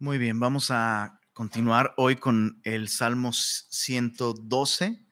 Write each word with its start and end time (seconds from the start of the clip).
Muy 0.00 0.16
bien, 0.18 0.38
vamos 0.38 0.70
a 0.70 1.20
continuar 1.32 1.92
hoy 1.96 2.14
con 2.14 2.60
el 2.62 2.88
Salmo 2.88 3.32
112 3.32 5.04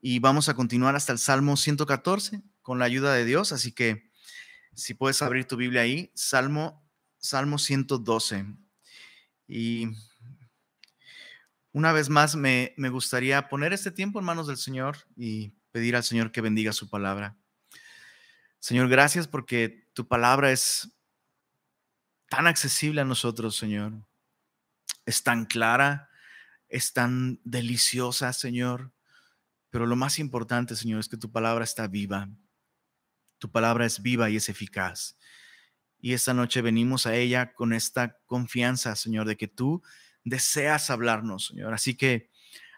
y 0.00 0.18
vamos 0.18 0.48
a 0.48 0.54
continuar 0.54 0.96
hasta 0.96 1.12
el 1.12 1.20
Salmo 1.20 1.56
114 1.56 2.42
con 2.60 2.80
la 2.80 2.84
ayuda 2.84 3.14
de 3.14 3.24
Dios. 3.24 3.52
Así 3.52 3.70
que 3.70 4.10
si 4.74 4.94
puedes 4.94 5.22
abrir 5.22 5.44
tu 5.44 5.56
Biblia 5.56 5.82
ahí, 5.82 6.10
Salmo, 6.16 6.84
Salmo 7.16 7.58
112. 7.58 8.44
Y 9.46 9.86
una 11.70 11.92
vez 11.92 12.08
más 12.08 12.34
me, 12.34 12.74
me 12.76 12.88
gustaría 12.88 13.48
poner 13.48 13.72
este 13.72 13.92
tiempo 13.92 14.18
en 14.18 14.24
manos 14.24 14.48
del 14.48 14.56
Señor 14.56 14.96
y 15.14 15.54
pedir 15.70 15.94
al 15.94 16.02
Señor 16.02 16.32
que 16.32 16.40
bendiga 16.40 16.72
su 16.72 16.90
palabra. 16.90 17.36
Señor, 18.58 18.88
gracias 18.88 19.28
porque 19.28 19.86
tu 19.92 20.08
palabra 20.08 20.50
es 20.50 20.92
tan 22.28 22.48
accesible 22.48 23.00
a 23.00 23.04
nosotros, 23.04 23.54
Señor 23.54 24.02
es 25.06 25.22
tan 25.22 25.44
clara, 25.46 26.10
es 26.68 26.92
tan 26.92 27.40
deliciosa, 27.44 28.32
Señor. 28.32 28.92
Pero 29.70 29.86
lo 29.86 29.96
más 29.96 30.18
importante, 30.18 30.76
Señor, 30.76 31.00
es 31.00 31.08
que 31.08 31.16
tu 31.16 31.30
palabra 31.30 31.64
está 31.64 31.86
viva. 31.88 32.28
Tu 33.38 33.50
palabra 33.50 33.86
es 33.86 34.00
viva 34.00 34.30
y 34.30 34.36
es 34.36 34.48
eficaz. 34.48 35.18
Y 35.98 36.12
esta 36.12 36.34
noche 36.34 36.62
venimos 36.62 37.06
a 37.06 37.14
ella 37.14 37.54
con 37.54 37.72
esta 37.72 38.18
confianza, 38.26 38.94
Señor, 38.94 39.26
de 39.26 39.36
que 39.36 39.48
tú 39.48 39.82
deseas 40.22 40.90
hablarnos, 40.90 41.46
Señor. 41.46 41.72
Así 41.74 41.94
que, 41.94 42.30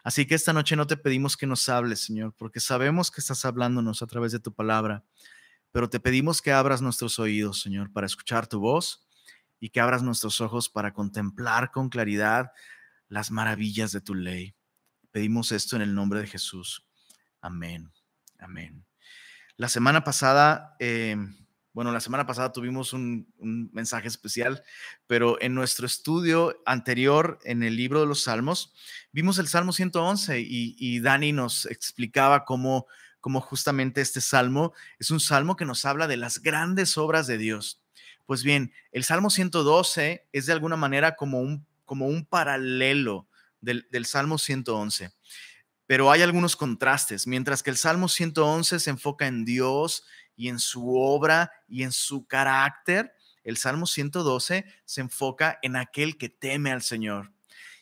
así 0.03 0.25
que 0.25 0.35
esta 0.35 0.53
noche 0.53 0.75
no 0.75 0.87
te 0.87 0.97
pedimos 0.97 1.37
que 1.37 1.47
nos 1.47 1.67
hables, 1.69 2.01
Señor, 2.01 2.33
porque 2.37 2.59
sabemos 2.59 3.11
que 3.11 3.21
estás 3.21 3.45
hablándonos 3.45 4.01
a 4.01 4.07
través 4.07 4.31
de 4.31 4.39
tu 4.39 4.53
palabra. 4.53 5.03
Pero 5.71 5.89
te 5.89 5.99
pedimos 5.99 6.41
que 6.41 6.51
abras 6.51 6.81
nuestros 6.81 7.19
oídos, 7.19 7.61
Señor, 7.61 7.91
para 7.91 8.07
escuchar 8.07 8.47
tu 8.47 8.59
voz 8.59 9.06
y 9.59 9.69
que 9.69 9.79
abras 9.79 10.03
nuestros 10.03 10.41
ojos 10.41 10.69
para 10.69 10.93
contemplar 10.93 11.71
con 11.71 11.89
claridad 11.89 12.51
las 13.09 13.31
maravillas 13.31 13.91
de 13.91 14.01
tu 14.01 14.13
ley. 14.13 14.55
Pedimos 15.11 15.51
esto 15.51 15.75
en 15.75 15.81
el 15.81 15.95
nombre 15.95 16.19
de 16.19 16.27
Jesús. 16.27 16.85
Amén. 17.41 17.91
Amén. 18.39 18.85
La 19.55 19.69
semana 19.69 20.03
pasada, 20.03 20.75
em, 20.79 21.35
bueno, 21.73 21.91
la 21.91 21.99
semana 21.99 22.25
pasada 22.25 22.51
tuvimos 22.51 22.93
un, 22.93 23.27
mensaje 23.71 24.07
especial, 24.07 24.63
pero 25.07 25.41
en 25.41 25.55
nuestro 25.55 25.85
estudio 25.85 26.61
anterior 26.65 27.39
en 27.43 27.63
el 27.63 27.75
libro 27.75 27.99
de 28.01 28.07
los 28.07 28.23
Salmos, 28.23 28.73
vimos 29.11 29.39
el 29.39 29.47
Salmo 29.47 29.71
111 29.71 30.39
y, 30.41 30.75
y 30.77 30.99
Dani 30.99 31.31
nos 31.31 31.65
explicaba 31.65 32.45
cómo, 32.45 32.85
cómo 33.19 33.41
justamente 33.41 34.01
este 34.01 34.21
salmo 34.21 34.73
es 34.99 35.11
un 35.11 35.19
salmo 35.19 35.55
que 35.55 35.65
nos 35.65 35.85
habla 35.85 36.07
de 36.07 36.17
las 36.17 36.39
grandes 36.39 36.97
obras 36.97 37.27
de 37.27 37.37
Dios 37.37 37.81
pues 38.27 38.43
bien, 38.43 38.73
el 38.91 39.05
Salmo 39.05 39.29
112 39.29 40.27
es 40.31 40.45
de 40.45 40.53
alguna 40.53 40.75
manera 40.75 41.15
como 41.15 41.39
un, 41.39 41.65
como 41.85 42.07
un 42.07 42.25
paralelo 42.25 43.27
del, 43.61 44.05
Salmo 44.05 44.37
111 44.37 45.11
pero 45.87 46.11
hay 46.11 46.21
algunos 46.21 46.57
contrastes. 46.57 47.27
Mientras 47.27 47.63
que 47.63 47.69
el 47.69 47.77
Salmo 47.77 48.09
111 48.09 48.81
se 48.81 48.89
enfoca 48.89 49.25
en 49.25 49.45
Dios 49.45 50.03
y 50.35 50.49
en 50.49 50.59
su 50.59 50.97
obra 50.97 51.49
y 51.65 51.83
en 51.83 51.93
su 51.93 52.27
carácter, 52.27 53.13
el 53.45 53.55
Salmo 53.55 53.85
112 53.85 54.65
se 54.83 55.01
enfoca 55.01 55.57
en 55.61 55.77
aquel 55.77 56.17
que 56.17 56.27
teme 56.27 56.73
al 56.73 56.81
Señor. 56.81 57.31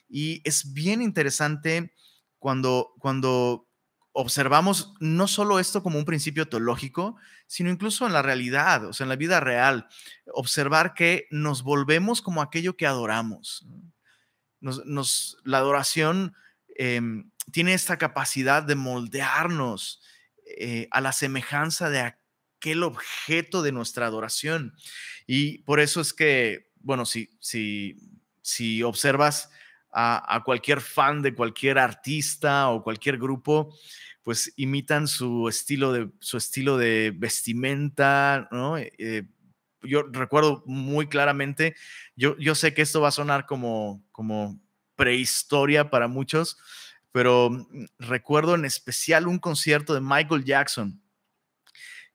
Y 0.07 0.39
es 0.47 0.71
bien 0.71 1.01
interesante 1.01 1.95
cuando, 2.37 2.93
cuando 2.99 3.67
observamos 4.17 4.93
no 5.01 5.27
solo 5.27 5.59
esto 5.59 5.83
como 5.83 5.99
un 5.99 6.05
principio 6.05 6.47
teológico, 6.47 7.17
sino 7.47 7.69
incluso 7.69 8.07
en 8.07 8.13
la 8.13 8.21
realidad, 8.21 8.85
o 8.85 8.93
sea, 8.93 9.03
en 9.03 9.09
la 9.09 9.17
vida 9.17 9.41
real, 9.41 9.89
observar 10.33 10.93
que 10.93 11.27
nos 11.31 11.63
volvemos 11.63 12.21
como 12.21 12.41
aquello 12.41 12.77
que 12.77 12.87
adoramos. 12.87 13.67
Nos, 14.61 15.37
la 15.43 15.57
adoración 15.57 16.33
em, 16.77 17.29
tiene 17.51 17.73
esta 17.73 17.97
capacidad 17.97 18.63
de 18.63 18.75
moldearnos 18.75 20.01
eh, 20.57 20.87
a 20.91 21.01
la 21.01 21.11
semejanza 21.11 21.89
de 21.89 21.99
aquel 21.99 22.83
objeto 22.83 23.61
de 23.63 23.73
nuestra 23.73 24.05
adoración. 24.05 24.75
Y 25.27 25.57
por 25.63 25.81
eso 25.81 25.99
es 25.99 26.13
que, 26.13 26.71
bueno, 26.77 27.05
si, 27.05 27.29
si, 27.41 27.97
si 28.41 28.81
observas 28.81 29.49
a, 29.97 30.41
cualquier 30.43 30.81
fan 30.81 31.21
de 31.21 31.33
cualquier 31.33 31.79
artista 31.79 32.69
o 32.69 32.83
cualquier 32.83 33.17
grupo, 33.17 33.73
pues 34.23 34.51
imitan 34.57 35.07
su 35.07 35.47
estilo 35.47 35.93
de, 35.93 36.09
su 36.19 36.35
estilo 36.35 36.77
de 36.77 37.13
vestimenta, 37.15 38.49
¿no? 38.51 38.77
Eh, 38.77 39.23
yo 39.81 40.03
recuerdo 40.11 40.63
muy 40.65 41.07
claramente, 41.07 41.75
yo, 42.15 42.35
yo 42.37 42.55
sé 42.55 42.73
que 42.73 42.81
esto 42.81 42.99
va 42.99 43.09
a 43.09 43.11
sonar 43.11 43.45
como, 43.45 44.03
como 44.11 44.59
prehistoria 44.95 45.89
para 45.89 46.07
muchos, 46.07 46.57
pero 47.13 47.49
mm, 47.49 47.85
recuerdo 47.99 48.55
en 48.55 48.65
especial 48.65 49.27
un 49.27 49.39
concierto 49.39 49.93
de 49.93 50.01
Michael 50.01 50.43
Jackson. 50.43 51.01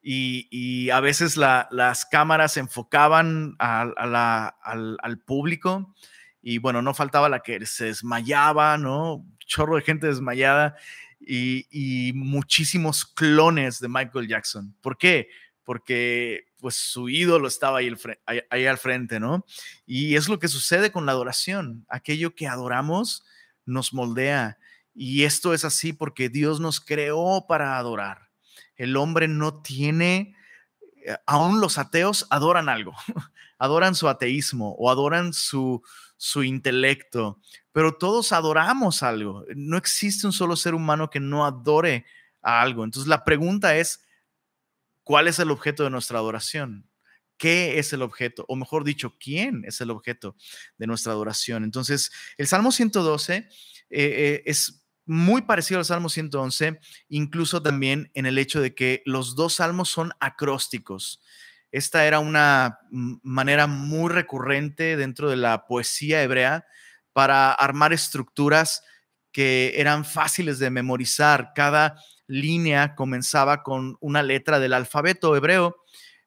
Y, 0.02 0.88
a 0.90 1.00
veces 1.00 1.36
las 1.36 2.06
cámaras 2.06 2.56
enfocaban 2.56 3.54
al, 3.58 3.92
al, 3.94 5.18
público 5.26 5.94
y 6.42 6.58
bueno, 6.58 6.82
no 6.82 6.94
faltaba 6.94 7.28
la 7.28 7.40
que 7.40 7.64
se 7.66 7.86
desmayaba, 7.86 8.78
¿no? 8.78 9.26
Chorro 9.46 9.76
de 9.76 9.82
gente 9.82 10.06
desmayada 10.06 10.76
y, 11.20 12.12
muchísimos 12.14 13.04
clones 13.04 13.80
de 13.80 13.88
Michael 13.88 14.28
Jackson. 14.28 14.74
¿Por 14.80 14.96
qué? 14.96 15.28
Porque 15.64 16.46
pues 16.58 16.76
su 16.76 17.08
ídolo 17.08 17.48
estaba 17.48 17.78
ahí, 17.78 17.94
ahí, 18.50 18.66
al 18.66 18.78
frente, 18.78 19.20
¿no? 19.20 19.44
Y 19.86 20.16
es 20.16 20.28
lo 20.28 20.38
que 20.38 20.48
sucede 20.48 20.90
con 20.92 21.06
la 21.06 21.12
adoración. 21.12 21.84
Aquello 21.88 22.34
que 22.34 22.46
adoramos 22.46 23.24
nos 23.66 23.92
moldea. 23.92 24.58
Y 24.94 25.24
esto 25.24 25.54
es 25.54 25.64
así 25.64 25.92
porque 25.92 26.28
Dios 26.28 26.60
nos 26.60 26.80
creó 26.80 27.46
para 27.48 27.78
adorar. 27.78 28.30
El 28.76 28.96
hombre 28.96 29.28
no 29.28 29.62
tiene, 29.62 30.34
eh, 31.04 31.16
aún 31.26 31.60
los 31.60 31.78
ateos 31.78 32.26
adoran 32.30 32.68
algo, 32.68 32.94
adoran 33.58 33.94
su 33.94 34.08
ateísmo 34.08 34.74
o 34.78 34.90
adoran 34.90 35.32
su, 35.32 35.82
su 36.22 36.42
intelecto, 36.42 37.40
pero 37.72 37.96
todos 37.96 38.32
adoramos 38.32 39.02
algo. 39.02 39.46
No 39.56 39.78
existe 39.78 40.26
un 40.26 40.34
solo 40.34 40.54
ser 40.54 40.74
humano 40.74 41.08
que 41.08 41.18
no 41.18 41.46
adore 41.46 42.04
a 42.42 42.60
algo. 42.60 42.84
Entonces 42.84 43.08
la 43.08 43.24
pregunta 43.24 43.74
es, 43.78 44.04
¿cuál 45.02 45.28
es 45.28 45.38
el 45.38 45.50
objeto 45.50 45.82
de 45.82 45.88
nuestra 45.88 46.18
adoración? 46.18 46.86
¿Qué 47.38 47.78
es 47.78 47.94
el 47.94 48.02
objeto? 48.02 48.44
O 48.48 48.56
mejor 48.56 48.84
dicho, 48.84 49.16
¿quién 49.18 49.64
es 49.64 49.80
el 49.80 49.90
objeto 49.90 50.36
de 50.76 50.86
nuestra 50.86 51.12
adoración? 51.12 51.64
Entonces, 51.64 52.12
el 52.36 52.46
Salmo 52.46 52.70
112 52.70 53.36
eh, 53.36 53.48
eh, 53.88 54.42
es 54.44 54.86
muy 55.06 55.40
parecido 55.40 55.78
al 55.78 55.86
Salmo 55.86 56.10
111, 56.10 56.80
incluso 57.08 57.62
también 57.62 58.10
en 58.12 58.26
el 58.26 58.36
hecho 58.36 58.60
de 58.60 58.74
que 58.74 59.02
los 59.06 59.36
dos 59.36 59.54
salmos 59.54 59.88
son 59.88 60.12
acrósticos. 60.20 61.22
Esta 61.72 62.06
era 62.06 62.18
una 62.18 62.80
manera 62.90 63.66
muy 63.66 64.10
recurrente 64.10 64.96
dentro 64.96 65.30
de 65.30 65.36
la 65.36 65.66
poesía 65.66 66.22
hebrea 66.22 66.66
para 67.12 67.52
armar 67.52 67.92
estructuras 67.92 68.82
que 69.32 69.74
eran 69.76 70.04
fáciles 70.04 70.58
de 70.58 70.70
memorizar. 70.70 71.52
Cada 71.54 71.96
línea 72.26 72.94
comenzaba 72.94 73.62
con 73.62 73.96
una 74.00 74.22
letra 74.22 74.58
del 74.58 74.72
alfabeto 74.72 75.36
hebreo. 75.36 75.76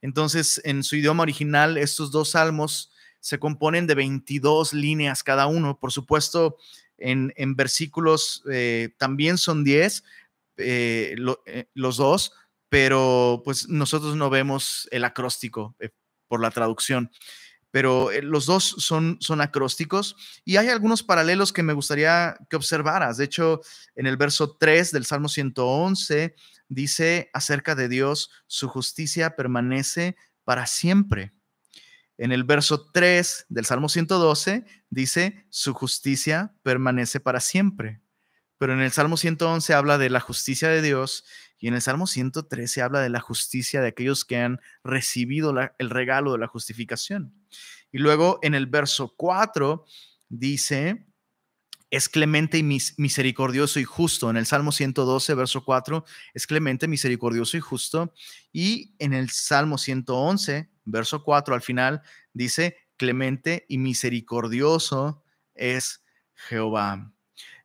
Entonces, 0.01 0.61
en 0.63 0.83
su 0.83 0.95
idioma 0.95 1.23
original, 1.23 1.77
estos 1.77 2.11
dos 2.11 2.31
salmos 2.31 2.91
se 3.19 3.39
componen 3.39 3.87
de 3.87 3.95
22 3.95 4.73
líneas 4.73 5.23
cada 5.23 5.47
uno. 5.47 5.79
Por 5.79 5.91
supuesto, 5.91 6.57
en, 6.97 7.55
versículos 7.55 8.43
eh, 8.51 8.89
también 8.97 9.37
son 9.37 9.63
10 9.63 10.03
eh, 10.57 11.15
eh, 11.45 11.65
los 11.73 11.97
dos, 11.97 12.33
pero 12.73 13.43
pues 13.45 13.69
nosotros 13.69 14.15
no 14.15 14.31
vemos 14.31 14.87
el 14.89 15.03
acróstico 15.03 15.75
eh, 15.79 15.91
por 16.27 16.41
la 16.41 16.49
traducción, 16.49 17.11
pero 17.69 18.09
eh, 18.09 18.23
los 18.23 18.47
dos 18.47 18.63
son, 18.79 19.17
son 19.19 19.41
acrósticos 19.41 20.15
y 20.43 20.57
hay 20.57 20.69
algunos 20.69 21.03
paralelos 21.03 21.53
que 21.53 21.61
me 21.61 21.73
gustaría 21.73 22.35
que 22.49 22.55
observaras. 22.55 23.17
De 23.17 23.25
hecho, 23.25 23.61
en 23.95 24.07
el 24.07 24.17
verso 24.17 24.57
3 24.57 24.91
del 24.91 25.05
Salmo 25.05 25.29
111 25.29 26.33
dice 26.67 27.29
acerca 27.31 27.75
de 27.75 27.89
Dios, 27.89 28.31
su 28.47 28.67
justicia 28.67 29.35
permanece 29.35 30.15
para 30.43 30.65
siempre. 30.65 31.31
En 32.17 32.31
el 32.31 32.43
verso 32.43 32.89
3 32.91 33.45
del 33.49 33.65
Salmo 33.65 33.87
112 33.87 34.65
dice, 34.89 35.45
su 35.51 35.75
justicia 35.75 36.55
permanece 36.63 37.19
para 37.19 37.39
siempre. 37.39 38.01
Pero 38.57 38.73
en 38.73 38.81
el 38.81 38.91
Salmo 38.91 39.17
111 39.17 39.75
habla 39.75 39.99
de 39.99 40.09
la 40.09 40.21
justicia 40.21 40.69
de 40.69 40.81
Dios 40.81 41.23
y 41.63 41.69
en 41.69 41.75
el 41.75 41.81
Salmo 41.81 42.07
113 42.07 42.81
habla 42.81 42.99
de 42.99 43.09
la 43.09 43.21
justicia 43.21 43.79
de 43.79 43.87
aquellos 43.87 44.25
que 44.25 44.35
han 44.35 44.59
recibido 44.83 45.55
el 45.77 45.89
regalo 45.89 46.33
de 46.33 46.37
la 46.39 46.47
justificación. 46.47 47.33
Y 47.89 47.99
luego 47.99 48.37
en 48.41 48.53
el 48.53 48.67
verso 48.67 49.13
4 49.15 49.85
dice, 50.27 51.07
es 51.89 52.09
clemente 52.09 52.57
y 52.57 52.63
misericordioso 52.63 53.79
y 53.79 53.85
justo. 53.85 54.29
En 54.29 54.35
el 54.35 54.45
Salmo 54.45 54.73
112, 54.73 55.35
verso 55.35 55.63
4, 55.63 56.03
es 56.33 56.45
clemente, 56.47 56.85
misericordioso 56.89 57.55
y 57.55 57.61
justo. 57.61 58.13
Y 58.51 58.93
en 58.99 59.13
el 59.13 59.29
Salmo 59.29 59.77
111, 59.77 60.69
verso 60.83 61.23
4, 61.23 61.55
al 61.55 61.61
final, 61.61 62.01
dice, 62.33 62.75
clemente 62.97 63.65
y 63.69 63.77
misericordioso 63.77 65.23
es 65.55 66.03
Jehová. 66.33 67.13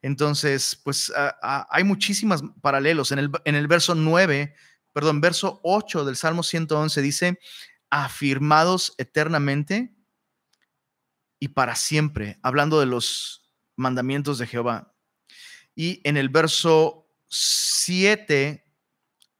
Entonces, 0.02 0.80
pues 0.84 1.12
hay 1.40 1.84
muchísimas 1.84 2.42
paralelos. 2.60 3.12
En 3.12 3.18
el, 3.18 3.30
en 3.44 3.54
el 3.54 3.66
verso 3.66 3.94
9, 3.94 4.54
perdón, 4.92 5.20
verso 5.20 5.60
8 5.62 6.04
del 6.04 6.16
Salmo 6.16 6.42
111 6.42 7.02
dice, 7.02 7.38
afirmados 7.90 8.94
eternamente 8.98 9.94
y 11.40 11.48
para 11.48 11.76
siempre, 11.76 12.38
hablando 12.42 12.80
de 12.80 12.86
los 12.86 13.50
mandamientos 13.76 14.38
de 14.38 14.46
Jehová. 14.46 14.92
Y 15.74 16.00
en 16.04 16.16
el 16.16 16.28
verso 16.28 17.08
7 17.28 18.64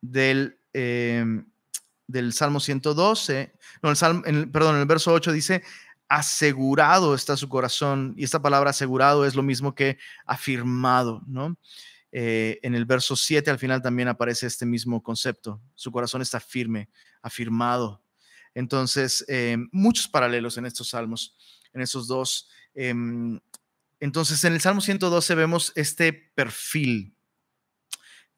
del, 0.01 0.61
em, 0.73 1.51
del 2.07 2.33
Salmo 2.33 2.61
112, 2.61 3.53
no, 3.83 3.91
el 3.91 3.97
Salmo, 3.97 4.23
perdón, 4.53 4.77
en 4.77 4.83
el 4.83 4.87
verso 4.87 5.13
8 5.13 5.33
dice, 5.33 5.63
asegurado 6.09 7.15
está 7.15 7.37
su 7.37 7.49
corazón. 7.49 8.15
Y 8.17 8.25
esta 8.25 8.41
palabra 8.41 8.71
asegurado 8.71 9.27
es 9.27 9.35
lo 9.35 9.43
mismo 9.43 9.75
que 9.75 9.99
afirmado, 10.25 11.23
¿no? 11.27 11.57
Eh, 12.11 12.59
en 12.63 12.75
el 12.75 12.87
verso 12.87 13.17
7 13.17 13.51
al 13.51 13.59
final 13.59 13.83
también 13.83 14.09
aparece 14.09 14.47
este 14.47 14.65
mismo 14.65 15.03
concepto. 15.03 15.61
Su 15.75 15.93
corazón 15.93 16.23
está 16.23 16.41
firme, 16.41 16.89
afirmado. 17.21 18.03
Entonces, 18.55 19.25
eh, 19.29 19.59
muchos 19.73 20.09
paralelos 20.09 20.57
en 20.57 20.67
estos 20.67 20.89
salmos, 20.89 21.37
en 21.73 21.83
esos 21.83 22.09
dos. 22.09 22.49
Em, 22.75 23.39
entonces, 24.01 24.43
en 24.45 24.55
el 24.55 24.61
Salmo 24.61 24.81
112 24.81 25.35
vemos 25.35 25.73
este 25.75 26.13
perfil, 26.13 27.15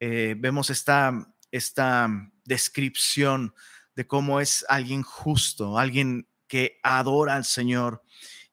eh, 0.01 0.35
vemos 0.37 0.71
esta, 0.71 1.33
esta 1.51 2.09
descripción 2.45 3.55
de 3.95 4.07
cómo 4.07 4.41
es 4.41 4.65
alguien 4.69 5.03
justo, 5.03 5.79
alguien 5.79 6.27
que 6.51 6.81
adora 6.83 7.37
al 7.37 7.45
Señor 7.45 8.03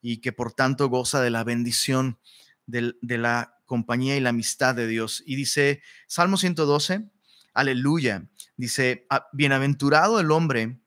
y 0.01 0.21
que 0.21 0.31
por 0.31 0.53
tanto 0.53 0.87
goza 0.87 1.19
de 1.19 1.31
la 1.31 1.43
bendición 1.43 2.19
de, 2.67 2.93
la 3.01 3.57
compañía 3.65 4.15
y 4.15 4.19
la 4.19 4.29
amistad 4.29 4.75
de 4.75 4.85
Dios. 4.85 5.23
Y 5.25 5.35
dice 5.35 5.81
Salmo 6.05 6.37
112, 6.37 7.09
aleluya, 7.55 8.29
dice, 8.55 9.07
ah, 9.09 9.27
bienaventurado 9.33 10.19
el 10.19 10.29
hombre 10.29 10.79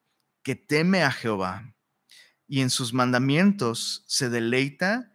que 0.45 0.55
teme 0.55 1.03
a 1.03 1.11
Jehová 1.11 1.75
y 2.47 2.61
en 2.61 2.71
sus 2.71 2.93
mandamientos 2.93 4.05
se 4.07 4.31
deleita 4.31 5.13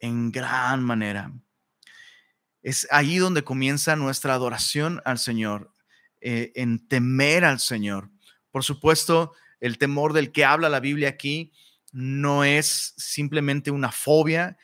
en 0.00 0.30
gran 0.30 0.84
manera. 0.84 1.32
Es 2.62 2.86
ahí 2.90 3.16
donde 3.16 3.42
comienza 3.42 3.96
nuestra 3.96 4.34
adoración 4.34 5.00
al 5.06 5.18
Señor, 5.18 5.72
eh, 6.20 6.52
en 6.56 6.86
temer 6.88 7.46
al 7.46 7.58
Señor. 7.58 8.10
Por 8.50 8.64
supuesto, 8.64 9.32
el 9.60 9.78
temor 9.78 10.12
del 10.12 10.32
que 10.32 10.44
habla 10.44 10.68
la 10.68 10.80
Biblia 10.80 11.08
aquí 11.08 11.52
no 11.92 12.44
es 12.44 12.94
simplemente 12.96 13.70
una 13.70 13.92
fobia. 13.92 14.56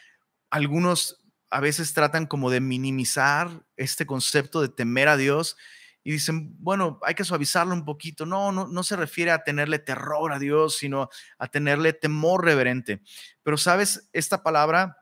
Algunos 0.50 1.20
a 1.50 1.60
veces 1.60 1.94
tratan 1.94 2.26
como 2.26 2.50
de 2.50 2.60
minimizar 2.60 3.64
este 3.76 4.06
concepto 4.06 4.60
de 4.60 4.68
temer 4.68 5.08
a 5.08 5.16
Dios 5.16 5.56
y 6.02 6.12
dicen, 6.12 6.54
bueno, 6.58 6.98
hay 7.02 7.14
que 7.14 7.24
suavizarlo 7.24 7.72
un 7.72 7.84
poquito. 7.84 8.26
No, 8.26 8.52
no, 8.52 8.66
no 8.66 8.82
se 8.82 8.96
refiere 8.96 9.30
a 9.30 9.42
tenerle 9.42 9.78
terror 9.78 10.32
a 10.32 10.38
Dios, 10.38 10.76
sino 10.76 11.08
a 11.38 11.48
tenerle 11.48 11.94
temor 11.94 12.44
reverente. 12.44 13.00
Pero 13.42 13.56
sabes, 13.56 14.10
esta 14.12 14.42
palabra 14.42 14.98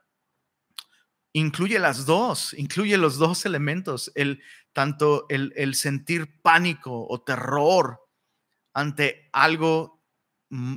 incluye 1.32 1.78
las 1.78 2.06
dos, 2.06 2.54
incluye 2.54 2.96
los 2.98 3.16
dos 3.16 3.44
elementos, 3.46 4.12
el, 4.14 4.42
tanto 4.72 5.26
el, 5.28 5.52
el 5.56 5.74
sentir 5.74 6.40
pánico 6.40 7.06
o 7.08 7.20
terror 7.22 8.01
ante 8.74 9.28
algo 9.32 10.02
mm, 10.50 10.76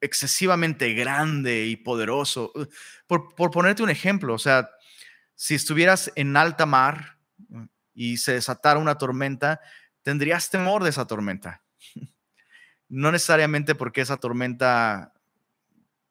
excesivamente 0.00 0.92
grande 0.94 1.66
y 1.66 1.76
poderoso. 1.76 2.52
Uh, 2.54 2.66
por, 3.06 3.34
por, 3.34 3.50
ponerte 3.50 3.82
un 3.82 3.90
ejemplo, 3.90 4.34
o 4.34 4.38
sea, 4.38 4.68
si 5.34 5.54
estuvieras 5.54 6.12
en 6.16 6.36
alta 6.36 6.66
mar 6.66 7.18
mm, 7.48 7.64
y 7.94 8.16
se 8.16 8.34
desatara 8.34 8.80
una 8.80 8.98
tormenta, 8.98 9.60
tendrías 10.02 10.50
temor 10.50 10.82
de 10.82 10.90
esa 10.90 11.06
tormenta. 11.06 11.62
No 12.94 13.10
necesariamente 13.10 13.74
porque 13.74 14.02
esa 14.02 14.18
tormenta 14.18 15.14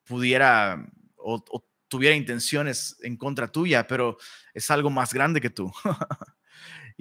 pudiera 0.04 0.84
o, 1.16 1.36
o 1.36 1.70
tuviera 1.88 2.16
intenciones 2.16 2.98
en 3.04 3.18
contra 3.18 3.52
tuya, 3.52 3.86
pero 3.86 4.18
es 4.56 4.72
algo 4.72 4.90
más 4.90 5.14
grande 5.14 5.42
que 5.42 5.52
tú. 5.52 5.72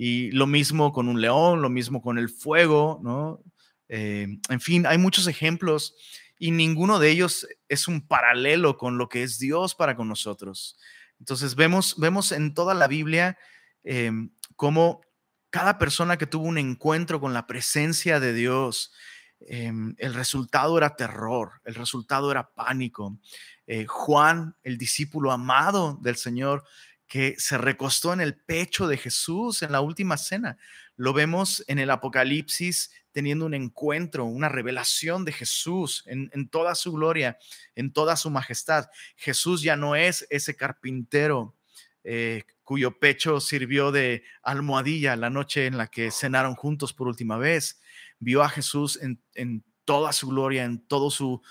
y 0.03 0.31
lo 0.31 0.47
mismo 0.47 0.95
con 0.95 1.09
un 1.09 1.21
león, 1.21 1.61
lo 1.61 1.69
mismo 1.69 2.01
con 2.01 2.17
el 2.17 2.31
fuego, 2.31 3.01
¿no? 3.03 3.43
Eh, 3.87 4.39
en 4.49 4.61
fin, 4.63 4.87
hay 4.87 4.97
muchos 4.97 5.27
ejemplos 5.27 5.95
y 6.39 6.53
ninguno 6.53 6.99
de 6.99 7.11
ellos 7.11 7.47
es 7.69 7.87
un 7.87 8.09
paralelo 8.09 8.79
con 8.79 8.97
lo 8.97 9.11
que 9.11 9.23
es 9.23 9.39
Dios 9.39 9.75
para 9.75 9.97
con 9.97 10.09
nosotros. 10.09 10.79
Entonces 11.19 11.55
vemos, 11.55 11.97
vemos 11.99 12.33
en 12.33 12.55
toda 12.55 12.73
la 12.73 12.89
Biblia 12.89 13.37
em, 13.85 14.31
cómo 14.57 15.03
cada 15.51 15.77
persona 15.77 16.17
que 16.17 16.27
tuvo 16.27 16.47
un 16.47 16.57
encuentro 16.57 17.21
con 17.21 17.35
la 17.35 17.47
presencia 17.47 18.21
de 18.21 18.33
Dios, 18.33 18.95
em, 19.41 19.95
el 19.99 20.15
resultado 20.15 20.79
era 20.79 20.97
terror, 20.97 21.61
el 21.67 21.75
resultado 21.75 22.31
era 22.31 22.55
pánico. 22.55 23.19
Eh, 23.67 23.85
Juan, 23.85 24.57
el 24.63 24.79
discípulo 24.79 25.31
amado 25.31 25.99
del 26.01 26.17
Señor, 26.17 26.65
que 27.11 27.35
se 27.39 27.59
recostó 27.59 28.13
en 28.13 28.21
el 28.21 28.37
pecho 28.37 28.87
de 28.87 28.97
Jesús 28.97 29.63
en 29.63 29.73
la 29.73 29.81
última 29.81 30.17
cena. 30.17 30.59
Lo 30.95 31.13
vemos 31.13 31.65
en 31.67 31.81
el 31.81 31.91
Apocalipsis 31.91 32.93
teniendo 33.11 33.47
un 33.47 33.55
encuentro, 33.55 34.27
una 34.27 34.49
revelación 34.49 35.25
de 35.25 35.33
Jesús 35.33 36.05
en, 36.07 36.49
toda 36.51 36.77
su 36.77 36.93
gloria, 36.93 37.37
en 37.75 37.93
toda 37.93 38.15
su 38.15 38.31
majestad. 38.31 38.89
Jesús 39.17 39.61
ya 39.61 39.75
no 39.75 39.97
es 39.97 40.25
ese 40.31 40.55
carpintero 40.55 41.57
eh, 42.05 42.45
cuyo 42.63 42.97
pecho 43.01 43.41
sirvió 43.41 43.91
de 43.91 44.23
almohadilla 44.45 45.17
la 45.17 45.31
noche 45.31 45.67
en 45.67 45.79
la 45.79 45.89
que 45.89 46.13
cenaron 46.13 46.55
juntos 46.55 46.93
por 46.93 47.09
última 47.09 47.39
vez. 47.39 47.81
Vio 48.21 48.41
a 48.45 48.49
Jesús 48.49 49.01
en, 49.03 49.65
toda 49.85 50.13
su 50.13 50.29
gloria, 50.29 50.63
en, 50.63 50.87
todo 50.87 51.11
su, 51.11 51.43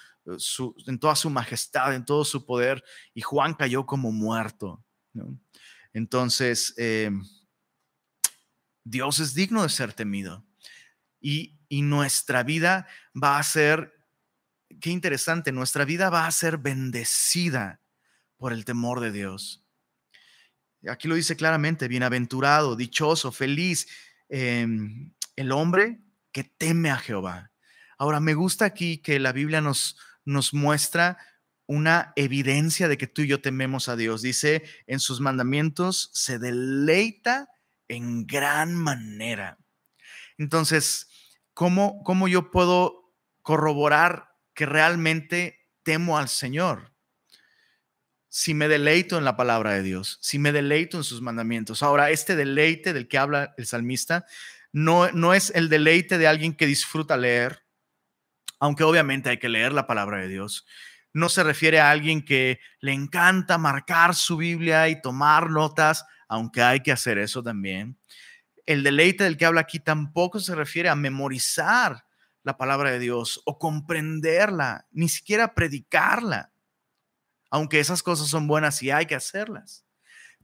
en 0.88 1.00
toda 1.00 1.18
su 1.18 1.30
majestad, 1.30 1.94
en 1.94 2.06
todo 2.06 2.24
su 2.24 2.46
poder, 2.46 2.82
y 3.14 3.20
Juan 3.20 3.56
cayó 3.56 3.86
como 3.86 4.14
muerto. 4.14 4.86
Entonces, 6.00 6.74
eh, 6.78 7.12
Dios 8.86 9.20
es 9.20 9.34
digno 9.34 9.64
de 9.64 9.70
ser 9.70 9.92
temido 9.92 10.46
y, 11.20 11.58
nuestra 11.70 12.42
vida 12.42 12.88
va 13.14 13.38
a 13.38 13.44
ser, 13.44 13.94
qué 14.82 14.90
interesante, 14.90 15.52
nuestra 15.52 15.86
vida 15.86 16.10
va 16.10 16.26
a 16.26 16.32
ser 16.32 16.58
bendecida 16.58 17.82
por 18.38 18.54
el 18.54 18.66
temor 18.66 19.02
de 19.02 19.12
Dios. 19.12 19.64
Aquí 20.90 21.08
lo 21.08 21.16
dice 21.16 21.36
claramente, 21.36 21.88
bienaventurado, 21.88 22.76
dichoso, 22.76 23.32
feliz, 23.32 23.88
em, 24.30 25.14
el 25.36 25.52
hombre 25.52 26.02
que 26.32 26.44
teme 26.46 26.90
a 26.90 26.98
Jehová. 26.98 27.52
Ahora, 28.00 28.20
me 28.20 28.34
gusta 28.34 28.66
aquí 28.66 28.98
que 28.98 29.20
la 29.20 29.34
Biblia 29.34 29.62
nos, 29.62 29.96
nos 30.26 30.54
muestra 30.56 31.20
una 31.70 32.14
evidencia 32.16 32.88
de 32.88 32.98
que 32.98 33.06
tú 33.06 33.22
y 33.22 33.28
yo 33.28 33.42
tememos 33.42 33.90
a 33.90 33.96
Dios. 33.96 34.24
Dice, 34.24 34.64
en 34.88 35.00
sus 35.00 35.22
mandamientos 35.22 36.10
se 36.14 36.40
deleita 36.40 37.48
en 37.88 38.26
gran 38.26 38.74
manera. 38.74 39.60
Entonces, 40.40 41.08
¿cómo, 41.54 42.28
yo 42.28 42.50
puedo 42.50 43.14
corroborar 43.44 44.30
que 44.56 44.66
realmente 44.66 45.68
temo 45.84 46.18
al 46.18 46.28
Señor? 46.28 46.92
Si 48.30 48.56
me 48.56 48.68
deleito 48.68 49.20
en 49.20 49.24
la 49.24 49.38
palabra 49.38 49.74
de 49.74 49.84
Dios, 49.84 50.18
si 50.22 50.40
me 50.40 50.52
deleito 50.52 50.98
en 50.98 51.04
sus 51.04 51.22
mandamientos. 51.22 51.84
Ahora, 51.84 52.10
este 52.10 52.36
deleite 52.36 52.94
del 52.94 53.08
que 53.08 53.20
habla 53.20 53.54
el 53.58 53.68
salmista 53.68 54.26
no, 54.72 55.12
no 55.12 55.36
es 55.36 55.52
el 55.54 55.70
deleite 55.70 56.18
de 56.18 56.26
alguien 56.26 56.56
que 56.56 56.66
disfruta 56.66 57.16
leer, 57.16 57.64
aunque 58.60 58.84
obviamente 58.84 59.30
hay 59.30 59.38
que 59.38 59.50
leer 59.50 59.72
la 59.72 59.86
palabra 59.86 60.18
de 60.18 60.30
Dios. 60.30 60.66
No 61.14 61.30
se 61.30 61.44
refiere 61.44 61.80
a 61.80 61.90
alguien 61.90 62.24
que 62.24 62.60
le 62.80 62.94
encanta 62.94 63.58
marcar 63.58 64.16
su 64.16 64.38
Biblia 64.38 64.90
y 64.90 65.02
tomar 65.02 65.50
notas, 65.50 66.06
aunque 66.28 66.62
hay 66.62 66.82
que 66.82 66.92
hacer 66.92 67.18
eso 67.18 67.42
también 67.42 67.98
el 68.70 68.84
deleite 68.84 69.24
del 69.24 69.36
que 69.36 69.48
habla 69.48 69.62
aquí 69.62 69.80
tampoco 69.80 70.40
se 70.40 70.54
refiere 70.54 70.90
a 70.90 70.96
memorizar 70.96 72.06
la 72.44 72.56
palabra 72.56 72.92
de 72.92 73.00
Dios 73.00 73.42
o 73.46 73.58
comprenderla, 73.58 74.86
ni 74.92 75.10
siquiera 75.10 75.56
predicarla, 75.56 76.54
aunque 77.50 77.80
esas 77.80 78.04
cosas 78.04 78.28
son 78.28 78.48
buenas 78.48 78.84
y 78.84 78.92
hay 78.92 79.08
que 79.08 79.16
hacerlas. 79.16 79.86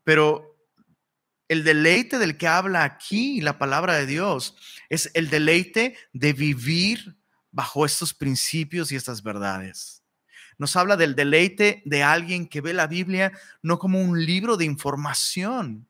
Pero 0.04 0.58
el 1.48 1.64
deleite 1.64 2.18
del 2.18 2.36
que 2.36 2.48
habla 2.48 2.84
aquí 2.84 3.42
la 3.42 3.60
palabra 3.60 3.94
de 3.94 4.08
Dios 4.08 4.58
es 4.90 5.12
el 5.14 5.30
deleite 5.30 5.96
de 6.12 6.34
vivir 6.34 7.16
bajo 7.52 7.86
estos 7.86 8.12
principios 8.16 8.92
y 8.92 8.96
estas 8.96 9.22
verdades. 9.22 9.95
Nos 10.58 10.76
habla 10.76 10.98
del 10.98 11.16
deleite 11.16 11.82
de 11.86 12.04
alguien 12.04 12.48
que 12.48 12.62
ve 12.62 12.74
la 12.74 12.88
Biblia 12.88 13.32
no 13.62 13.80
como 13.80 14.02
un 14.02 14.26
libro 14.26 14.58
de 14.58 14.66
información, 14.66 15.88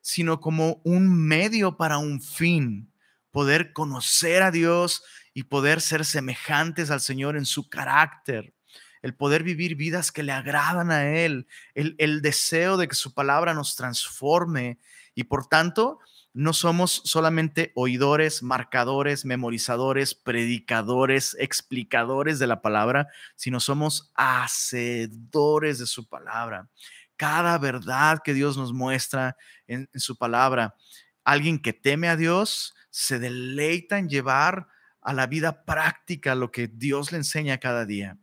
sino 0.00 0.40
como 0.40 0.80
un 0.84 1.08
medio 1.12 1.76
para 1.76 1.98
un 1.98 2.20
fin, 2.20 2.92
poder 3.30 3.72
conocer 3.72 4.42
a 4.42 4.50
Dios 4.50 5.02
y 5.32 5.44
poder 5.44 5.80
ser 5.80 6.04
semejantes 6.04 6.90
al 6.90 7.00
Señor 7.00 7.36
en 7.36 7.46
su 7.46 7.68
carácter, 7.68 8.54
el 9.02 9.14
poder 9.14 9.42
vivir 9.42 9.74
vidas 9.74 10.12
que 10.12 10.22
le 10.22 10.32
agradan 10.32 10.90
a 10.90 11.08
Él, 11.08 11.46
el, 11.74 11.94
el 11.98 12.22
deseo 12.22 12.76
de 12.76 12.86
que 12.86 12.94
su 12.94 13.12
palabra 13.14 13.54
nos 13.54 13.76
transforme 13.76 14.78
y 15.14 15.24
por 15.24 15.46
tanto 15.46 15.98
no 16.34 16.52
somos 16.52 17.00
solamente 17.04 17.70
oidores, 17.76 18.42
marcadores, 18.42 19.24
memorizadores, 19.24 20.16
predicadores, 20.16 21.36
explicadores 21.38 22.40
de 22.40 22.48
la 22.48 22.60
palabra, 22.60 23.06
sino 23.36 23.60
somos 23.60 24.10
hacedores 24.16 25.78
de 25.78 25.86
su 25.86 26.08
palabra. 26.08 26.68
Cada 27.16 27.56
verdad 27.58 28.18
que 28.24 28.34
Dios 28.34 28.56
nos 28.56 28.72
muestra 28.72 29.36
en, 29.68 29.88
su 29.94 30.18
palabra, 30.18 30.74
alguien 31.22 31.60
que 31.60 31.72
teme 31.72 32.08
a 32.08 32.16
Dios 32.16 32.74
se 32.90 33.20
deleita 33.20 33.98
en 33.98 34.08
llevar 34.08 34.66
a 35.00 35.12
la 35.12 35.28
vida 35.28 35.64
práctica 35.64 36.34
lo 36.34 36.50
que 36.50 36.66
Dios 36.66 37.12
le 37.12 37.18
enseña 37.18 37.58
cada 37.58 37.86
día. 37.86 38.18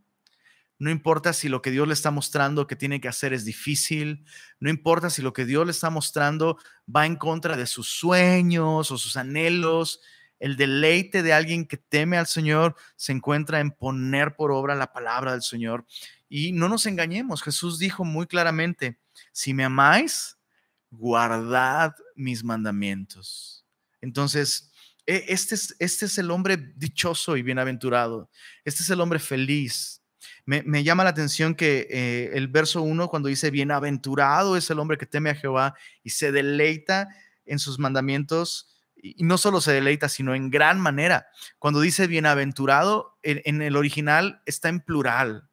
No 0.81 0.89
importa 0.89 1.31
si 1.31 1.47
lo 1.47 1.61
que 1.61 1.69
Dios 1.69 1.87
le 1.87 1.93
está 1.93 2.09
mostrando 2.09 2.65
que 2.65 2.75
tiene 2.75 2.99
que 2.99 3.07
hacer 3.07 3.33
es 3.33 3.45
difícil. 3.45 4.25
No 4.59 4.67
importa 4.67 5.11
si 5.11 5.21
lo 5.21 5.31
que 5.31 5.45
Dios 5.45 5.63
le 5.63 5.71
está 5.71 5.91
mostrando 5.91 6.57
va 6.83 7.05
en 7.05 7.17
contra 7.17 7.55
de 7.55 7.67
sus 7.67 7.87
sueños 7.87 8.89
o 8.89 8.97
sus 8.97 9.15
anhelos. 9.15 10.01
El 10.39 10.57
deleite 10.57 11.21
de 11.21 11.33
alguien 11.33 11.67
que 11.67 11.77
teme 11.77 12.17
al 12.17 12.25
Señor 12.25 12.75
se 12.95 13.11
encuentra 13.11 13.59
en 13.59 13.69
poner 13.69 14.35
por 14.35 14.51
obra 14.51 14.73
la 14.73 14.91
palabra 14.91 15.33
del 15.33 15.43
Señor. 15.43 15.85
Y 16.27 16.51
no 16.51 16.67
nos 16.67 16.87
engañemos, 16.87 17.43
Jesús 17.43 17.77
dijo 17.77 18.03
muy 18.03 18.25
claramente, 18.25 18.97
si 19.31 19.53
me 19.53 19.63
amáis, 19.63 20.39
guardad 20.89 21.93
mis 22.15 22.43
mandamientos. 22.43 23.67
Entonces, 24.01 24.71
e, 25.05 25.25
este 25.27 25.53
es, 25.53 25.75
este 25.77 26.07
es 26.07 26.17
el 26.17 26.31
hombre 26.31 26.57
dichoso 26.75 27.37
y 27.37 27.43
bienaventurado. 27.43 28.31
Este 28.65 28.81
es 28.81 28.89
el 28.89 28.99
hombre 28.99 29.19
feliz 29.19 30.00
me, 30.45 30.83
llama 30.83 31.03
la 31.03 31.11
atención 31.11 31.55
que 31.55 31.87
eh, 31.89 32.31
el 32.33 32.47
verso 32.47 32.81
1, 32.81 33.09
cuando 33.09 33.29
dice, 33.29 33.51
bienaventurado 33.51 34.57
es 34.57 34.69
el 34.69 34.79
hombre 34.79 34.97
que 34.97 35.05
teme 35.05 35.29
a 35.29 35.35
Jehová 35.35 35.75
y 36.03 36.11
se 36.11 36.31
deleita 36.31 37.09
en 37.45 37.59
sus 37.59 37.79
mandamientos, 37.79 38.67
y 38.95 39.23
no 39.23 39.37
solo 39.37 39.61
se 39.61 39.71
deleita, 39.71 40.09
sino 40.09 40.35
en 40.35 40.49
gran 40.49 40.79
manera. 40.79 41.27
Cuando 41.57 41.81
dice 41.81 42.07
bienaventurado, 42.07 43.17
en, 43.23 43.61
el 43.61 43.75
original 43.75 44.41
está 44.45 44.69
en 44.69 44.79
plural. 44.79 45.49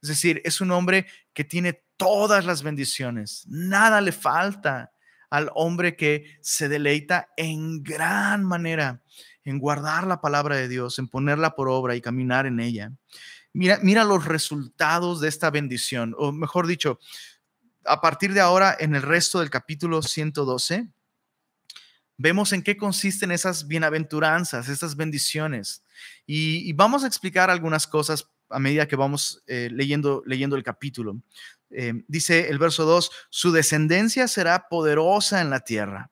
Es 0.00 0.08
decir, 0.08 0.40
es 0.44 0.60
un 0.60 0.70
hombre 0.70 1.06
que 1.34 1.44
tiene 1.44 1.82
todas 1.96 2.44
las 2.44 2.62
bendiciones, 2.62 3.44
nada 3.48 4.00
le 4.00 4.12
falta 4.12 4.92
al 5.30 5.50
hombre 5.54 5.96
que 5.96 6.38
se 6.40 6.68
deleita 6.68 7.28
en 7.36 7.82
gran 7.82 8.44
manera 8.44 9.02
en 9.46 9.58
guardar 9.58 10.06
la 10.06 10.20
palabra 10.20 10.56
de 10.56 10.68
Dios, 10.68 10.98
en 10.98 11.08
ponerla 11.08 11.54
por 11.54 11.68
obra 11.68 11.94
y 11.94 12.00
caminar 12.00 12.46
en 12.46 12.60
ella. 12.60 12.92
Mira, 13.56 14.04
los 14.04 14.26
resultados 14.26 15.22
de 15.22 15.28
esta 15.28 15.50
bendición, 15.50 16.14
o 16.18 16.30
mejor 16.30 16.66
dicho, 16.66 17.00
a 17.86 18.02
partir 18.02 18.34
de 18.34 18.40
ahora, 18.40 18.76
en 18.78 18.94
el 18.94 19.00
resto 19.00 19.40
del 19.40 19.48
capítulo 19.48 20.02
112, 20.02 20.86
vemos 22.18 22.52
en 22.52 22.62
qué 22.62 22.76
consisten 22.76 23.30
esas 23.30 23.66
bienaventuranzas, 23.66 24.68
esas 24.68 24.94
bendiciones. 24.94 25.82
Y, 26.26 26.70
vamos 26.74 27.02
a 27.02 27.06
explicar 27.06 27.48
algunas 27.48 27.86
cosas 27.86 28.28
a 28.50 28.58
medida 28.58 28.86
que 28.86 28.96
vamos 28.96 29.42
eh, 29.46 29.70
leyendo, 29.72 30.22
leyendo 30.26 30.56
el 30.56 30.62
capítulo. 30.62 31.22
Eh, 31.70 32.04
dice 32.08 32.50
el 32.50 32.58
verso 32.58 32.84
2, 32.84 33.10
su 33.30 33.52
descendencia 33.52 34.28
será 34.28 34.68
poderosa 34.68 35.40
en 35.40 35.48
la 35.48 35.60
tierra. 35.60 36.10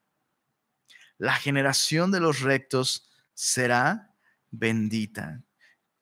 La 1.18 1.34
generación 1.34 2.10
de 2.10 2.20
los 2.20 2.40
rectos 2.40 3.06
será 3.34 4.14
bendita. 4.50 5.43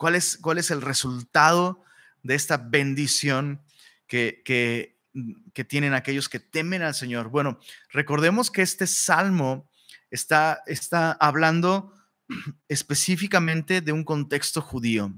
¿Cuál 0.02 0.16
es, 0.16 0.36
cuál 0.36 0.58
es 0.58 0.72
el 0.72 0.82
resultado 0.82 1.84
de 2.24 2.34
esta 2.34 2.56
bendición 2.56 3.62
que, 4.08 4.42
que, 4.44 4.98
tienen 5.68 5.94
aquellos 5.94 6.28
que 6.28 6.40
temen 6.40 6.82
al 6.82 6.96
Señor? 6.96 7.28
Bueno, 7.28 7.60
recordemos 7.90 8.50
que 8.50 8.62
este 8.62 8.88
salmo 8.88 9.70
está, 10.10 10.64
está 10.66 11.12
hablando 11.12 11.94
específicamente 12.68 13.80
de 13.80 13.92
un 13.92 14.02
contexto 14.02 14.60
judío. 14.60 15.14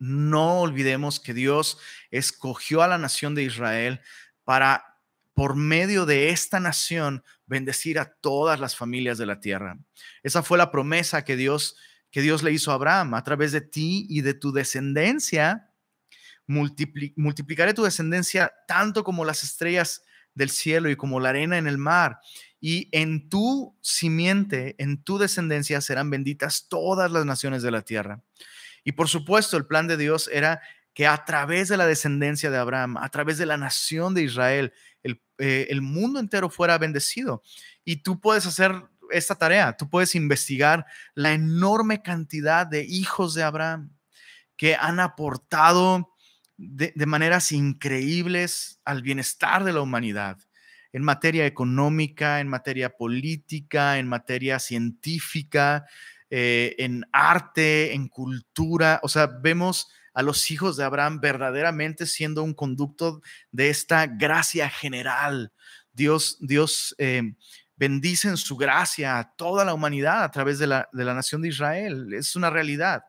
No 0.00 0.58
olvidemos 0.58 1.20
que 1.20 1.32
Dios 1.32 1.78
escogió 2.10 2.82
a 2.82 2.88
la 2.88 2.98
nación 2.98 3.36
de 3.36 3.44
Israel 3.44 4.00
para, 4.42 4.98
por 5.34 5.54
medio 5.54 6.04
de 6.04 6.30
esta 6.30 6.58
nación, 6.58 7.22
bendecir 7.46 8.00
a 8.00 8.12
todas 8.12 8.58
las 8.58 8.74
familias 8.74 9.18
de 9.18 9.26
la 9.26 9.38
tierra. 9.38 9.78
Esa 10.24 10.42
fue 10.42 10.58
la 10.58 10.72
promesa 10.72 11.24
que 11.24 11.36
Dios 11.36 11.76
que 12.10 12.22
Dios 12.22 12.42
le 12.42 12.52
hizo 12.52 12.70
a 12.70 12.74
Abraham. 12.74 13.14
A 13.14 13.24
través 13.24 13.52
de 13.52 13.60
ti 13.60 14.06
y 14.08 14.22
de 14.22 14.34
tu 14.34 14.52
descendencia, 14.52 15.70
multiplicaré 16.46 17.74
tu 17.74 17.82
descendencia 17.82 18.52
tanto 18.66 19.04
como 19.04 19.24
las 19.24 19.44
estrellas 19.44 20.02
del 20.34 20.50
cielo 20.50 20.88
y 20.88 20.96
como 20.96 21.20
la 21.20 21.30
arena 21.30 21.58
en 21.58 21.66
el 21.66 21.78
mar. 21.78 22.20
Y 22.60 22.88
en 22.92 23.28
tu 23.28 23.76
simiente, 23.82 24.74
en 24.78 25.02
tu 25.02 25.18
descendencia 25.18 25.80
serán 25.80 26.10
benditas 26.10 26.68
todas 26.68 27.10
las 27.10 27.24
naciones 27.26 27.62
de 27.62 27.70
la 27.70 27.82
tierra. 27.82 28.22
Y 28.84 28.92
por 28.92 29.08
supuesto, 29.08 29.56
el 29.56 29.66
plan 29.66 29.86
de 29.86 29.96
Dios 29.96 30.30
era 30.32 30.60
que 30.94 31.06
a 31.06 31.24
través 31.24 31.68
de 31.68 31.76
la 31.76 31.86
descendencia 31.86 32.50
de 32.50 32.56
Abraham, 32.56 32.96
a 32.96 33.08
través 33.10 33.38
de 33.38 33.46
la 33.46 33.56
nación 33.56 34.14
de 34.14 34.22
Israel, 34.22 34.72
el, 35.02 35.22
eh, 35.38 35.66
el 35.70 35.82
mundo 35.82 36.18
entero 36.18 36.50
fuera 36.50 36.78
bendecido. 36.78 37.42
Y 37.84 38.02
tú 38.02 38.20
puedes 38.20 38.46
hacer 38.46 38.82
esta 39.10 39.34
tarea. 39.34 39.76
Tú 39.76 39.88
puedes 39.88 40.14
investigar 40.14 40.86
la 41.14 41.32
enorme 41.32 42.02
cantidad 42.02 42.66
de 42.66 42.84
hijos 42.84 43.34
de 43.34 43.42
Abraham 43.42 43.90
que 44.56 44.74
han 44.74 45.00
aportado 45.00 46.14
de, 46.56 46.92
maneras 47.06 47.52
increíbles 47.52 48.80
al 48.84 49.02
bienestar 49.02 49.64
de 49.64 49.72
la 49.72 49.80
humanidad 49.80 50.38
en 50.92 51.02
materia 51.02 51.46
económica, 51.46 52.40
en 52.40 52.48
materia 52.48 52.90
política, 52.90 53.98
en 53.98 54.08
materia 54.08 54.58
científica, 54.58 55.86
eh, 56.30 56.74
en 56.78 57.04
arte, 57.12 57.94
en 57.94 58.08
cultura. 58.08 58.98
O 59.02 59.08
sea, 59.08 59.26
vemos 59.26 59.88
a 60.14 60.22
los 60.22 60.50
hijos 60.50 60.76
de 60.76 60.84
Abraham 60.84 61.20
verdaderamente 61.20 62.06
siendo 62.06 62.42
un 62.42 62.54
conducto 62.54 63.22
de 63.52 63.68
esta 63.68 64.06
gracia 64.06 64.68
general. 64.68 65.52
Dios, 65.92 66.38
Dios 66.40 66.94
eh, 66.98 67.34
bendice 67.78 68.28
en 68.28 68.36
su 68.36 68.56
gracia 68.56 69.18
a 69.18 69.34
toda 69.36 69.64
la 69.64 69.72
humanidad 69.72 70.24
a 70.24 70.30
través 70.30 70.58
de 70.58 70.66
la, 70.66 70.88
de 70.92 71.04
la 71.04 71.14
nación 71.14 71.40
de 71.40 71.48
Israel. 71.48 72.12
Es 72.12 72.34
una 72.36 72.50
realidad. 72.50 73.04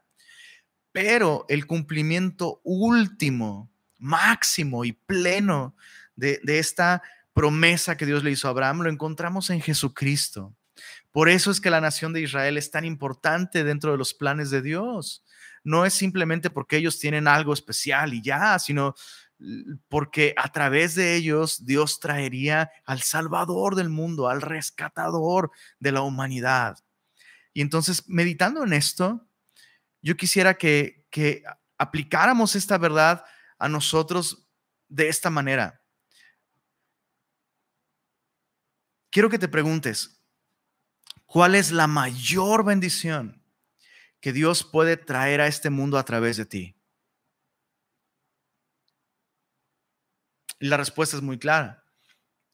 Pero 0.92 1.46
el 1.50 1.66
cumplimiento 1.66 2.62
último, 2.64 3.72
máximo 3.98 4.86
y 4.86 4.94
pleno 4.94 5.76
de, 6.16 6.40
de 6.44 6.60
esta 6.60 7.02
promesa 7.34 7.98
que 7.98 8.06
Dios 8.06 8.24
le 8.24 8.32
hizo 8.32 8.48
a 8.48 8.52
Abraham 8.52 8.82
lo 8.82 8.90
encontramos 8.90 9.50
en 9.50 9.62
Jesucristo. 9.62 10.56
Por 11.12 11.30
eso 11.30 11.52
es 11.52 11.60
que 11.60 11.70
la 11.70 11.82
nación 11.82 12.14
de 12.14 12.22
Israel 12.22 12.58
es 12.58 12.70
tan 12.70 12.86
importante 12.86 13.64
dentro 13.64 13.92
de 13.92 13.98
los 13.98 14.14
planes 14.14 14.52
de 14.52 14.62
Dios. 14.62 15.24
No 15.64 15.86
es 15.86 15.94
simplemente 15.94 16.50
porque 16.50 16.78
ellos 16.78 17.00
tienen 17.00 17.28
algo 17.28 17.54
especial 17.54 18.14
y 18.14 18.22
ya, 18.22 18.60
sino 18.60 18.96
porque 19.88 20.34
a 20.38 20.52
través 20.52 20.96
de 20.96 21.16
ellos 21.16 21.66
Dios 21.66 22.00
traería 22.00 22.72
al 22.86 23.02
Salvador 23.02 23.76
del 23.76 23.90
mundo, 23.90 24.28
al 24.28 24.42
rescatador 24.42 25.52
de 25.80 25.92
la 25.92 26.02
humanidad. 26.02 26.78
Y 27.54 27.62
entonces, 27.62 28.08
meditando 28.08 28.64
en 28.64 28.74
esto, 28.74 29.28
yo 30.02 30.16
quisiera 30.16 30.56
que, 30.56 31.06
aplicáramos 31.78 32.56
esta 32.56 32.78
verdad 32.78 33.24
a 33.58 33.70
nosotros 33.70 34.48
de 34.88 35.08
esta 35.08 35.30
manera. 35.30 35.82
Quiero 39.10 39.30
que 39.30 39.40
te 39.40 39.48
preguntes, 39.48 40.22
¿cuál 41.26 41.56
es 41.56 41.72
la 41.72 41.88
mayor 41.88 42.64
bendición 42.66 43.44
que 44.20 44.34
Dios 44.34 44.64
puede 44.64 44.98
traer 44.98 45.42
a 45.42 45.48
este 45.48 45.70
mundo 45.70 45.98
a 45.98 46.04
través 46.04 46.38
de 46.38 46.46
ti? 46.46 46.79
Y 50.60 50.68
la 50.68 50.78
respuesta 50.78 51.16
es 51.16 51.24
muy 51.24 51.40
clara. 51.40 51.84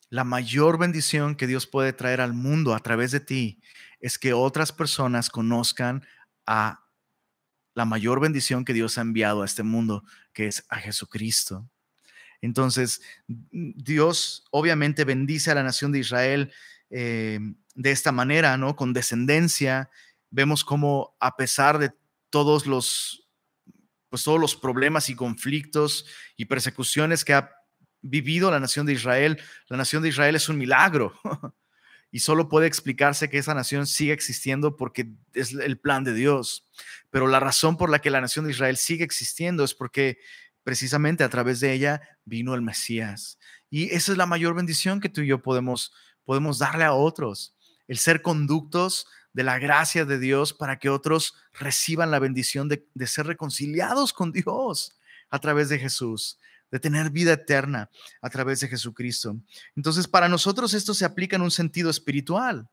La 0.10 0.24
mayor 0.24 0.78
bendición 0.78 1.36
que 1.36 1.48
Dios 1.48 1.66
puede 1.66 1.94
traer 1.94 2.22
al 2.22 2.34
mundo 2.34 2.76
a 2.76 2.80
través 2.80 3.12
de 3.12 3.20
ti 3.20 3.62
es 4.00 4.20
que 4.20 4.34
otras 4.34 4.72
personas 4.72 5.30
conozcan 5.30 6.06
a 6.46 6.86
la 7.74 7.86
mayor 7.86 8.20
bendición 8.20 8.64
que 8.64 8.74
Dios 8.74 8.98
ha 8.98 9.02
enviado 9.02 9.42
a 9.42 9.46
este 9.46 9.64
mundo, 9.64 10.04
que 10.32 10.48
es 10.48 10.66
a 10.70 10.78
Jesucristo. 10.78 11.70
Entonces, 12.42 13.02
Dios 13.28 14.46
obviamente 14.52 15.04
bendice 15.04 15.52
a 15.52 15.56
la 15.56 15.64
nación 15.64 15.92
de 15.92 16.00
Israel 16.00 16.54
eh, 16.90 17.40
de 17.74 17.92
esta 17.92 18.12
manera, 18.12 18.58
¿no? 18.58 18.76
Con 18.76 18.94
descendencia. 18.94 19.90
Vemos 20.30 20.64
cómo 20.64 21.18
a 21.20 21.36
pesar 21.36 21.80
de 21.80 21.92
todos 22.30 22.68
los, 22.68 23.28
pues 24.10 24.24
todos 24.24 24.40
los 24.40 24.56
problemas 24.56 25.10
y 25.10 25.16
conflictos 25.16 26.06
y 26.38 26.46
persecuciones 26.46 27.26
que 27.26 27.34
ha 27.34 27.52
vivido 28.06 28.52
la 28.52 28.60
nación 28.60 28.86
de 28.86 28.94
Israel. 28.94 29.42
La 29.68 29.78
nación 29.78 30.04
de 30.04 30.10
Israel 30.10 30.36
es 30.36 30.48
un 30.48 30.58
milagro 30.58 31.20
y 32.12 32.20
solo 32.20 32.48
puede 32.48 32.68
explicarse 32.68 33.30
que 33.30 33.40
esa 33.40 33.54
nación 33.54 33.88
sigue 33.88 34.14
existiendo 34.14 34.78
porque 34.78 35.10
es 35.34 35.54
el 35.54 35.78
plan 35.78 36.04
de 36.04 36.14
Dios. 36.14 36.70
Pero 37.10 37.28
la 37.28 37.40
razón 37.40 37.78
por 37.78 37.90
la 37.90 38.00
que 38.00 38.12
la 38.12 38.22
nación 38.22 38.46
de 38.46 38.52
Israel 38.52 38.78
sigue 38.78 39.04
existiendo 39.04 39.64
es 39.64 39.74
porque 39.74 40.20
precisamente 40.64 41.24
a 41.24 41.30
través 41.30 41.60
de 41.60 41.74
ella 41.74 42.02
vino 42.26 42.54
el 42.54 42.62
Mesías. 42.62 43.40
Y 43.70 43.90
esa 43.94 44.12
es 44.12 44.18
la 44.18 44.26
mayor 44.26 44.56
bendición 44.56 45.00
que 45.02 45.10
tú 45.10 45.22
y 45.22 45.28
yo 45.28 45.42
podemos, 45.42 45.94
podemos 46.24 46.60
darle 46.60 46.84
a 46.84 46.94
otros, 46.94 47.56
el 47.88 47.98
ser 47.98 48.22
conductos 48.22 49.08
de 49.34 49.44
la 49.44 49.60
gracia 49.60 50.06
de 50.06 50.18
Dios 50.18 50.54
para 50.54 50.80
que 50.80 50.90
otros 50.90 51.36
reciban 51.54 52.10
la 52.10 52.20
bendición 52.20 52.70
de, 52.70 52.88
de 52.94 53.08
ser 53.08 53.28
reconciliados 53.28 54.14
con 54.14 54.32
Dios 54.32 54.98
a 55.30 55.40
través 55.40 55.70
de 55.70 55.80
Jesús 55.80 56.40
de 56.76 56.80
tener 56.82 57.10
vida 57.10 57.32
eterna 57.32 57.90
a 58.22 58.30
través 58.30 58.60
de 58.60 58.68
Jesucristo. 58.68 59.40
Entonces, 59.78 60.10
para 60.10 60.28
nosotros 60.28 60.74
esto 60.74 60.94
se 60.94 61.06
aplica 61.06 61.38
en 61.38 61.42
un 61.42 61.52
sentido 61.52 61.90
espiritual, 61.90 62.68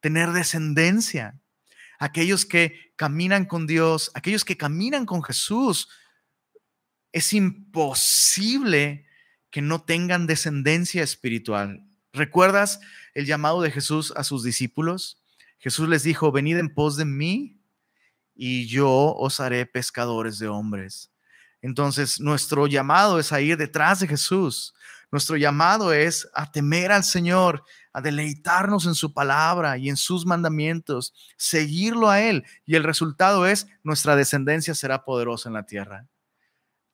tener 0.00 0.32
descendencia. 0.32 1.38
Aquellos 2.00 2.44
que 2.44 2.92
caminan 2.96 3.44
con 3.44 3.68
Dios, 3.68 4.10
aquellos 4.14 4.44
que 4.44 4.56
caminan 4.56 5.06
con 5.06 5.22
Jesús, 5.22 5.88
es 7.12 7.32
imposible 7.32 9.06
que 9.50 9.62
no 9.62 9.80
tengan 9.84 10.26
descendencia 10.26 11.04
espiritual. 11.04 11.86
¿Recuerdas 12.12 12.80
el 13.14 13.26
llamado 13.26 13.62
de 13.62 13.70
Jesús 13.70 14.12
a 14.16 14.24
sus 14.24 14.42
discípulos? 14.42 15.22
Jesús 15.58 15.88
les 15.88 16.02
dijo, 16.02 16.32
venid 16.32 16.56
en 16.56 16.74
pos 16.74 16.96
de 16.96 17.04
mí 17.04 17.60
y 18.34 18.66
yo 18.66 19.14
os 19.14 19.38
haré 19.38 19.66
pescadores 19.66 20.40
de 20.40 20.48
hombres. 20.48 21.12
Entonces, 21.62 22.20
nuestro 22.20 22.66
llamado 22.66 23.18
es 23.18 23.32
a 23.32 23.40
ir 23.40 23.56
detrás 23.56 24.00
de 24.00 24.08
Jesús. 24.08 24.74
Nuestro 25.10 25.36
llamado 25.36 25.92
es 25.92 26.28
a 26.34 26.50
temer 26.50 26.90
al 26.92 27.04
Señor, 27.04 27.64
a 27.92 28.00
deleitarnos 28.00 28.86
en 28.86 28.94
su 28.94 29.14
palabra 29.14 29.78
y 29.78 29.88
en 29.88 29.96
sus 29.96 30.26
mandamientos, 30.26 31.14
seguirlo 31.36 32.10
a 32.10 32.20
Él. 32.20 32.44
Y 32.64 32.74
el 32.74 32.84
resultado 32.84 33.46
es 33.46 33.66
nuestra 33.82 34.16
descendencia 34.16 34.74
será 34.74 35.04
poderosa 35.04 35.48
en 35.48 35.54
la 35.54 35.64
tierra. 35.64 36.06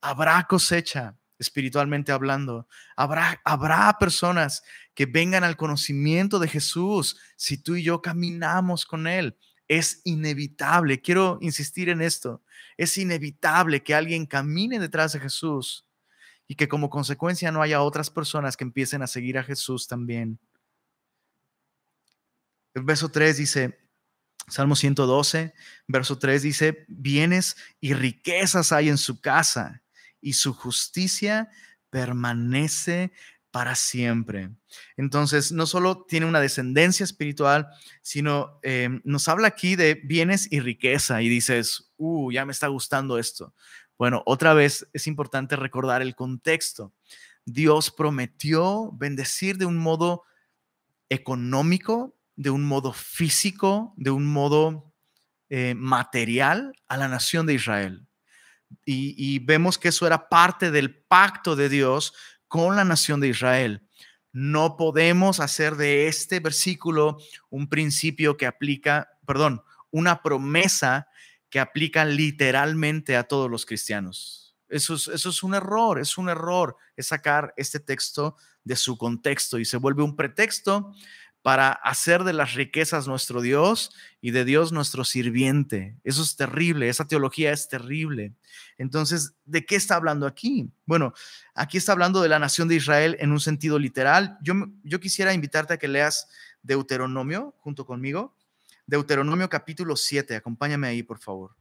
Habrá 0.00 0.46
cosecha, 0.46 1.16
espiritualmente 1.38 2.12
hablando. 2.12 2.68
Habrá, 2.96 3.40
habrá 3.44 3.96
personas 3.98 4.62
que 4.94 5.06
vengan 5.06 5.44
al 5.44 5.56
conocimiento 5.56 6.38
de 6.38 6.48
Jesús 6.48 7.18
si 7.36 7.56
tú 7.56 7.76
y 7.76 7.82
yo 7.82 8.02
caminamos 8.02 8.84
con 8.84 9.06
Él. 9.06 9.36
Es 9.72 10.02
inevitable. 10.04 11.00
Quiero 11.00 11.38
insistir 11.40 11.88
en 11.88 12.02
esto. 12.02 12.42
Es 12.76 12.98
inevitable 12.98 13.82
que 13.82 13.94
alguien 13.94 14.26
camine 14.26 14.78
detrás 14.78 15.14
de 15.14 15.20
Jesús 15.20 15.86
y 16.46 16.56
que 16.56 16.68
como 16.68 16.90
consecuencia 16.90 17.50
no 17.50 17.62
haya 17.62 17.80
otras 17.80 18.10
personas 18.10 18.54
que 18.54 18.64
empiecen 18.64 19.00
a 19.00 19.06
seguir 19.06 19.38
a 19.38 19.42
Jesús 19.42 19.88
también. 19.88 20.38
El 22.74 22.82
verso 22.82 23.08
3 23.08 23.34
dice, 23.38 23.78
Salmo 24.46 24.76
112, 24.76 25.54
verso 25.88 26.18
3 26.18 26.42
dice, 26.42 26.84
bienes 26.88 27.56
y 27.80 27.94
riquezas 27.94 28.72
hay 28.72 28.90
en 28.90 28.98
su 28.98 29.22
casa 29.22 29.82
y 30.20 30.34
su 30.34 30.52
justicia 30.52 31.50
permanece 31.88 33.10
para 33.52 33.74
siempre. 33.74 34.50
Entonces, 34.96 35.52
no 35.52 35.66
solo 35.66 36.06
tiene 36.08 36.26
una 36.26 36.40
descendencia 36.40 37.04
espiritual, 37.04 37.68
sino 38.00 38.58
eh, 38.62 38.88
nos 39.04 39.28
habla 39.28 39.46
aquí 39.46 39.76
de 39.76 40.00
bienes 40.02 40.50
y 40.50 40.60
riqueza 40.60 41.20
y 41.22 41.28
dices, 41.28 41.92
uh, 41.98 42.32
ya 42.32 42.46
me 42.46 42.52
está 42.52 42.66
gustando 42.68 43.18
esto. 43.18 43.54
Bueno, 43.98 44.22
otra 44.24 44.54
vez 44.54 44.88
es 44.94 45.06
importante 45.06 45.54
recordar 45.54 46.00
el 46.00 46.16
contexto. 46.16 46.92
Dios 47.44 47.90
prometió 47.90 48.90
bendecir 48.94 49.58
de 49.58 49.66
un 49.66 49.76
modo 49.76 50.24
económico, 51.10 52.16
de 52.34 52.48
un 52.48 52.64
modo 52.64 52.94
físico, 52.94 53.92
de 53.98 54.10
un 54.10 54.26
modo 54.26 54.94
eh, 55.50 55.74
material 55.76 56.72
a 56.88 56.96
la 56.96 57.08
nación 57.08 57.44
de 57.46 57.54
Israel. 57.54 58.06
y, 58.86 59.38
vemos 59.40 59.76
que 59.76 59.88
eso 59.88 60.06
era 60.06 60.30
parte 60.30 60.70
del 60.70 60.94
pacto 61.04 61.54
de 61.54 61.68
Dios 61.68 62.14
con 62.52 62.76
la 62.76 62.84
nación 62.84 63.18
de 63.18 63.28
Israel. 63.28 63.80
No 64.30 64.76
podemos 64.76 65.40
hacer 65.40 65.76
de 65.76 66.06
este 66.06 66.38
versículo 66.38 67.16
un 67.48 67.66
principio 67.66 68.36
que 68.36 68.44
aplica, 68.44 69.08
perdón, 69.26 69.62
una 69.90 70.20
promesa 70.20 71.08
que 71.48 71.60
aplica 71.60 72.04
literalmente 72.04 73.16
a 73.16 73.22
todos 73.22 73.50
los 73.50 73.64
cristianos. 73.64 74.54
Eso 74.68 74.96
es, 74.96 75.08
eso 75.08 75.30
es 75.30 75.42
un 75.42 75.54
error, 75.54 75.98
es 75.98 76.18
un 76.18 76.28
error, 76.28 76.76
sacar 76.98 77.54
este 77.56 77.80
texto 77.80 78.36
de 78.64 78.76
su 78.76 78.98
contexto 78.98 79.58
y 79.58 79.64
se 79.64 79.78
vuelve 79.78 80.02
un 80.02 80.14
pretexto 80.14 80.92
para 81.42 81.72
hacer 81.72 82.22
de 82.22 82.32
las 82.32 82.54
riquezas 82.54 83.08
nuestro 83.08 83.40
Dios 83.40 83.90
y 84.20 84.30
de 84.30 84.44
Dios 84.44 84.72
nuestro 84.72 85.04
sirviente. 85.04 85.96
Eso 86.04 86.22
es 86.22 86.36
terrible, 86.36 86.88
esa 86.88 87.06
teología 87.06 87.52
es 87.52 87.68
terrible. 87.68 88.32
Entonces, 88.78 89.34
¿de 89.44 89.66
qué 89.66 89.74
está 89.74 89.96
hablando 89.96 90.26
aquí? 90.26 90.70
Bueno, 90.86 91.12
aquí 91.54 91.78
está 91.78 91.92
hablando 91.92 92.22
de 92.22 92.28
la 92.28 92.38
nación 92.38 92.68
de 92.68 92.76
Israel 92.76 93.16
en 93.18 93.32
un 93.32 93.40
sentido 93.40 93.78
literal. 93.78 94.38
Yo, 94.40 94.54
yo 94.84 95.00
quisiera 95.00 95.34
invitarte 95.34 95.74
a 95.74 95.78
que 95.78 95.88
leas 95.88 96.28
Deuteronomio 96.62 97.54
junto 97.58 97.84
conmigo. 97.84 98.36
Deuteronomio 98.86 99.48
capítulo 99.48 99.96
7, 99.96 100.36
acompáñame 100.36 100.86
ahí, 100.86 101.02
por 101.02 101.18
favor. 101.18 101.56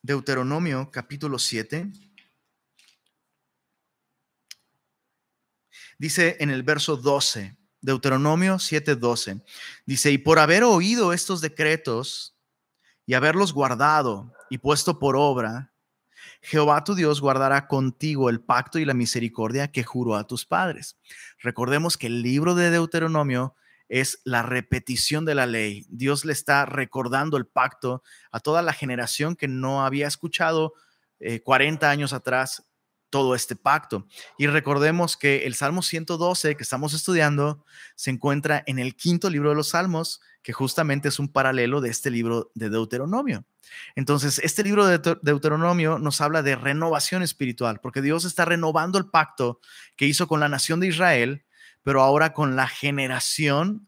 Deuteronomio 0.00 0.90
capítulo 0.90 1.38
7. 1.38 1.86
Dice 6.02 6.36
en 6.40 6.50
el 6.50 6.64
verso 6.64 6.96
12, 6.96 7.56
Deuteronomio 7.80 8.56
7:12, 8.56 9.40
dice, 9.86 10.10
y 10.10 10.18
por 10.18 10.40
haber 10.40 10.64
oído 10.64 11.12
estos 11.12 11.40
decretos 11.40 12.36
y 13.06 13.14
haberlos 13.14 13.52
guardado 13.52 14.32
y 14.50 14.58
puesto 14.58 14.98
por 14.98 15.14
obra, 15.14 15.72
Jehová 16.40 16.82
tu 16.82 16.96
Dios 16.96 17.20
guardará 17.20 17.68
contigo 17.68 18.30
el 18.30 18.40
pacto 18.40 18.80
y 18.80 18.84
la 18.84 18.94
misericordia 18.94 19.70
que 19.70 19.84
juró 19.84 20.16
a 20.16 20.26
tus 20.26 20.44
padres. 20.44 20.98
Recordemos 21.38 21.96
que 21.96 22.08
el 22.08 22.20
libro 22.20 22.56
de 22.56 22.72
Deuteronomio 22.72 23.54
es 23.88 24.22
la 24.24 24.42
repetición 24.42 25.24
de 25.24 25.36
la 25.36 25.46
ley. 25.46 25.86
Dios 25.88 26.24
le 26.24 26.32
está 26.32 26.66
recordando 26.66 27.36
el 27.36 27.46
pacto 27.46 28.02
a 28.32 28.40
toda 28.40 28.62
la 28.62 28.72
generación 28.72 29.36
que 29.36 29.46
no 29.46 29.86
había 29.86 30.08
escuchado 30.08 30.72
40 31.44 31.86
eh, 31.86 31.88
años 31.88 32.12
atrás 32.12 32.64
todo 33.12 33.34
este 33.34 33.56
pacto. 33.56 34.08
Y 34.38 34.46
recordemos 34.46 35.18
que 35.18 35.44
el 35.44 35.54
Salmo 35.54 35.82
112 35.82 36.56
que 36.56 36.62
estamos 36.62 36.94
estudiando 36.94 37.62
se 37.94 38.10
encuentra 38.10 38.64
en 38.66 38.78
el 38.78 38.96
quinto 38.96 39.28
libro 39.28 39.50
de 39.50 39.54
los 39.54 39.68
Salmos, 39.68 40.22
que 40.42 40.54
justamente 40.54 41.08
es 41.08 41.18
un 41.18 41.28
paralelo 41.28 41.82
de 41.82 41.90
este 41.90 42.10
libro 42.10 42.50
de 42.54 42.70
Deuteronomio. 42.70 43.44
Entonces, 43.96 44.40
este 44.42 44.64
libro 44.64 44.86
de 44.86 44.98
Deuteronomio 45.20 45.98
nos 45.98 46.22
habla 46.22 46.42
de 46.42 46.56
renovación 46.56 47.22
espiritual, 47.22 47.80
porque 47.80 48.00
Dios 48.00 48.24
está 48.24 48.46
renovando 48.46 48.96
el 48.96 49.10
pacto 49.10 49.60
que 49.94 50.06
hizo 50.06 50.26
con 50.26 50.40
la 50.40 50.48
nación 50.48 50.80
de 50.80 50.88
Israel, 50.88 51.44
pero 51.82 52.00
ahora 52.00 52.32
con 52.32 52.56
la 52.56 52.66
generación 52.66 53.86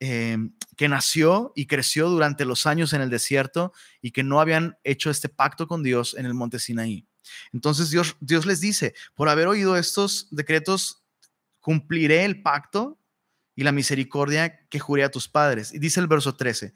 em, 0.00 0.52
que 0.76 0.88
nació 0.88 1.52
y 1.56 1.66
creció 1.66 2.10
durante 2.10 2.44
los 2.44 2.66
años 2.66 2.92
en 2.92 3.00
el 3.00 3.08
desierto 3.08 3.72
y 4.02 4.10
que 4.10 4.22
no 4.22 4.38
habían 4.38 4.76
hecho 4.84 5.08
este 5.08 5.30
pacto 5.30 5.66
con 5.66 5.82
Dios 5.82 6.14
en 6.14 6.26
el 6.26 6.34
monte 6.34 6.58
Sinaí. 6.58 7.08
Entonces 7.52 7.90
Dios, 7.90 8.16
Dios 8.20 8.46
les 8.46 8.60
dice, 8.60 8.94
por 9.14 9.28
haber 9.28 9.46
oído 9.48 9.76
estos 9.76 10.28
decretos, 10.30 11.02
cumpliré 11.60 12.24
el 12.24 12.42
pacto 12.42 12.98
y 13.54 13.64
la 13.64 13.72
misericordia 13.72 14.66
que 14.68 14.78
juré 14.78 15.04
a 15.04 15.10
tus 15.10 15.28
padres. 15.28 15.74
Y 15.74 15.78
dice 15.78 16.00
el 16.00 16.06
verso 16.06 16.36
13, 16.36 16.72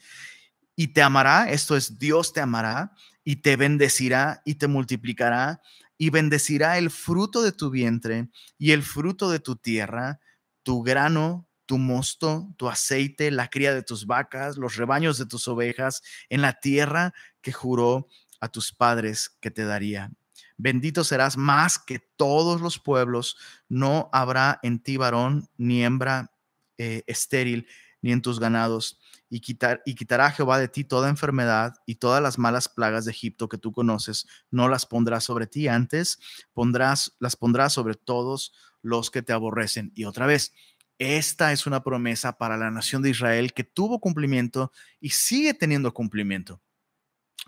y 0.75 0.89
te 0.89 1.03
amará, 1.03 1.51
esto 1.51 1.77
es, 1.77 1.99
Dios 1.99 2.33
te 2.33 2.41
amará 2.41 2.93
y 3.25 3.37
te 3.37 3.57
bendecirá 3.57 4.43
y 4.45 4.57
te 4.57 4.67
multiplicará 4.67 5.61
y 5.99 6.11
bendecirá 6.11 6.79
el 6.79 6.91
fruto 6.91 7.43
de 7.43 7.53
tu 7.53 7.71
vientre 7.71 8.29
y 8.59 8.73
el 8.73 8.83
fruto 8.83 9.31
de 9.31 9.39
tu 9.39 9.57
tierra, 9.57 10.21
tu 10.63 10.83
grano, 10.83 11.49
tu 11.67 11.79
mosto, 11.79 12.53
tu 12.57 12.69
aceite, 12.69 13.31
la 13.31 13.49
cría 13.49 13.73
de 13.73 13.83
tus 13.83 14.07
vacas, 14.07 14.57
los 14.57 14.77
rebaños 14.77 15.19
de 15.19 15.27
tus 15.27 15.47
ovejas, 15.49 16.03
en 16.29 16.43
la 16.43 16.59
tierra 16.59 17.15
que 17.41 17.53
juró 17.53 18.09
a 18.41 18.49
tus 18.49 18.73
padres 18.73 19.31
que 19.41 19.51
te 19.51 19.65
daría. 19.65 20.11
Bendito 20.57 21.05
serás 21.05 21.37
más 21.37 21.79
que 21.79 21.99
todos 22.17 22.61
los 22.61 22.79
pueblos, 22.79 23.37
no 23.69 24.09
habrá 24.13 24.61
en 24.63 24.81
ti 24.81 24.97
varón 24.97 25.49
ni 25.57 25.85
hembra 25.85 26.33
eh, 26.79 27.03
estéril, 27.07 27.67
ni 28.01 28.13
en 28.13 28.21
tus 28.21 28.41
ganados, 28.41 29.01
y, 29.31 29.41
y 29.87 29.95
quitará 29.95 30.31
Jehová 30.33 30.59
de 30.59 30.69
ti 30.69 30.85
toda 30.85 31.09
enfermedad 31.09 31.75
y 31.87 31.95
todas 31.95 32.23
las 32.23 32.39
malas 32.39 32.69
plagas 32.69 33.05
de 33.05 33.13
Egipto 33.13 33.49
que 33.49 33.59
tú 33.59 33.73
conoces, 33.73 34.27
no 34.51 34.69
las 34.69 34.87
pondrás 34.87 35.25
sobre 35.25 35.47
ti, 35.47 35.69
antes 35.69 36.19
pondrás, 36.53 37.17
las 37.21 37.37
pondrás 37.37 37.73
sobre 37.73 37.95
todos 37.95 38.53
los 38.83 39.11
que 39.11 39.23
te 39.23 39.33
aborrecen. 39.33 39.93
Y 39.95 40.05
otra 40.05 40.27
vez, 40.27 40.53
esta 40.99 41.53
es 41.53 41.67
una 41.67 41.83
promesa 41.83 42.37
para 42.37 42.57
la 42.57 42.71
nación 42.71 43.03
de 43.03 43.11
Israel 43.11 43.53
que 43.53 43.65
tuvo 43.65 44.01
cumplimiento 44.01 44.73
y 45.01 45.11
sigue 45.11 45.55
teniendo 45.55 45.95
cumplimiento 45.95 46.61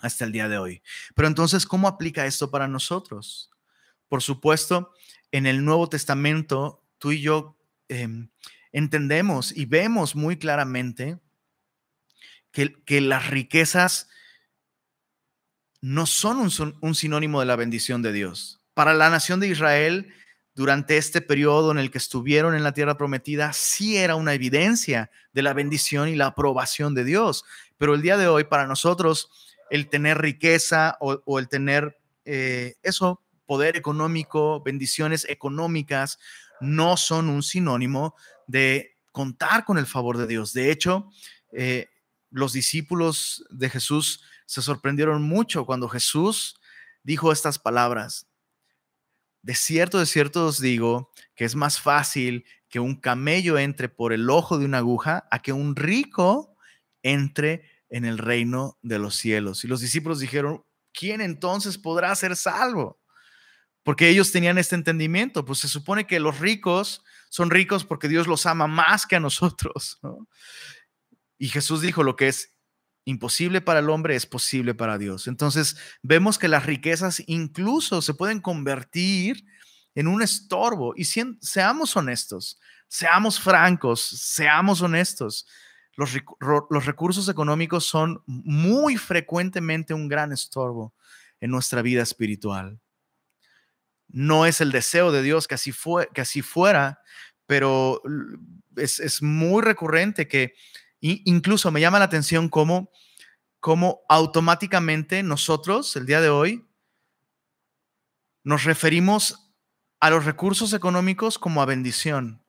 hasta 0.01 0.25
el 0.25 0.33
día 0.33 0.49
de 0.49 0.59
hoy. 0.59 0.83
Pero 1.15 1.29
entonces, 1.29 1.67
¿cómo 1.67 1.89
aplica 1.89 2.27
esto 2.27 2.51
para 2.51 2.69
nosotros? 2.69 3.51
Por 4.09 4.23
supuesto, 4.23 4.93
en 5.33 5.47
el 5.47 5.65
Nuevo 5.65 5.89
Testamento, 5.89 6.83
tú 6.99 7.13
y 7.13 7.21
yo 7.21 7.57
em, 7.89 8.29
entendemos 8.73 9.57
y 9.57 9.67
vemos 9.67 10.15
muy 10.15 10.37
claramente 10.37 11.19
que, 12.53 13.01
las 13.01 13.31
riquezas 13.31 14.09
no 15.81 16.07
son 16.07 16.37
un, 16.39 16.79
un 16.81 16.95
sinónimo 16.95 17.41
de 17.41 17.47
la 17.47 17.57
bendición 17.57 18.01
de 18.03 18.13
Dios. 18.13 18.61
Para 18.75 18.95
la 18.95 19.11
nación 19.11 19.41
de 19.41 19.49
Israel, 19.49 20.15
durante 20.55 20.97
este 20.97 21.21
periodo 21.21 21.73
en 21.73 21.79
el 21.79 21.91
que 21.91 21.99
estuvieron 21.99 22.55
en 22.55 22.63
la 22.63 22.73
tierra 22.73 22.97
prometida, 22.97 23.53
sí 23.53 23.97
era 23.97 24.15
una 24.15 24.35
evidencia 24.35 25.11
de 25.33 25.43
la 25.43 25.53
bendición 25.53 26.09
y 26.09 26.15
la 26.15 26.27
aprobación 26.27 26.95
de 26.95 27.05
Dios. 27.05 27.45
Pero 27.77 27.95
el 27.95 28.03
día 28.03 28.17
de 28.17 28.29
hoy, 28.29 28.45
para 28.45 28.67
nosotros, 28.67 29.31
el 29.71 29.89
tener 29.89 30.19
riqueza 30.19 30.97
o, 31.01 31.39
el 31.39 31.49
tener 31.49 31.99
eh, 32.25 32.77
eso, 32.83 33.23
poder 33.47 33.77
económico, 33.77 34.63
bendiciones 34.63 35.27
económicas, 35.29 36.19
no 36.61 36.97
son 36.97 37.29
un 37.29 37.43
sinónimo 37.43 38.15
de 38.47 38.97
contar 39.13 39.65
con 39.65 39.79
el 39.79 39.87
favor 39.87 40.19
de 40.19 40.27
Dios. 40.27 40.53
De 40.53 40.71
hecho, 40.71 41.11
eh, 41.53 41.89
los 42.31 42.53
discípulos 42.53 43.45
de 43.51 43.71
Jesús 43.71 44.23
se 44.47 44.63
sorprendieron 44.63 45.23
mucho 45.23 45.67
cuando 45.67 45.89
Jesús 45.89 46.57
dijo 47.03 47.33
estas 47.33 47.59
palabras. 47.59 48.27
De 49.43 49.55
cierto, 49.55 49.99
de 49.99 50.07
cierto 50.07 50.47
os 50.47 50.61
digo 50.61 51.11
que 51.35 51.45
es 51.45 51.55
más 51.55 51.81
fácil 51.81 52.45
que 52.69 52.81
un 52.81 52.97
camello 52.97 53.59
entre 53.59 53.89
por 53.89 54.13
el 54.13 54.29
ojo 54.31 54.59
de 54.59 54.65
una 54.65 54.79
aguja 54.79 55.29
a 55.31 55.41
que 55.41 55.53
un 55.53 55.77
rico 55.77 56.57
entre 57.03 57.71
en 57.95 58.05
el 58.05 58.19
reino 58.19 58.77
de 58.83 58.99
los 58.99 59.15
cielos. 59.15 59.63
Y 59.63 59.69
los 59.69 59.81
discípulos 59.81 60.19
dijeron, 60.19 60.65
¿quién 60.93 61.21
entonces 61.21 61.79
podrá 61.79 62.13
ser 62.17 62.35
salvo? 62.35 63.01
Porque 63.85 64.09
ellos 64.09 64.33
tenían 64.33 64.59
este 64.59 64.75
entendimiento, 64.75 65.45
pues 65.45 65.61
se 65.61 65.69
supone 65.69 66.05
que 66.05 66.19
los 66.19 66.41
ricos 66.41 67.05
son 67.31 67.51
ricos 67.51 67.85
porque 67.85 68.09
Dios 68.09 68.27
los 68.27 68.47
ama 68.47 68.67
más 68.67 69.07
que 69.07 69.15
a 69.15 69.21
nosotros. 69.21 70.01
Y 71.39 71.49
Jesús 71.51 71.83
dijo, 71.83 72.03
lo 72.03 72.17
que 72.17 72.27
es 72.27 72.57
imposible 73.05 73.61
para 73.61 73.79
el 73.79 73.89
hombre 73.89 74.17
es 74.17 74.27
posible 74.27 74.75
para 74.75 74.99
Dios. 74.99 75.29
Entonces 75.29 75.77
vemos 76.03 76.37
que 76.37 76.49
las 76.49 76.67
riquezas 76.67 77.23
incluso 77.29 78.03
se 78.03 78.15
pueden 78.15 78.41
convertir 78.41 79.45
en 79.95 80.09
un 80.09 80.21
estorbo. 80.21 80.95
Y 80.97 81.05
seamos 81.05 81.97
honestos, 81.97 82.59
seamos 82.89 83.39
francos, 83.39 84.01
seamos 84.01 84.81
honestos. 84.81 85.47
Los, 85.97 86.13
los 86.71 86.87
recursos 86.87 87.29
económicos 87.29 87.87
son 87.87 88.23
muy 88.27 88.97
frecuentemente 88.97 89.95
un 89.95 90.09
gran 90.09 90.33
estorbo 90.33 90.93
en 91.41 91.51
nuestra 91.51 91.83
vida 91.83 92.03
espiritual. 92.03 92.81
No 94.09 94.47
es 94.47 94.61
el 94.61 94.73
deseo 94.73 95.13
de 95.13 95.23
Dios 95.23 95.47
que 95.47 95.55
así, 95.55 95.73
que 96.13 96.21
así 96.21 96.43
fuera, 96.43 97.01
pero 97.47 98.03
es, 98.77 99.01
es 99.01 99.23
muy 99.23 99.63
recurrente 99.63 100.29
que 100.29 100.55
incluso 101.01 101.71
me 101.71 101.81
llama 101.81 101.99
la 101.99 102.07
atención 102.07 102.49
cómo, 102.49 102.91
cómo 103.61 104.03
automáticamente 104.09 105.23
nosotros, 105.23 105.97
el 105.97 106.07
día 106.07 106.21
de 106.21 106.31
hoy, 106.31 106.67
nos 108.43 108.65
referimos 108.65 109.53
a 110.01 110.11
los 110.11 110.25
recursos 110.25 110.73
económicos 110.75 111.39
como 111.39 111.63
a 111.63 111.67
bendición. 111.67 112.44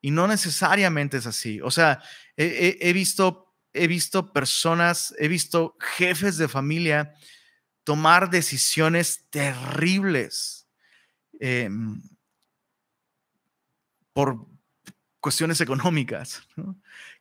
Y 0.00 0.10
no 0.10 0.28
necesariamente 0.28 1.16
es 1.16 1.26
así. 1.26 1.60
O 1.60 1.70
sea, 1.70 2.00
he, 2.36 2.92
visto, 2.92 3.54
he 3.72 3.88
visto 3.88 4.32
personas, 4.32 5.14
he 5.18 5.28
visto 5.28 5.76
jefes 5.80 6.36
de 6.36 6.48
familia 6.48 7.14
tomar 7.84 8.30
decisiones 8.30 9.24
terribles 9.30 10.68
em, 11.40 12.00
por 14.12 14.46
cuestiones 15.20 15.60
económicas. 15.60 16.42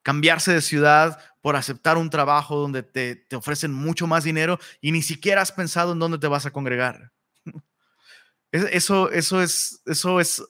Cambiarse 0.04 0.54
de 0.54 0.62
ciudad 0.62 1.20
por 1.42 1.56
aceptar 1.56 1.98
un 1.98 2.10
trabajo 2.10 2.58
donde 2.58 2.84
te, 2.84 3.16
te, 3.16 3.36
ofrecen 3.36 3.74
mucho 3.74 4.08
más 4.08 4.24
dinero 4.24 4.60
y 4.82 4.92
ni 4.92 5.02
siquiera 5.02 5.42
has 5.42 5.52
pensado 5.52 5.94
en 5.94 6.00
dónde 6.00 6.20
te 6.20 6.28
vas 6.28 6.46
a 6.46 6.52
congregar. 6.52 7.12
Eso, 8.52 9.12
eso, 9.12 9.42
es, 9.42 9.82
eso 9.86 10.20
es 10.22 10.42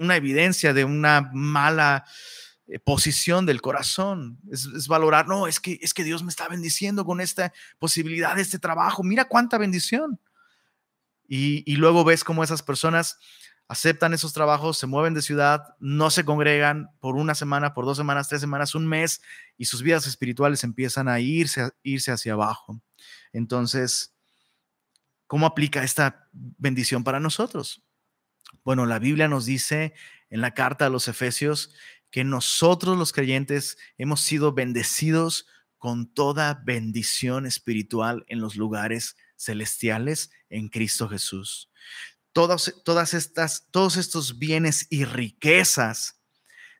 una 0.00 0.16
evidencia 0.16 0.74
de 0.74 0.84
una 0.84 1.30
mala 1.32 2.04
eh, 2.66 2.78
posición 2.78 3.46
del 3.46 3.60
corazón. 3.60 4.38
Es, 4.50 4.88
valorar, 4.88 5.28
no, 5.28 5.46
es 5.46 5.60
que, 5.60 5.78
es 5.82 5.92
que 5.92 6.04
Dios 6.04 6.22
me 6.22 6.30
está 6.30 6.48
bendiciendo 6.48 7.04
con 7.04 7.20
esta 7.20 7.52
posibilidad 7.78 8.38
este 8.38 8.58
trabajo. 8.58 9.02
Mira 9.02 9.26
cuánta 9.26 9.58
bendición. 9.58 10.18
Y, 11.26 11.76
luego 11.76 12.04
ves 12.04 12.22
cómo 12.22 12.44
esas 12.44 12.62
personas 12.62 13.18
aceptan 13.66 14.12
esos 14.12 14.32
trabajos, 14.34 14.76
se 14.78 14.86
mueven 14.86 15.14
de 15.14 15.22
ciudad, 15.22 15.74
no 15.80 16.10
se 16.10 16.24
congregan 16.24 16.90
por 17.00 17.16
una 17.16 17.34
semana, 17.34 17.72
por 17.72 17.86
dos 17.86 17.96
semanas, 17.96 18.28
tres 18.28 18.42
semanas, 18.42 18.74
un 18.74 18.86
mes, 18.86 19.22
y 19.56 19.64
sus 19.64 19.82
vidas 19.82 20.06
espirituales 20.06 20.64
empiezan 20.64 21.08
a 21.08 21.20
irse, 21.20 21.70
irse 21.82 22.12
hacia 22.12 22.34
abajo. 22.34 22.80
Entonces, 23.32 24.13
¿Cómo 25.26 25.46
aplica 25.46 25.82
esta 25.82 26.28
bendición 26.32 27.04
para 27.04 27.20
nosotros? 27.20 27.82
Bueno, 28.62 28.86
la 28.86 28.98
Biblia 28.98 29.28
nos 29.28 29.46
dice 29.46 29.94
en 30.30 30.40
la 30.40 30.54
carta 30.54 30.86
a 30.86 30.90
los 30.90 31.08
Efesios 31.08 31.74
que 32.10 32.24
nosotros 32.24 32.96
los 32.96 33.12
creyentes 33.12 33.76
hemos 33.98 34.20
sido 34.20 34.52
bendecidos 34.52 35.46
con 35.78 36.12
toda 36.14 36.62
bendición 36.64 37.46
espiritual 37.46 38.24
en 38.28 38.40
los 38.40 38.56
lugares 38.56 39.16
celestiales 39.36 40.30
en 40.48 40.68
Cristo 40.68 41.08
Jesús. 41.08 41.70
Todas, 42.32 42.74
todas 42.84 43.14
estas, 43.14 43.68
todos 43.70 43.96
estos 43.96 44.38
bienes 44.38 44.86
y 44.90 45.04
riquezas 45.04 46.20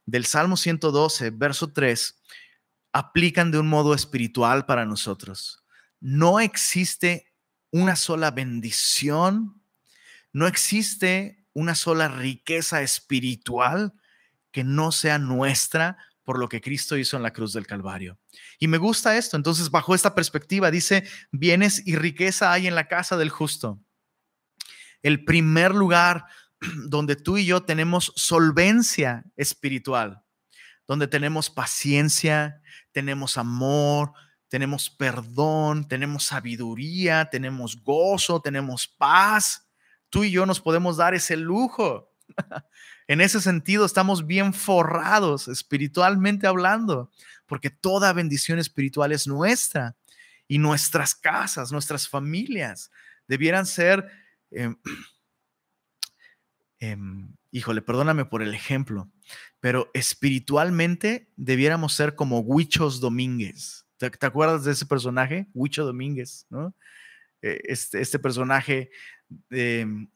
del 0.07 0.25
Salmo 0.25 0.57
112, 0.57 1.31
verso 1.31 1.73
3, 1.73 2.23
aplican 2.93 3.51
de 3.51 3.59
un 3.59 3.69
modo 3.69 3.95
espiritual 3.95 4.67
para 4.67 4.87
nosotros. 4.87 5.65
No 6.01 6.41
existe 6.41 7.34
una 7.75 7.97
sola 7.97 8.31
bendición, 8.31 9.61
no 10.33 10.47
existe 10.47 11.45
una 11.55 11.75
sola 11.75 12.07
riqueza 12.07 12.83
espiritual 12.83 13.95
que 14.53 14.63
no 14.63 14.93
sea 14.93 15.19
nuestra 15.19 15.99
por 16.23 16.39
lo 16.39 16.49
que 16.49 16.61
Cristo 16.61 16.97
hizo 16.97 17.17
en 17.17 17.25
la 17.25 17.33
cruz 17.33 17.53
del 17.53 17.67
Calvario. 17.67 18.17
Y 18.61 18.69
me 18.69 18.79
gusta 18.79 19.17
esto. 19.17 19.37
Entonces, 19.37 19.73
bajo 19.73 19.93
esta 19.93 20.15
perspectiva, 20.15 20.71
dice, 20.71 21.03
bienes 21.33 21.85
y 21.85 21.97
riqueza 21.97 22.53
hay 22.53 22.69
en 22.69 22.77
la 22.77 22.87
casa 22.87 23.17
del 23.17 23.31
justo. 23.31 23.81
El 25.03 25.25
primer 25.25 25.75
lugar 25.75 26.27
donde 26.87 27.17
tú 27.17 27.39
y 27.39 27.45
yo 27.45 27.65
tenemos 27.65 28.13
solvencia 28.15 29.25
espiritual, 29.37 30.23
donde 30.87 31.09
tenemos 31.09 31.51
paciencia, 31.51 32.63
tenemos 32.93 33.37
amor, 33.37 34.13
tenemos 34.49 34.91
perdón, 34.91 35.89
tenemos 35.89 36.25
sabiduría, 36.25 37.29
tenemos 37.31 37.83
gozo, 37.83 38.41
tenemos 38.41 38.87
paz. 38.87 39.67
Tú 40.11 40.25
y 40.25 40.31
yo 40.31 40.47
nos 40.47 40.61
podemos 40.61 40.97
dar 40.97 41.15
ese 41.15 41.37
lujo. 41.37 42.13
en 43.09 43.21
ese 43.21 43.41
sentido, 43.41 43.85
estamos 43.85 44.27
bien 44.27 44.55
forrados 44.55 45.49
espiritualmente 45.49 46.47
hablando, 46.47 47.11
porque 47.47 47.71
toda 47.71 48.13
bendición 48.13 48.59
espiritual 48.59 49.13
es 49.13 49.27
nuestra 49.27 49.97
y 50.47 50.59
nuestras 50.59 51.15
casas, 51.15 51.73
nuestras 51.73 52.09
familias 52.09 52.91
debieran 53.27 53.67
ser, 53.67 54.09
em, 54.51 54.77
em, 56.79 57.35
híjole, 57.51 57.83
perdóname 57.83 58.25
por 58.25 58.43
el 58.43 58.55
ejemplo, 58.55 59.11
pero 59.61 59.91
espiritualmente 59.95 61.31
debiéramos 61.37 61.95
ser 61.95 62.15
como 62.15 62.41
Huichos 62.41 63.01
Domínguez. 63.01 63.84
¿Te, 63.97 64.11
acuerdas 64.27 64.65
de 64.65 64.73
ese 64.73 64.87
personaje? 64.87 65.47
Huicho 65.55 65.85
Domínguez, 65.85 66.47
¿no? 66.51 66.75
Eh, 67.43 67.61
este, 67.65 68.01
este, 68.01 68.19
personaje 68.19 68.91
em, 69.51 70.09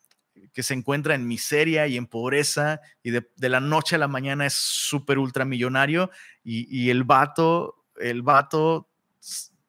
que 0.53 0.63
se 0.63 0.75
encuentra 0.75 1.15
en 1.15 1.27
miseria 1.27 1.87
y 1.87 1.97
en 1.97 2.07
pobreza 2.07 2.81
y 3.03 3.11
de, 3.11 3.25
la 3.37 3.61
noche 3.61 3.97
a 3.97 3.99
la 3.99 4.09
mañana 4.09 4.47
es 4.47 4.55
súper 4.55 5.19
ultramillonario 5.19 6.11
y, 6.43 6.67
y 6.75 6.91
el 6.91 7.05
vato, 7.05 7.85
el 8.01 8.23
vato, 8.23 8.91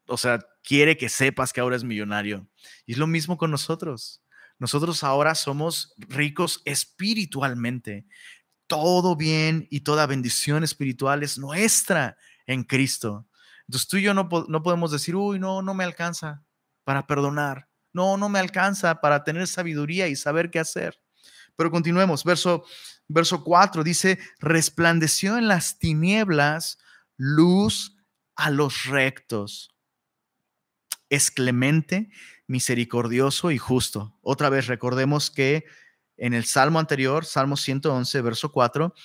o 0.07 0.17
sea, 0.17 0.39
quiere 0.63 0.97
que 0.97 1.09
sepas 1.09 1.51
que 1.51 1.61
ahora 1.61 1.75
es 1.75 1.83
millonario. 1.83 2.47
Y 2.85 2.93
es 2.93 2.97
lo 2.97 3.07
mismo 3.07 3.37
con 3.37 3.51
nosotros. 3.51 4.21
Nosotros 4.59 5.03
ahora 5.03 5.35
somos 5.35 5.93
ricos 5.97 6.61
espiritualmente. 6.65 8.05
Todo 8.67 9.15
bien 9.15 9.67
y 9.71 9.81
toda 9.81 10.05
bendición 10.05 10.63
espiritual 10.63 11.23
es 11.23 11.37
nuestra 11.37 12.17
en 12.45 12.63
Cristo. 12.63 13.25
Entonces 13.69 13.87
tú 13.87 13.97
y 13.97 14.01
yo 14.01 14.15
no, 14.15 14.27
no 14.47 14.63
podemos 14.63 14.91
decir, 14.91 15.15
uy, 15.15 15.37
no, 15.37 15.61
no 15.61 15.75
me 15.75 15.83
alcanza 15.83 16.43
para 16.83 17.05
perdonar. 17.05 17.69
No, 17.93 18.17
no 18.17 18.27
me 18.27 18.39
alcanza 18.39 18.99
para 18.99 19.23
tener 19.23 19.47
sabiduría 19.47 20.07
y 20.07 20.15
saber 20.15 20.49
qué 20.49 20.57
hacer. 20.57 20.99
Pero 21.55 21.69
continuemos, 21.69 22.23
verso, 22.23 22.63
verso 23.07 23.43
4 23.43 23.83
dice, 23.83 24.17
resplandeció 24.39 25.37
en 25.37 25.47
las 25.47 25.77
tinieblas 25.77 26.79
luz 27.15 27.95
a 28.35 28.49
los 28.49 28.85
rectos. 28.85 29.69
Es 31.09 31.29
clemente, 31.29 32.09
misericordioso 32.47 33.51
y 33.51 33.59
justo. 33.59 34.17
Otra 34.23 34.49
vez 34.49 34.65
recordemos 34.65 35.29
que 35.29 35.65
en 36.17 36.33
el 36.33 36.45
salmo 36.45 36.79
anterior, 36.79 37.23
Salmo 37.23 37.55
111, 37.55 38.19
verso 38.23 38.51
4, 38.51 38.95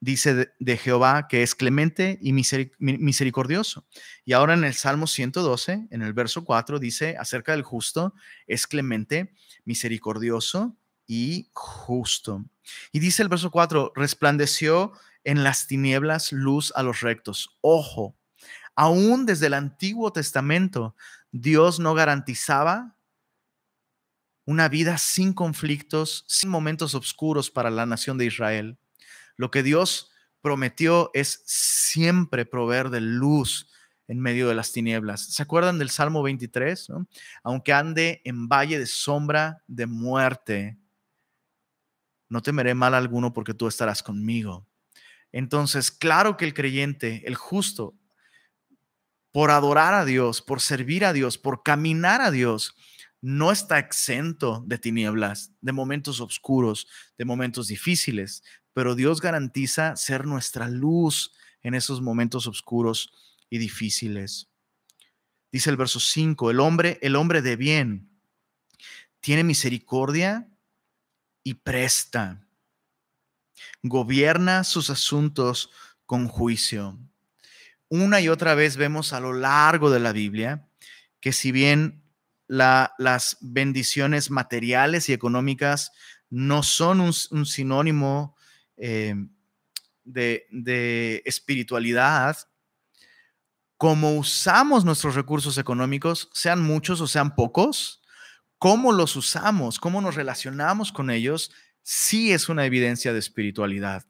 dice 0.00 0.52
de, 0.58 0.76
Jehová 0.76 1.28
que 1.28 1.42
es 1.42 1.54
clemente 1.54 2.18
y 2.20 2.32
misericordioso. 2.32 3.86
Y 4.24 4.32
ahora 4.32 4.54
en 4.54 4.64
el 4.64 4.74
Salmo 4.74 5.06
112, 5.06 5.88
en 5.90 6.02
el 6.02 6.12
verso 6.12 6.44
4, 6.44 6.78
dice 6.78 7.16
acerca 7.18 7.52
del 7.52 7.62
justo, 7.62 8.14
es 8.46 8.66
clemente, 8.66 9.34
misericordioso 9.64 10.76
y 11.06 11.48
justo. 11.52 12.44
Y 12.92 13.00
dice 13.00 13.22
el 13.22 13.28
verso 13.28 13.50
4, 13.50 13.92
resplandeció 13.96 14.92
en 15.24 15.42
las 15.42 15.66
tinieblas 15.66 16.32
luz 16.32 16.72
a 16.76 16.82
los 16.82 17.00
rectos. 17.00 17.58
Ojo, 17.60 18.16
aún 18.74 19.26
desde 19.26 19.46
el 19.46 19.54
Antiguo 19.54 20.12
Testamento, 20.12 20.94
Dios 21.32 21.80
no 21.80 21.94
garantizaba 21.94 22.94
una 24.44 24.68
vida 24.68 24.96
sin 24.96 25.34
conflictos, 25.34 26.24
sin 26.26 26.48
momentos 26.48 26.94
oscuros 26.94 27.50
para 27.50 27.70
la 27.70 27.84
nación 27.84 28.16
de 28.16 28.24
Israel. 28.24 28.78
Lo 29.38 29.50
que 29.50 29.62
Dios 29.62 30.10
prometió 30.42 31.10
es 31.14 31.42
siempre 31.46 32.44
proveer 32.44 32.90
de 32.90 33.00
luz 33.00 33.70
en 34.08 34.20
medio 34.20 34.48
de 34.48 34.54
las 34.54 34.72
tinieblas. 34.72 35.32
¿Se 35.32 35.42
acuerdan 35.42 35.78
del 35.78 35.90
Salmo 35.90 36.22
23? 36.22 36.88
Aunque 37.44 37.72
ande 37.72 38.20
en 38.24 38.48
valle 38.48 38.78
de 38.78 38.86
sombra 38.86 39.62
de 39.66 39.86
muerte, 39.86 40.78
no 42.28 42.42
temeré 42.42 42.74
mal 42.74 42.94
alguno 42.94 43.32
porque 43.32 43.54
tú 43.54 43.68
estarás 43.68 44.02
conmigo. 44.02 44.66
Entonces, 45.30 45.90
claro 45.90 46.36
que 46.36 46.44
el 46.44 46.54
creyente, 46.54 47.22
el 47.26 47.36
justo, 47.36 47.94
por 49.30 49.50
adorar 49.50 49.94
a 49.94 50.04
Dios, 50.04 50.42
por 50.42 50.60
servir 50.60 51.04
a 51.04 51.12
Dios, 51.12 51.38
por 51.38 51.62
caminar 51.62 52.22
a 52.22 52.30
Dios, 52.30 52.74
no 53.20 53.52
está 53.52 53.78
exento 53.78 54.62
de 54.66 54.78
tinieblas, 54.78 55.52
de 55.60 55.72
momentos 55.72 56.20
oscuros, 56.20 56.88
de 57.18 57.24
momentos 57.24 57.66
difíciles, 57.68 58.42
pero 58.78 58.94
Dios 58.94 59.20
garantiza 59.20 59.96
ser 59.96 60.24
nuestra 60.24 60.68
luz 60.68 61.32
en 61.62 61.74
esos 61.74 62.00
momentos 62.00 62.46
oscuros 62.46 63.12
y 63.50 63.58
difíciles. 63.58 64.50
Dice 65.50 65.70
el 65.70 65.76
verso 65.76 65.98
5, 65.98 66.52
el 66.52 66.60
hombre, 66.60 66.96
el 67.02 67.16
hombre 67.16 67.42
de 67.42 67.56
bien 67.56 68.08
tiene 69.18 69.42
misericordia 69.42 70.48
y 71.42 71.54
presta. 71.54 72.46
Gobierna 73.82 74.62
sus 74.62 74.90
asuntos 74.90 75.72
con 76.06 76.28
juicio. 76.28 77.00
Una 77.88 78.20
y 78.20 78.28
otra 78.28 78.54
vez 78.54 78.76
vemos 78.76 79.12
a 79.12 79.18
lo 79.18 79.32
largo 79.32 79.90
de 79.90 79.98
la 79.98 80.12
Biblia 80.12 80.68
que 81.18 81.32
si 81.32 81.50
bien 81.50 82.04
las 82.46 83.38
bendiciones 83.40 84.30
materiales 84.30 85.08
y 85.08 85.14
económicas 85.14 85.90
no 86.30 86.62
son 86.62 87.00
un 87.00 87.44
sinónimo 87.44 88.37
eh, 88.78 89.14
de, 90.04 91.22
espiritualidad, 91.24 92.36
como 93.76 94.16
usamos 94.16 94.84
nuestros 94.84 95.14
recursos 95.14 95.58
económicos, 95.58 96.30
sean 96.32 96.62
muchos 96.62 97.00
o 97.00 97.06
sean 97.06 97.34
pocos, 97.34 98.02
cómo 98.58 98.92
los 98.92 99.14
usamos, 99.16 99.78
cómo 99.78 100.00
nos 100.00 100.14
relacionamos 100.14 100.92
con 100.92 101.10
ellos, 101.10 101.52
sí 101.82 102.32
es 102.32 102.48
una 102.48 102.66
evidencia 102.66 103.12
de 103.12 103.18
espiritualidad. 103.18 104.04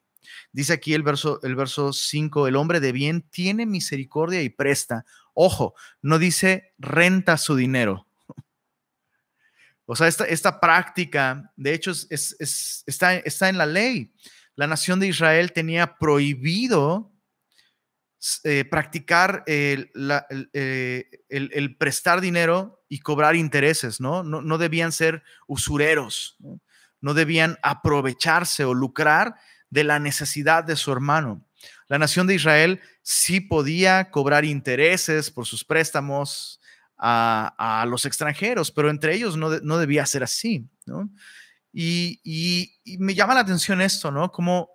Dice 0.52 0.72
aquí 0.72 0.94
el 0.94 1.02
verso, 1.02 1.40
el 1.42 1.54
verso 1.54 1.92
5, 1.92 2.48
el 2.48 2.56
hombre 2.56 2.80
de 2.80 2.92
bien 2.92 3.22
tiene 3.22 3.66
misericordia 3.66 4.42
y 4.42 4.48
presta. 4.48 5.04
Ojo, 5.34 5.74
no 6.00 6.18
dice 6.18 6.74
renta 6.78 7.36
su 7.36 7.56
dinero. 7.56 8.06
O 9.90 9.96
sea, 9.96 10.06
esta, 10.06 10.26
esta 10.26 10.60
práctica, 10.60 11.50
de 11.56 11.72
hecho, 11.72 11.92
está, 12.10 13.14
está 13.14 13.48
en 13.48 13.56
la 13.56 13.64
ley 13.64 14.12
la 14.58 14.66
nación 14.66 14.98
de 14.98 15.06
Israel 15.06 15.52
tenía 15.52 15.98
prohibido 15.98 17.12
eh, 18.42 18.64
practicar 18.64 19.44
eh, 19.46 19.86
el, 21.28 21.76
prestar 21.76 22.20
dinero 22.20 22.82
y 22.88 22.98
cobrar 22.98 23.36
intereses, 23.36 24.00
¿no? 24.00 24.24
No, 24.24 24.58
debían 24.58 24.90
ser 24.90 25.22
usureros, 25.46 26.38
¿no? 27.00 27.14
debían 27.14 27.56
aprovecharse 27.62 28.64
o 28.64 28.74
lucrar 28.74 29.36
de 29.70 29.84
la 29.84 30.00
necesidad 30.00 30.64
de 30.64 30.74
su 30.74 30.90
hermano. 30.90 31.46
La 31.86 32.00
nación 32.00 32.26
de 32.26 32.34
Israel 32.34 32.80
sí 33.02 33.40
podía 33.40 34.10
cobrar 34.10 34.44
intereses 34.44 35.30
por 35.30 35.46
sus 35.46 35.64
préstamos 35.64 36.60
a, 36.96 37.84
los 37.86 38.04
extranjeros, 38.06 38.72
pero 38.72 38.90
entre 38.90 39.14
ellos 39.14 39.36
no, 39.36 39.50
no 39.60 39.78
debía 39.78 40.04
ser 40.04 40.24
así, 40.24 40.68
¿no? 40.84 41.08
Y, 41.72 42.80
me 42.98 43.14
llama 43.14 43.34
la 43.34 43.40
atención 43.40 43.80
esto, 43.80 44.10
¿no? 44.10 44.32
Como, 44.32 44.70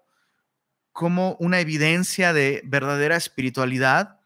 como 0.92 1.36
una 1.40 1.60
evidencia 1.60 2.34
de 2.34 2.62
verdadera 2.66 3.16
espiritualidad 3.16 4.20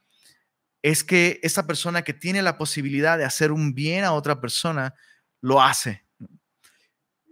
es 0.82 1.04
que 1.04 1.40
esa 1.44 1.66
persona 1.66 2.04
que 2.04 2.14
tiene 2.14 2.42
la 2.42 2.58
posibilidad 2.58 3.18
de 3.18 3.26
hacer 3.26 3.52
un 3.52 3.74
bien 3.74 4.04
a 4.04 4.14
otra 4.14 4.40
persona, 4.40 4.94
lo 5.42 5.62
hace. 5.62 6.06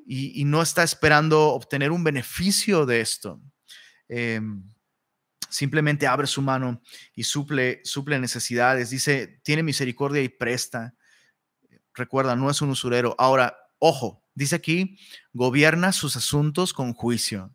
Y, 0.08 0.46
no 0.46 0.62
está 0.62 0.84
esperando 0.84 1.50
obtener 1.50 1.92
un 1.92 2.04
beneficio 2.04 2.86
de 2.86 3.02
esto. 3.02 3.42
Em, 4.08 4.64
simplemente 5.50 6.06
abre 6.06 6.28
su 6.28 6.42
mano 6.42 6.82
y 7.16 7.24
suple, 7.24 7.82
suple 7.84 8.20
necesidades. 8.20 8.90
Dice, 8.90 9.40
tiene 9.44 9.64
misericordia 9.64 10.22
y 10.22 10.30
presta. 10.30 10.94
Recuerda, 11.94 12.36
no 12.36 12.50
es 12.50 12.62
un 12.62 12.70
usurero. 12.70 13.16
Ahora, 13.18 13.58
ojo, 13.80 14.25
dice 14.36 14.56
aquí, 14.56 15.00
gobierna 15.34 15.92
sus 15.92 16.16
asuntos 16.16 16.74
con 16.74 16.94
juicio. 16.94 17.52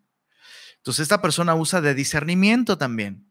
Entonces 0.77 1.03
esta 1.03 1.23
persona 1.23 1.55
usa 1.55 1.81
de 1.81 1.95
discernimiento 1.95 2.77
también. 2.79 3.31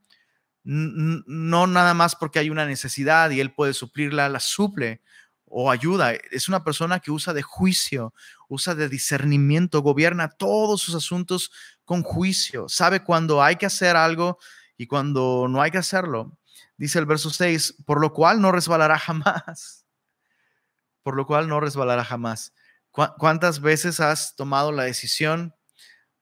No 0.63 1.67
nada 1.67 1.93
más 1.93 2.15
porque 2.15 2.39
hay 2.39 2.49
una 2.49 2.65
necesidad 2.65 3.31
y 3.31 3.39
él 3.39 3.53
puede 3.53 3.73
suplirla, 3.73 4.29
la 4.29 4.39
suple 4.39 5.01
o 5.45 5.71
ayuda. 5.71 6.13
Es 6.13 6.47
una 6.47 6.63
persona 6.63 6.99
que 6.99 7.11
usa 7.11 7.33
de 7.33 7.41
juicio, 7.41 8.13
usa 8.47 8.75
de 8.75 8.87
discernimiento, 8.87 9.81
gobierna 9.81 10.29
todos 10.29 10.81
sus 10.81 10.95
asuntos 10.95 11.51
con 11.85 12.03
juicio, 12.03 12.69
sabe 12.69 13.03
cuándo 13.03 13.41
hay 13.41 13.55
que 13.55 13.65
hacer 13.65 13.95
algo 13.95 14.37
y 14.77 14.85
cuando 14.85 15.47
no 15.49 15.61
hay 15.61 15.71
que 15.71 15.79
hacerlo. 15.79 16.37
Dice 16.77 16.99
el 16.99 17.05
verso 17.05 17.29
6, 17.29 17.77
por 17.85 17.99
lo 17.99 18.13
cual 18.13 18.41
no 18.41 18.51
resbalará 18.51 18.97
jamás. 18.97 19.85
Por 21.01 21.15
lo 21.15 21.25
cual 21.25 21.47
no 21.47 21.61
resbalará 21.61 22.03
jamás. 22.03 22.53
¿Cuántas 23.17 23.61
veces 23.61 23.99
has 23.99 24.35
tomado 24.35 24.71
la 24.71 24.83
decisión 24.83 25.53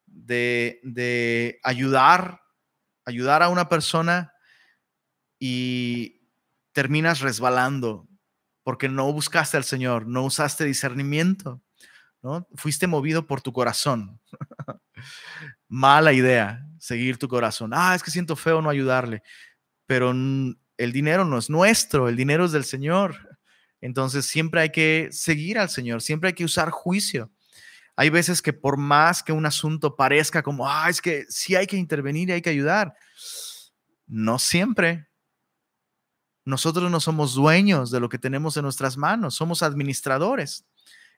de, 0.05 1.59
ayudar, 1.63 2.41
ayudar 3.05 3.43
a 3.43 3.49
una 3.49 3.69
persona 3.69 4.33
y 5.39 6.21
terminas 6.73 7.21
resbalando 7.21 8.07
porque 8.63 8.89
no 8.89 9.11
buscaste 9.13 9.57
al 9.57 9.63
Señor, 9.63 10.07
no 10.07 10.23
usaste 10.23 10.65
discernimiento, 10.65 11.61
¿no? 12.21 12.47
Fuiste 12.55 12.85
movido 12.85 13.25
por 13.25 13.41
tu 13.41 13.53
corazón. 13.53 14.19
Mala 15.69 16.11
idea, 16.11 16.65
seguir 16.77 17.17
tu 17.17 17.29
corazón. 17.29 17.71
Ah, 17.73 17.95
es 17.95 18.03
que 18.03 18.11
siento 18.11 18.35
feo 18.35 18.61
no 18.61 18.69
ayudarle, 18.69 19.23
pero 19.85 20.11
el 20.11 20.91
dinero 20.91 21.23
no 21.23 21.37
es 21.37 21.49
nuestro, 21.49 22.09
el 22.09 22.17
dinero 22.17 22.45
es 22.45 22.51
del 22.51 22.65
Señor. 22.65 23.26
Entonces 23.81 24.25
siempre 24.25 24.61
hay 24.61 24.69
que 24.71 25.09
seguir 25.11 25.59
al 25.59 25.69
Señor, 25.69 26.01
siempre 26.01 26.29
hay 26.29 26.33
que 26.33 26.45
usar 26.45 26.69
juicio. 26.69 27.31
Hay 27.95 28.09
veces 28.09 28.41
que 28.41 28.53
por 28.53 28.77
más 28.77 29.23
que 29.23 29.31
un 29.31 29.45
asunto 29.45 29.95
parezca 29.95 30.43
como, 30.43 30.69
ah, 30.69 30.87
es 30.89 31.01
que 31.01 31.25
sí 31.29 31.55
hay 31.55 31.65
que 31.65 31.77
intervenir 31.77 32.29
y 32.29 32.33
hay 32.33 32.41
que 32.41 32.51
ayudar. 32.51 32.93
No 34.05 34.37
siempre. 34.37 35.07
Nosotros 36.45 36.89
no 36.91 36.99
somos 36.99 37.33
dueños 37.33 37.91
de 37.91 37.99
lo 37.99 38.07
que 38.07 38.19
tenemos 38.19 38.55
en 38.55 38.63
nuestras 38.63 38.97
manos, 38.97 39.35
somos 39.35 39.63
administradores. 39.63 40.65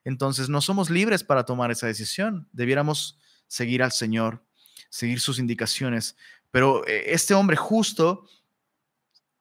Entonces 0.04 0.50
no 0.50 0.62
somos 0.62 0.90
libres 0.90 1.24
para 1.24 1.44
tomar 1.44 1.70
esa 1.70 1.88
decisión. 1.88 2.48
Debiéramos 2.52 3.20
seguir 3.48 3.84
al 3.84 3.92
Señor, 3.92 4.44
seguir 4.90 5.20
sus 5.20 5.38
indicaciones. 5.38 6.16
Pero 6.50 6.88
eh, 6.88 7.14
este 7.14 7.34
hombre 7.34 7.58
justo 7.58 8.26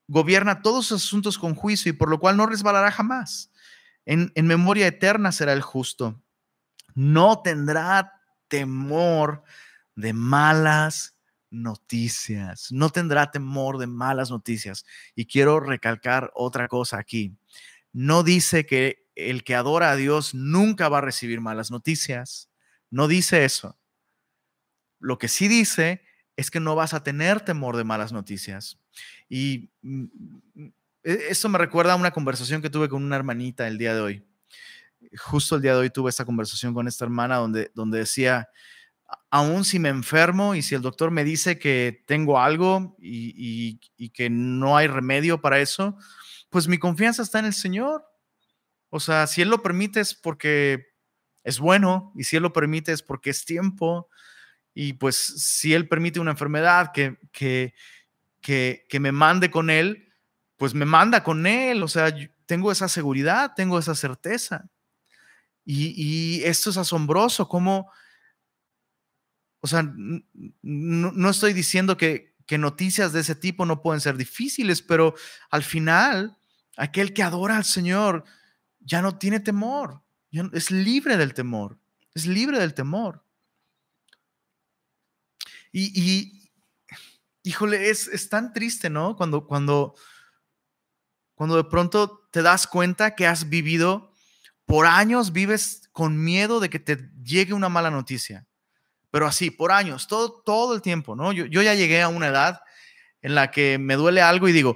gobierna 0.08 0.62
todos 0.62 0.86
sus 0.86 1.04
asuntos 1.04 1.38
con 1.38 1.54
juicio 1.54 1.90
y 1.90 1.92
por 1.92 2.08
lo 2.08 2.18
cual 2.18 2.36
no 2.36 2.46
resbalará 2.46 2.90
jamás. 2.90 3.52
En, 4.06 4.32
memoria 4.34 4.86
eterna 4.86 5.32
será 5.32 5.52
el 5.52 5.60
justo. 5.60 6.20
No 6.94 7.42
tendrá 7.42 8.22
temor 8.48 9.44
de 9.94 10.14
malas 10.14 11.14
noticias. 11.50 12.72
No 12.72 12.88
tendrá 12.88 13.30
temor 13.30 13.76
de 13.76 13.86
malas 13.86 14.30
noticias. 14.30 14.86
Y 15.14 15.26
quiero 15.26 15.60
recalcar 15.60 16.32
otra 16.34 16.68
cosa 16.68 16.98
aquí. 16.98 17.36
No 17.92 18.22
dice 18.22 18.64
que 18.64 19.06
el 19.14 19.44
que 19.44 19.54
adora 19.54 19.90
a 19.90 19.96
Dios 19.96 20.34
nunca 20.34 20.88
va 20.88 20.98
a 20.98 21.02
recibir 21.02 21.42
malas 21.42 21.70
noticias. 21.70 22.48
No 22.90 23.08
dice 23.08 23.44
eso. 23.44 23.78
Lo 25.00 25.18
que 25.18 25.28
sí 25.28 25.48
dice 25.48 26.02
es 26.38 26.52
que 26.52 26.60
no 26.60 26.76
vas 26.76 26.94
a 26.94 27.02
tener 27.02 27.40
temor 27.40 27.76
de 27.76 27.82
malas 27.82 28.12
noticias. 28.12 28.78
Y 29.28 29.70
mm, 29.82 30.04
mm, 30.54 30.72
e, 31.02 31.26
esto 31.30 31.48
me 31.48 31.58
recuerda 31.58 31.94
a 31.94 31.96
una 31.96 32.12
conversación 32.12 32.62
que 32.62 32.70
tuve 32.70 32.88
con 32.88 33.02
una 33.02 33.16
hermanita 33.16 33.66
el 33.66 33.76
día 33.76 33.92
de 33.92 34.00
hoy. 34.00 34.24
Justo 35.16 35.56
el 35.56 35.62
día 35.62 35.72
de 35.72 35.80
hoy 35.80 35.90
tuve 35.90 36.10
esta 36.10 36.24
conversación 36.24 36.74
con 36.74 36.86
esta 36.86 37.04
hermana 37.04 37.38
donde, 37.38 37.72
donde 37.74 37.98
decía, 37.98 38.48
aún 39.30 39.64
si 39.64 39.80
me 39.80 39.88
enfermo 39.88 40.54
y 40.54 40.62
si 40.62 40.76
el 40.76 40.80
doctor 40.80 41.10
me 41.10 41.24
dice 41.24 41.58
que 41.58 42.04
tengo 42.06 42.38
algo 42.38 42.96
y, 43.00 43.80
y, 43.96 44.10
que 44.10 44.30
no 44.30 44.76
hay 44.76 44.86
remedio 44.86 45.40
para 45.40 45.58
eso, 45.58 45.98
pues 46.50 46.68
mi 46.68 46.78
confianza 46.78 47.22
está 47.22 47.40
en 47.40 47.46
el 47.46 47.54
Señor. 47.54 48.04
O 48.90 49.00
sea, 49.00 49.26
si 49.26 49.42
Él 49.42 49.48
lo 49.48 49.60
permite 49.60 49.98
es 49.98 50.14
porque 50.14 50.86
es 51.42 51.58
bueno 51.58 52.12
y 52.14 52.22
si 52.22 52.36
Él 52.36 52.44
lo 52.44 52.52
permite 52.52 52.92
es 52.92 53.02
porque 53.02 53.30
es 53.30 53.44
tiempo. 53.44 54.08
Y 54.80 54.92
pues 54.92 55.16
si 55.16 55.74
Él 55.74 55.88
permite 55.88 56.20
una 56.20 56.30
enfermedad 56.30 56.92
que, 56.92 57.18
que, 57.32 57.74
que, 58.40 58.86
que 58.88 59.00
me 59.00 59.10
mande 59.10 59.50
con 59.50 59.70
Él, 59.70 60.12
pues 60.56 60.72
me 60.72 60.84
manda 60.84 61.24
con 61.24 61.48
Él. 61.48 61.82
O 61.82 61.88
sea, 61.88 62.14
tengo 62.46 62.70
esa 62.70 62.86
seguridad, 62.86 63.54
tengo 63.56 63.80
esa 63.80 63.96
certeza. 63.96 64.70
Y, 65.64 66.42
esto 66.44 66.70
es 66.70 66.76
asombroso, 66.76 67.48
como 67.48 67.90
o 69.58 69.66
sea, 69.66 69.82
no, 70.62 71.28
estoy 71.28 71.54
diciendo 71.54 71.96
que, 71.96 72.36
noticias 72.56 73.12
de 73.12 73.18
ese 73.18 73.34
tipo 73.34 73.66
no 73.66 73.82
pueden 73.82 74.00
ser 74.00 74.16
difíciles, 74.16 74.80
pero 74.80 75.16
al 75.50 75.64
final, 75.64 76.38
aquel 76.76 77.12
que 77.12 77.24
adora 77.24 77.56
al 77.56 77.64
Señor 77.64 78.22
ya 78.78 79.02
no 79.02 79.18
tiene 79.18 79.40
temor, 79.40 80.04
es 80.30 80.70
libre 80.70 81.16
del 81.16 81.34
temor, 81.34 81.80
es 82.14 82.26
libre 82.26 82.60
del 82.60 82.74
temor. 82.74 83.24
Y, 85.72 86.50
híjole, 87.42 87.90
es, 87.90 88.08
es, 88.08 88.28
tan 88.28 88.52
triste, 88.52 88.90
¿no? 88.90 89.16
Cuando, 89.16 89.46
cuando, 89.46 89.94
cuando 91.34 91.56
de 91.56 91.64
pronto 91.64 92.28
te 92.30 92.42
das 92.42 92.66
cuenta 92.66 93.14
que 93.14 93.26
has 93.26 93.48
vivido 93.48 94.12
por 94.64 94.86
años, 94.86 95.32
vives 95.32 95.88
con 95.92 96.22
miedo 96.22 96.60
de 96.60 96.70
que 96.70 96.78
te 96.78 97.10
llegue 97.22 97.54
una 97.54 97.68
mala 97.68 97.90
noticia 97.90 98.48
pero 99.10 99.26
así, 99.26 99.50
por 99.50 99.72
años, 99.72 100.06
todo, 100.06 100.42
todo 100.44 100.74
el 100.74 100.82
tiempo, 100.82 101.16
¿no? 101.16 101.32
Yo, 101.32 101.46
yo 101.46 101.62
ya 101.62 101.74
llegué 101.74 102.02
a 102.02 102.08
una 102.08 102.28
edad 102.28 102.60
en 103.22 103.34
la 103.34 103.50
que 103.50 103.78
me 103.78 103.96
duele 103.96 104.20
algo 104.20 104.48
y 104.48 104.52
digo, 104.52 104.74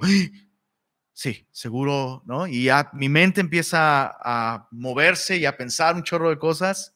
sí, 1.13 1.47
seguro, 1.51 2.23
¿no? 2.25 2.47
Y 2.47 2.65
ya 2.65 2.89
mi 2.93 3.09
mente 3.09 3.41
empieza 3.41 4.11
a 4.19 4.67
moverse 4.71 5.37
y 5.37 5.45
a 5.45 5.55
pensar 5.55 5.95
un 5.95 6.03
chorro 6.03 6.29
de 6.29 6.39
cosas. 6.39 6.95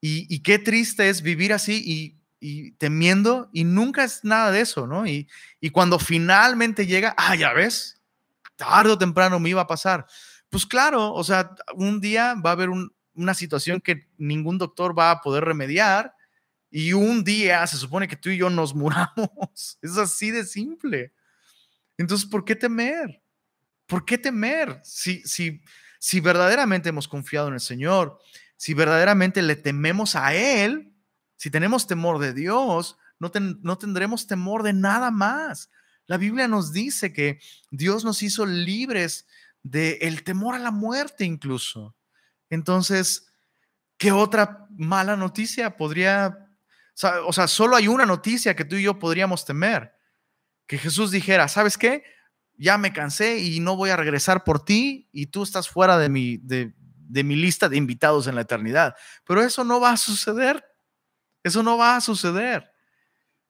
Y, 0.00 0.34
y 0.34 0.42
qué 0.42 0.58
triste 0.58 1.10
es 1.10 1.20
vivir 1.20 1.52
así 1.52 1.82
y, 1.84 2.19
y, 2.40 2.72
temiendo 2.72 3.50
y 3.52 3.64
nunca 3.64 4.02
es 4.02 4.24
nada 4.24 4.50
de 4.50 4.62
eso, 4.62 4.86
¿no? 4.86 5.06
Y, 5.06 5.28
y 5.60 5.70
cuando 5.70 5.98
finalmente 5.98 6.86
llega, 6.86 7.14
ah, 7.16 7.36
ya 7.36 7.52
ves, 7.52 8.00
tarde 8.56 8.90
o 8.90 8.98
temprano 8.98 9.38
me 9.38 9.50
iba 9.50 9.60
a 9.60 9.66
pasar. 9.66 10.06
Pues 10.48 10.66
claro, 10.66 11.12
o 11.12 11.22
sea, 11.22 11.54
un 11.74 12.00
día 12.00 12.34
va 12.34 12.50
a 12.50 12.52
haber 12.54 12.70
una 13.14 13.34
situación 13.34 13.80
que 13.80 14.08
ningún 14.18 14.58
doctor 14.58 14.98
va 14.98 15.10
a 15.10 15.20
poder 15.20 15.44
remediar 15.44 16.14
y 16.70 16.92
un 16.92 17.24
día 17.24 17.66
se 17.66 17.76
supone 17.76 18.08
que 18.08 18.16
tú 18.16 18.30
y 18.30 18.38
yo 18.38 18.50
nos 18.50 18.74
muramos. 18.74 19.78
Es 19.82 19.96
así 19.96 20.30
de 20.30 20.44
simple. 20.44 21.12
Entonces, 21.98 22.28
¿por 22.28 22.44
qué 22.44 22.56
temer? 22.56 23.22
¿Por 23.86 24.04
qué 24.04 24.16
temer? 24.16 24.80
Si, 24.84 25.22
si, 25.22 25.62
si 25.98 26.20
verdaderamente 26.20 26.88
hemos 26.88 27.08
confiado 27.08 27.48
en 27.48 27.54
el 27.54 27.60
Señor, 27.60 28.18
si 28.56 28.72
verdaderamente 28.74 29.42
le 29.42 29.56
tememos 29.56 30.16
a 30.16 30.34
Él, 30.34 30.89
si 31.40 31.50
tenemos 31.50 31.86
temor 31.86 32.18
de 32.18 32.34
Dios, 32.34 32.98
no, 33.18 33.32
no 33.62 33.78
tendremos 33.78 34.26
temor 34.26 34.62
de 34.62 34.74
nada 34.74 35.10
más. 35.10 35.70
La 36.06 36.18
Biblia 36.18 36.48
nos 36.48 36.70
dice 36.70 37.14
que 37.14 37.40
Dios 37.70 38.04
nos 38.04 38.22
hizo 38.22 38.44
libres 38.44 39.26
del 39.62 39.96
el 40.02 40.22
temor 40.22 40.54
a 40.54 40.58
la 40.58 40.70
muerte 40.70 41.24
incluso. 41.24 41.96
Entonces, 42.50 43.32
¿qué 43.96 44.12
otra 44.12 44.66
mala 44.76 45.16
noticia 45.16 45.78
podría 45.78 46.46
o 47.24 47.32
sea, 47.32 47.48
solo 47.48 47.76
hay 47.76 47.88
una 47.88 48.04
noticia 48.04 48.54
que 48.54 48.66
tú 48.66 48.76
y 48.76 48.82
yo 48.82 48.98
podríamos 48.98 49.46
temer. 49.46 49.94
Que 50.66 50.76
Jesús 50.76 51.10
dijera, 51.10 51.48
¿sabes 51.48 51.78
qué? 51.78 52.04
Ya 52.58 52.76
me 52.76 52.92
cansé 52.92 53.38
y 53.38 53.60
no 53.60 53.76
voy 53.76 53.88
a 53.88 53.96
regresar 53.96 54.44
por 54.44 54.62
ti 54.62 55.08
y 55.10 55.28
tú 55.28 55.42
estás 55.42 55.70
fuera 55.70 55.96
de 55.96 56.10
mi, 56.10 56.36
de, 56.36 56.74
mi 57.24 57.36
lista 57.36 57.70
de 57.70 57.78
invitados 57.78 58.26
en 58.26 58.34
la 58.34 58.42
eternidad. 58.42 58.94
Pero 59.24 59.42
eso 59.42 59.64
no 59.64 59.80
va 59.80 59.92
a 59.92 59.96
suceder. 59.96 60.69
Eso 61.42 61.62
no 61.62 61.78
va 61.78 61.96
a 61.96 62.00
suceder. 62.00 62.70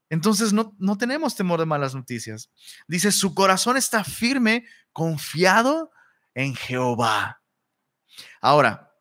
Entonces 0.08 0.52
no, 0.52 0.74
no 0.78 0.98
tenemos 0.98 1.36
temor 1.36 1.60
de 1.60 1.66
malas 1.66 1.94
noticias. 1.94 2.50
Dice, 2.88 3.12
su 3.12 3.34
corazón 3.34 3.76
está 3.76 4.02
firme, 4.02 4.64
confiado 4.92 5.92
en 6.34 6.54
Jehová. 6.54 7.42
Ahora, 8.40 8.92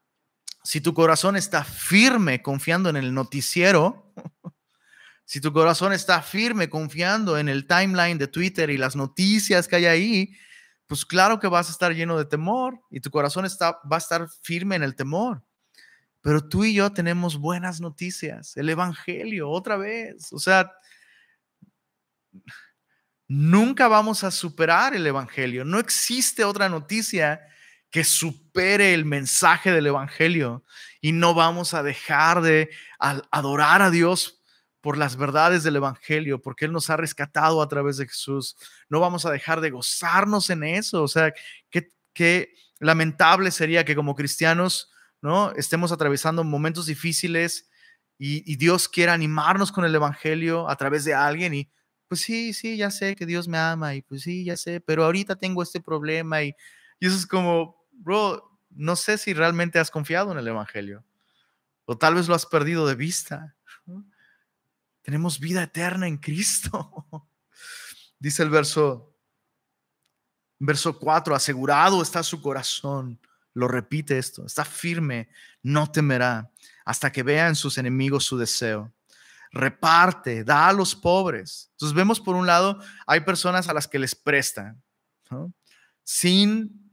si 0.63 0.81
tu 0.81 0.93
corazón 0.93 1.35
está 1.35 1.63
firme 1.63 2.41
confiando 2.41 2.89
en 2.89 2.97
el 2.97 3.13
noticiero, 3.13 4.13
si 5.25 5.41
tu 5.41 5.51
corazón 5.51 5.93
está 5.93 6.21
firme 6.21 6.69
confiando 6.69 7.37
en 7.37 7.49
el 7.49 7.65
timeline 7.65 8.17
de 8.17 8.27
Twitter 8.27 8.69
y 8.69 8.77
las 8.77 8.95
noticias 8.95 9.67
que 9.67 9.77
hay 9.77 9.85
ahí, 9.85 10.33
pues 10.85 11.05
claro 11.05 11.39
que 11.39 11.47
vas 11.47 11.69
a 11.69 11.71
estar 11.71 11.93
lleno 11.93 12.17
de 12.17 12.25
temor 12.25 12.81
y 12.89 12.99
tu 12.99 13.09
corazón 13.09 13.45
está, 13.45 13.79
va 13.91 13.97
a 13.97 13.99
estar 13.99 14.27
firme 14.41 14.75
en 14.75 14.83
el 14.83 14.95
temor. 14.95 15.43
Pero 16.21 16.47
tú 16.47 16.65
y 16.65 16.73
yo 16.73 16.91
tenemos 16.91 17.37
buenas 17.37 17.79
noticias, 17.79 18.57
el 18.57 18.69
Evangelio, 18.69 19.49
otra 19.49 19.77
vez. 19.77 20.33
O 20.33 20.39
sea, 20.39 20.71
nunca 23.27 23.87
vamos 23.87 24.23
a 24.23 24.31
superar 24.31 24.93
el 24.95 25.07
Evangelio. 25.07 25.63
No 25.63 25.79
existe 25.79 26.43
otra 26.43 26.67
noticia 26.67 27.41
que 27.89 28.03
supere 28.03 28.93
el 28.93 29.05
mensaje 29.05 29.71
del 29.71 29.87
Evangelio 29.87 30.63
y 31.01 31.11
no 31.11 31.33
vamos 31.33 31.73
a 31.73 31.83
dejar 31.83 32.41
de 32.41 32.69
adorar 32.99 33.81
a 33.81 33.89
Dios 33.89 34.39
por 34.81 34.97
las 34.97 35.17
verdades 35.17 35.63
del 35.63 35.75
Evangelio, 35.75 36.41
porque 36.41 36.65
Él 36.65 36.71
nos 36.71 36.89
ha 36.89 36.97
rescatado 36.97 37.61
a 37.61 37.67
través 37.67 37.97
de 37.97 38.07
Jesús. 38.07 38.55
No 38.87 38.99
vamos 38.99 39.25
a 39.25 39.31
dejar 39.31 39.59
de 39.61 39.71
gozarnos 39.71 40.49
en 40.49 40.63
eso. 40.63 41.03
O 41.03 41.07
sea, 41.07 41.33
qué, 41.69 42.53
lamentable 42.79 43.51
sería 43.51 43.83
que 43.83 43.95
como 43.95 44.15
cristianos, 44.15 44.91
¿no? 45.21 45.51
Estemos 45.53 45.91
atravesando 45.91 46.43
momentos 46.43 46.85
difíciles 46.85 47.69
y, 48.17 48.55
Dios 48.57 48.89
quiera 48.89 49.13
animarnos 49.13 49.71
con 49.71 49.85
el 49.85 49.95
Evangelio 49.95 50.69
a 50.69 50.75
través 50.75 51.05
de 51.05 51.13
alguien 51.13 51.53
y 51.53 51.71
pues 52.07 52.21
sí, 52.21 52.53
sí, 52.53 52.75
ya 52.75 52.91
sé 52.91 53.15
que 53.15 53.25
Dios 53.25 53.47
me 53.47 53.57
ama 53.57 53.95
y 53.95 54.01
pues 54.01 54.23
sí, 54.23 54.43
ya 54.43 54.57
sé, 54.57 54.81
pero 54.81 55.05
ahorita 55.05 55.35
tengo 55.35 55.63
este 55.63 55.79
problema 55.79 56.43
y, 56.43 56.53
y 56.99 57.07
eso 57.07 57.15
es 57.15 57.25
como, 57.25 57.85
bro, 57.91 58.59
no 58.71 58.95
sé 58.95 59.17
si 59.17 59.33
realmente 59.33 59.79
has 59.79 59.91
confiado 59.91 60.31
en 60.31 60.39
el 60.39 60.47
Evangelio 60.47 61.05
o 61.91 61.97
tal 61.97 62.13
vez 62.13 62.27
lo 62.27 62.35
has 62.35 62.45
perdido 62.45 62.85
de 62.85 62.93
vista. 62.93 63.55
Tenemos 65.01 65.39
vida 65.39 65.63
eterna 65.63 66.07
en 66.07 66.17
Cristo. 66.17 67.07
Dice 68.19 68.43
el 68.43 68.51
verso, 68.51 69.17
verso 70.59 70.99
4, 70.99 71.33
asegurado 71.33 72.03
está 72.03 72.21
su 72.21 72.43
corazón. 72.43 73.19
Lo 73.53 73.67
repite 73.67 74.17
esto, 74.17 74.45
está 74.45 74.63
firme, 74.63 75.29
no 75.63 75.91
temerá 75.91 76.51
hasta 76.85 77.11
que 77.11 77.23
vea 77.23 77.47
en 77.47 77.55
sus 77.55 77.77
enemigos 77.77 78.25
su 78.25 78.37
deseo. 78.37 78.93
Reparte, 79.51 80.43
da 80.43 80.67
a 80.67 80.73
los 80.73 80.95
pobres. 80.95 81.69
Entonces 81.71 81.95
vemos 81.95 82.19
por 82.19 82.35
un 82.35 82.45
lado, 82.45 82.79
hay 83.07 83.21
personas 83.21 83.67
a 83.67 83.73
las 83.73 83.87
que 83.87 83.99
les 83.99 84.15
prestan, 84.15 84.81
sin 86.03 86.89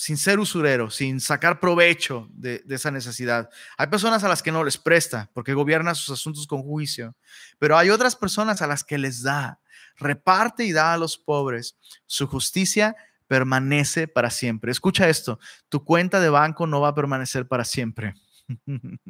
sin 0.00 0.16
ser 0.16 0.40
usurero, 0.40 0.88
sin 0.88 1.20
sacar 1.20 1.60
provecho 1.60 2.26
de, 2.32 2.64
esa 2.70 2.90
necesidad. 2.90 3.50
Hay 3.76 3.88
personas 3.88 4.24
a 4.24 4.28
las 4.28 4.42
que 4.42 4.50
no 4.50 4.64
les 4.64 4.78
presta 4.78 5.30
porque 5.34 5.52
gobierna 5.52 5.94
sus 5.94 6.18
asuntos 6.18 6.46
con 6.46 6.62
juicio, 6.62 7.14
pero 7.58 7.76
hay 7.76 7.90
otras 7.90 8.16
personas 8.16 8.62
a 8.62 8.66
las 8.66 8.82
que 8.82 8.96
les 8.96 9.22
da, 9.22 9.60
reparte 9.96 10.64
y 10.64 10.72
da 10.72 10.94
a 10.94 10.96
los 10.96 11.18
pobres. 11.18 11.76
Su 12.06 12.26
justicia 12.26 12.96
permanece 13.30 14.08
para 14.08 14.28
siempre. 14.28 14.72
Escucha 14.72 15.08
esto, 15.08 15.38
tu 15.68 15.84
cuenta 15.84 16.18
de 16.18 16.30
banco 16.30 16.66
no 16.66 16.80
va 16.80 16.88
a 16.88 16.94
permanecer 16.96 17.46
para 17.46 17.64
siempre. 17.64 18.14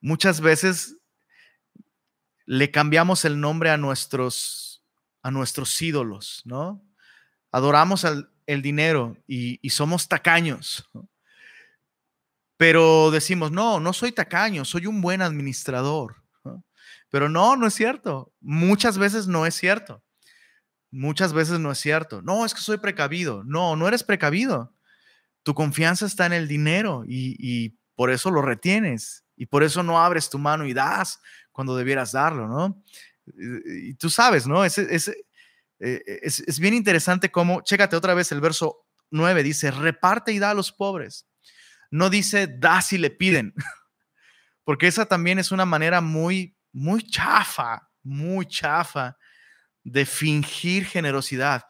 Muchas 0.00 0.40
veces 0.40 0.96
le 2.44 2.72
cambiamos 2.72 3.24
el 3.24 3.38
nombre 3.38 3.70
a 3.70 3.76
nuestros, 3.76 4.82
a 5.22 5.30
nuestros 5.30 5.80
ídolos, 5.80 6.42
¿no? 6.44 6.84
Adoramos 7.52 8.04
al, 8.04 8.28
el 8.46 8.62
dinero 8.62 9.16
y, 9.28 9.70
somos 9.70 10.08
tacaños. 10.08 10.90
Pero 12.56 13.12
decimos, 13.12 13.52
no, 13.52 13.78
no 13.78 13.92
soy 13.92 14.10
tacaño, 14.10 14.64
soy 14.64 14.86
un 14.86 15.00
buen 15.00 15.22
administrador. 15.22 16.16
Pero 17.10 17.28
no, 17.28 17.54
no 17.54 17.68
es 17.68 17.74
cierto. 17.74 18.32
Muchas 18.40 18.98
veces 18.98 19.28
no 19.28 19.46
es 19.46 19.54
cierto. 19.54 20.02
Muchas 20.94 21.32
veces 21.32 21.58
no 21.58 21.72
es 21.72 21.78
cierto. 21.78 22.22
No, 22.22 22.46
es 22.46 22.54
que 22.54 22.60
soy 22.60 22.78
precavido. 22.78 23.42
No, 23.42 23.74
no 23.74 23.88
eres 23.88 24.04
precavido. 24.04 24.72
Tu 25.42 25.52
confianza 25.52 26.06
está 26.06 26.24
en 26.24 26.32
el 26.32 26.46
dinero 26.46 27.02
y, 27.04 27.76
por 27.96 28.12
eso 28.12 28.30
lo 28.30 28.42
retienes. 28.42 29.24
Y 29.36 29.46
por 29.46 29.64
eso 29.64 29.82
no 29.82 30.00
abres 30.00 30.30
tu 30.30 30.38
mano 30.38 30.64
y 30.66 30.72
das 30.72 31.20
cuando 31.50 31.76
debieras 31.76 32.12
darlo, 32.12 32.46
¿no? 32.46 32.80
Y 33.26 33.94
tú 33.94 34.08
sabes, 34.08 34.46
¿no? 34.46 34.64
Ese, 34.64 34.86
ese, 34.94 35.26
eh, 35.80 36.00
eh, 36.06 36.20
es, 36.22 36.60
bien 36.60 36.74
interesante 36.74 37.28
cómo, 37.28 37.62
chécate 37.62 37.96
otra 37.96 38.14
vez 38.14 38.30
el 38.30 38.40
verso 38.40 38.86
9, 39.10 39.42
dice, 39.42 39.72
reparte 39.72 40.30
y 40.30 40.38
da 40.38 40.50
a 40.50 40.54
los 40.54 40.70
pobres. 40.70 41.26
No 41.90 42.08
dice, 42.08 42.46
da 42.46 42.80
si 42.82 42.98
le 42.98 43.10
piden. 43.10 43.52
porque 44.64 44.86
esa 44.86 45.06
también 45.06 45.40
es 45.40 45.50
una 45.50 45.64
manera 45.64 46.00
muy, 46.00 46.56
muy 46.72 47.02
chafa, 47.02 47.90
muy 48.04 48.46
chafa 48.46 49.16
de 49.84 50.06
fingir 50.06 50.86
generosidad. 50.86 51.64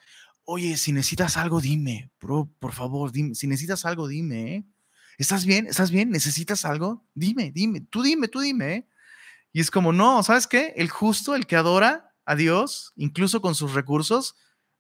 Oye, 0.45 0.77
si 0.77 0.93
necesitas 0.93 1.37
algo, 1.37 1.61
dime, 1.61 2.11
bro, 2.21 2.51
por 2.59 2.73
favor, 2.73 3.13
dime. 3.13 3.35
Si 3.35 3.47
necesitas 3.47 3.85
algo, 3.85 4.09
dime. 4.09 4.57
¿eh? 4.57 4.65
¿Estás 5.19 5.45
bien? 5.45 5.67
¿Estás 5.67 5.91
bien? 5.91 6.11
¿Necesitas 6.11 6.65
algo? 6.65 7.07
Dime, 7.15 7.51
dime, 7.51 7.81
tú 7.81 8.03
dime, 8.03 8.29
tú 8.29 8.41
dime. 8.41 8.75
¿eh? 8.75 8.89
Y 9.53 9.61
es 9.61 9.71
como, 9.71 9.93
no, 9.93 10.23
¿sabes 10.23 10.47
qué? 10.47 10.75
El 10.77 10.91
justo, 10.91 11.35
el 11.35 11.47
que 11.47 11.57
adora 11.57 12.15
a 12.25 12.35
Dios, 12.35 12.93
incluso 12.97 13.41
con 13.41 13.55
sus 13.55 13.75
recursos, 13.75 14.37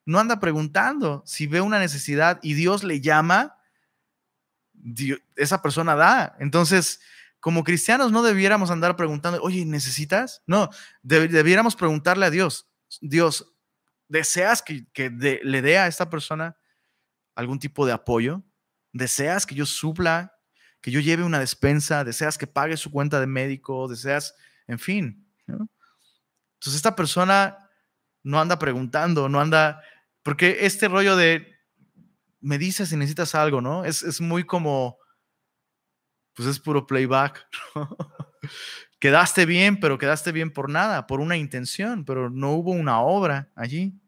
no 0.06 0.18
anda 0.18 0.40
preguntando. 0.40 1.22
Si 1.26 1.46
ve 1.46 1.60
una 1.60 1.78
necesidad 1.78 2.38
y 2.42 2.54
Dios 2.54 2.84
le 2.84 3.00
llama, 3.00 3.56
esa 5.36 5.62
persona 5.62 5.94
da. 5.94 6.36
Entonces, 6.40 7.00
como 7.40 7.64
cristianos 7.64 8.12
no 8.12 8.22
debiéramos 8.22 8.70
andar 8.70 8.96
preguntando, 8.96 9.40
oye, 9.42 9.64
¿necesitas? 9.64 10.42
No, 10.46 10.70
debiéramos 11.02 11.76
preguntarle 11.76 12.26
a 12.26 12.30
Dios, 12.30 12.68
Dios, 13.00 13.54
¿deseas 14.08 14.62
que, 14.62 14.86
le 15.42 15.62
dé 15.62 15.78
a 15.78 15.86
esta 15.86 16.10
persona 16.10 16.56
algún 17.34 17.58
tipo 17.58 17.86
de 17.86 17.92
apoyo? 17.92 18.42
¿Deseas 18.92 19.46
que 19.46 19.54
yo 19.54 19.66
supla, 19.66 20.38
que 20.80 20.90
yo 20.90 21.00
lleve 21.00 21.24
una 21.24 21.40
despensa? 21.40 22.04
¿Deseas 22.04 22.38
que 22.38 22.46
pague 22.46 22.76
su 22.76 22.90
cuenta 22.90 23.20
de 23.20 23.26
médico? 23.26 23.88
¿Deseas, 23.88 24.34
en 24.66 24.78
fin? 24.78 25.26
Entonces 25.46 26.76
esta 26.76 26.96
persona 26.96 27.58
no 28.22 28.40
anda 28.40 28.58
preguntando, 28.58 29.28
no 29.28 29.40
anda, 29.40 29.82
porque 30.22 30.58
este 30.60 30.88
rollo 30.88 31.16
de, 31.16 31.58
me 32.40 32.58
dices 32.58 32.88
si 32.88 32.96
necesitas 32.96 33.34
algo, 33.34 33.60
¿no? 33.60 33.84
Es, 33.84 34.02
es 34.02 34.20
muy 34.20 34.44
como, 34.44 34.98
pues 36.34 36.48
es 36.48 36.58
puro 36.58 36.86
playback. 36.86 37.46
quedaste 39.04 39.44
bien, 39.44 39.78
pero 39.80 39.98
quedaste 39.98 40.32
bien 40.32 40.50
por 40.50 40.70
nada, 40.70 41.06
por 41.06 41.20
una 41.20 41.36
intención, 41.36 42.06
pero 42.06 42.30
no 42.30 42.52
hubo 42.52 42.70
una 42.70 43.02
obra 43.02 43.50
allí. 43.54 44.00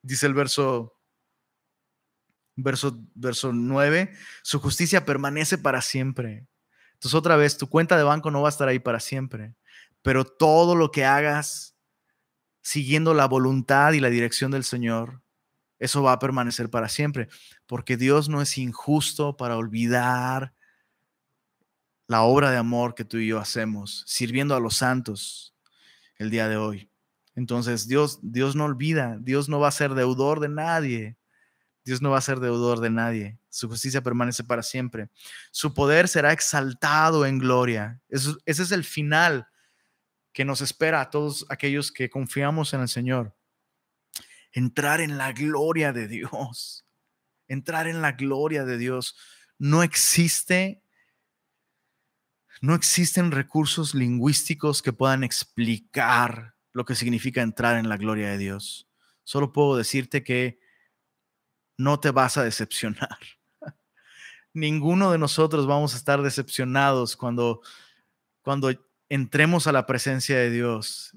Dice 0.00 0.26
el 0.26 0.34
verso, 0.34 0.96
verso, 2.54 3.04
verso 3.16 3.52
9, 3.52 4.12
su 4.44 4.60
justicia 4.60 5.04
permanece 5.04 5.58
para 5.58 5.82
siempre. 5.82 6.46
Entonces 6.92 7.14
otra 7.14 7.34
vez, 7.34 7.58
tu 7.58 7.68
cuenta 7.68 7.96
de 7.96 8.04
banco 8.04 8.30
no 8.30 8.42
va 8.42 8.48
a 8.48 8.50
estar 8.50 8.68
ahí 8.68 8.78
para 8.78 9.00
siempre, 9.00 9.56
pero 10.02 10.24
todo 10.24 10.76
lo 10.76 10.92
que 10.92 11.04
hagas 11.04 11.74
siguiendo 12.62 13.12
la 13.12 13.26
voluntad 13.26 13.92
y 13.94 13.98
la 13.98 14.08
dirección 14.08 14.52
del 14.52 14.62
Señor, 14.62 15.20
eso 15.80 16.00
va 16.00 16.12
a 16.12 16.20
permanecer 16.20 16.70
para 16.70 16.88
siempre, 16.88 17.26
porque 17.66 17.96
Dios 17.96 18.28
no 18.28 18.40
es 18.40 18.56
injusto 18.56 19.36
para 19.36 19.56
olvidar 19.56 20.54
la 22.08 22.22
obra 22.22 22.50
de 22.50 22.56
amor 22.56 22.94
que 22.94 23.04
tú 23.04 23.18
y 23.18 23.28
yo 23.28 23.38
hacemos, 23.38 24.04
sirviendo 24.06 24.54
a 24.54 24.60
los 24.60 24.76
santos 24.76 25.54
el 26.18 26.30
día 26.30 26.48
de 26.48 26.56
hoy. 26.56 26.90
Entonces, 27.34 27.86
Dios, 27.86 28.18
Dios 28.22 28.56
no 28.56 28.64
olvida, 28.64 29.18
Dios 29.20 29.48
no 29.48 29.60
va 29.60 29.68
a 29.68 29.72
ser 29.72 29.94
deudor 29.94 30.40
de 30.40 30.48
nadie. 30.48 31.16
Dios 31.84 32.02
no 32.02 32.10
va 32.10 32.18
a 32.18 32.22
ser 32.22 32.40
deudor 32.40 32.80
de 32.80 32.90
nadie. 32.90 33.38
Su 33.48 33.68
justicia 33.68 34.02
permanece 34.02 34.42
para 34.42 34.62
siempre. 34.62 35.08
Su 35.52 35.72
poder 35.72 36.08
será 36.08 36.32
exaltado 36.32 37.24
en 37.26 37.38
gloria. 37.38 38.00
ese 38.08 38.36
es 38.44 38.72
el 38.72 38.82
final 38.82 39.46
que 40.32 40.44
nos 40.44 40.60
espera 40.60 41.00
a 41.00 41.10
todos 41.10 41.46
aquellos 41.48 41.92
que 41.92 42.10
confiamos 42.10 42.74
en 42.74 42.80
el 42.80 42.88
Señor. 42.88 43.36
Entrar 44.52 45.00
en 45.00 45.16
la 45.16 45.32
gloria 45.32 45.92
de 45.92 46.08
Dios. 46.08 46.84
Entrar 47.46 47.86
en 47.86 48.02
la 48.02 48.12
gloria 48.12 48.64
de 48.64 48.78
Dios. 48.78 49.16
No 49.58 49.82
existe 49.82 50.82
no 52.60 52.74
existen 52.74 53.30
recursos 53.30 53.94
lingüísticos 53.94 54.82
que 54.82 54.92
puedan 54.92 55.24
explicar 55.24 56.54
lo 56.72 56.84
que 56.84 56.94
significa 56.94 57.42
entrar 57.42 57.78
en 57.78 57.88
la 57.88 57.96
gloria 57.96 58.28
de 58.30 58.38
Dios. 58.38 58.88
Solo 59.24 59.52
puedo 59.52 59.76
decirte 59.76 60.22
que 60.22 60.58
no 61.76 62.00
te 62.00 62.10
vas 62.10 62.36
a 62.36 62.44
decepcionar. 62.44 63.18
Ninguno 64.52 65.10
de 65.12 65.18
nosotros 65.18 65.66
vamos 65.66 65.94
a 65.94 65.96
estar 65.96 66.22
decepcionados 66.22 67.16
cuando, 67.16 67.60
cuando 68.42 68.70
entremos 69.08 69.66
a 69.66 69.72
la 69.72 69.86
presencia 69.86 70.36
de 70.38 70.50
Dios 70.50 71.16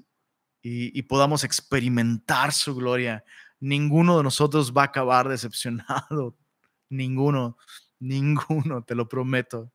y, 0.62 0.98
y 0.98 1.02
podamos 1.02 1.44
experimentar 1.44 2.52
su 2.52 2.74
gloria. 2.74 3.24
Ninguno 3.58 4.18
de 4.18 4.24
nosotros 4.24 4.72
va 4.76 4.82
a 4.82 4.86
acabar 4.86 5.28
decepcionado. 5.28 6.36
Ninguno, 6.88 7.56
ninguno, 8.00 8.82
te 8.82 8.96
lo 8.96 9.08
prometo. 9.08 9.70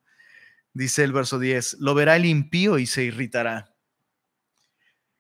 Dice 0.76 1.06
el 1.06 1.14
verso 1.14 1.40
10, 1.40 1.78
lo 1.80 1.96
verá 1.96 2.18
el 2.18 2.26
impío 2.26 2.78
y 2.80 2.86
se 2.86 3.06
irritará. 3.06 3.74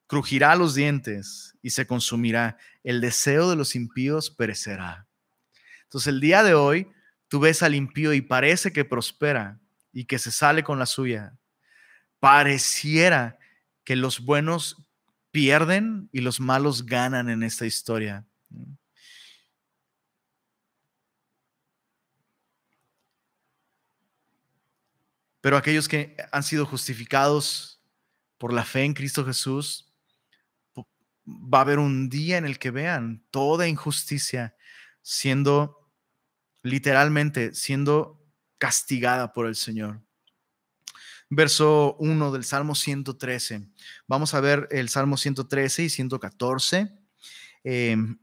Crujirá 0.05 0.53
los 0.57 0.75
dientes 0.75 1.55
y 1.61 1.69
se 1.69 1.87
consumirá. 1.87 2.57
El 2.83 2.99
deseo 2.99 3.49
de 3.49 3.55
los 3.55 3.73
impíos 3.73 4.29
perecerá. 4.29 5.07
Entonces 5.83 6.07
el 6.07 6.19
día 6.19 6.43
de 6.43 6.55
hoy 6.55 6.91
tú 7.29 7.39
ves 7.39 7.63
al 7.63 7.73
impío 7.73 8.13
y 8.13 8.19
parece 8.19 8.73
que 8.73 8.83
prospera 8.83 9.61
y 9.93 10.03
que 10.03 10.19
se 10.19 10.29
sale 10.29 10.61
con 10.61 10.77
la 10.77 10.85
suya. 10.85 11.37
Pareciera 12.19 13.39
que 13.85 13.95
los 13.95 14.25
buenos 14.25 14.85
pierden 15.31 16.09
y 16.11 16.19
los 16.19 16.41
malos 16.41 16.85
ganan 16.85 17.29
en 17.29 17.43
esta 17.43 17.65
historia. 17.65 18.25
Pero 25.45 25.57
aquellos 25.57 25.87
que 25.87 26.17
han 26.31 26.41
sido 26.41 26.65
justificados 26.65 27.79
por 28.39 28.51
la 28.51 28.65
fe 28.65 28.83
en 28.83 28.95
Cristo 28.95 29.23
Jesús, 29.23 29.93
va 31.23 31.59
a 31.59 31.61
haber 31.61 31.77
un 31.77 32.09
día 32.09 32.39
en 32.39 32.45
el 32.45 32.57
que 32.57 32.71
vean 32.71 33.23
toda 33.29 33.67
injusticia 33.67 34.55
siendo 35.03 35.91
literalmente 36.63 37.53
siendo 37.53 38.25
castigada 38.57 39.33
por 39.33 39.45
el 39.45 39.55
Señor. 39.55 40.01
Verso 41.29 41.95
1 41.99 42.31
del 42.31 42.43
Salmo 42.43 42.73
113. 42.73 43.69
Vamos 44.07 44.33
a 44.33 44.39
ver 44.39 44.67
el 44.71 44.89
Salmo 44.89 45.15
113 45.15 45.83
y 45.83 45.89
114. 45.89 46.91
Em, 47.63 48.17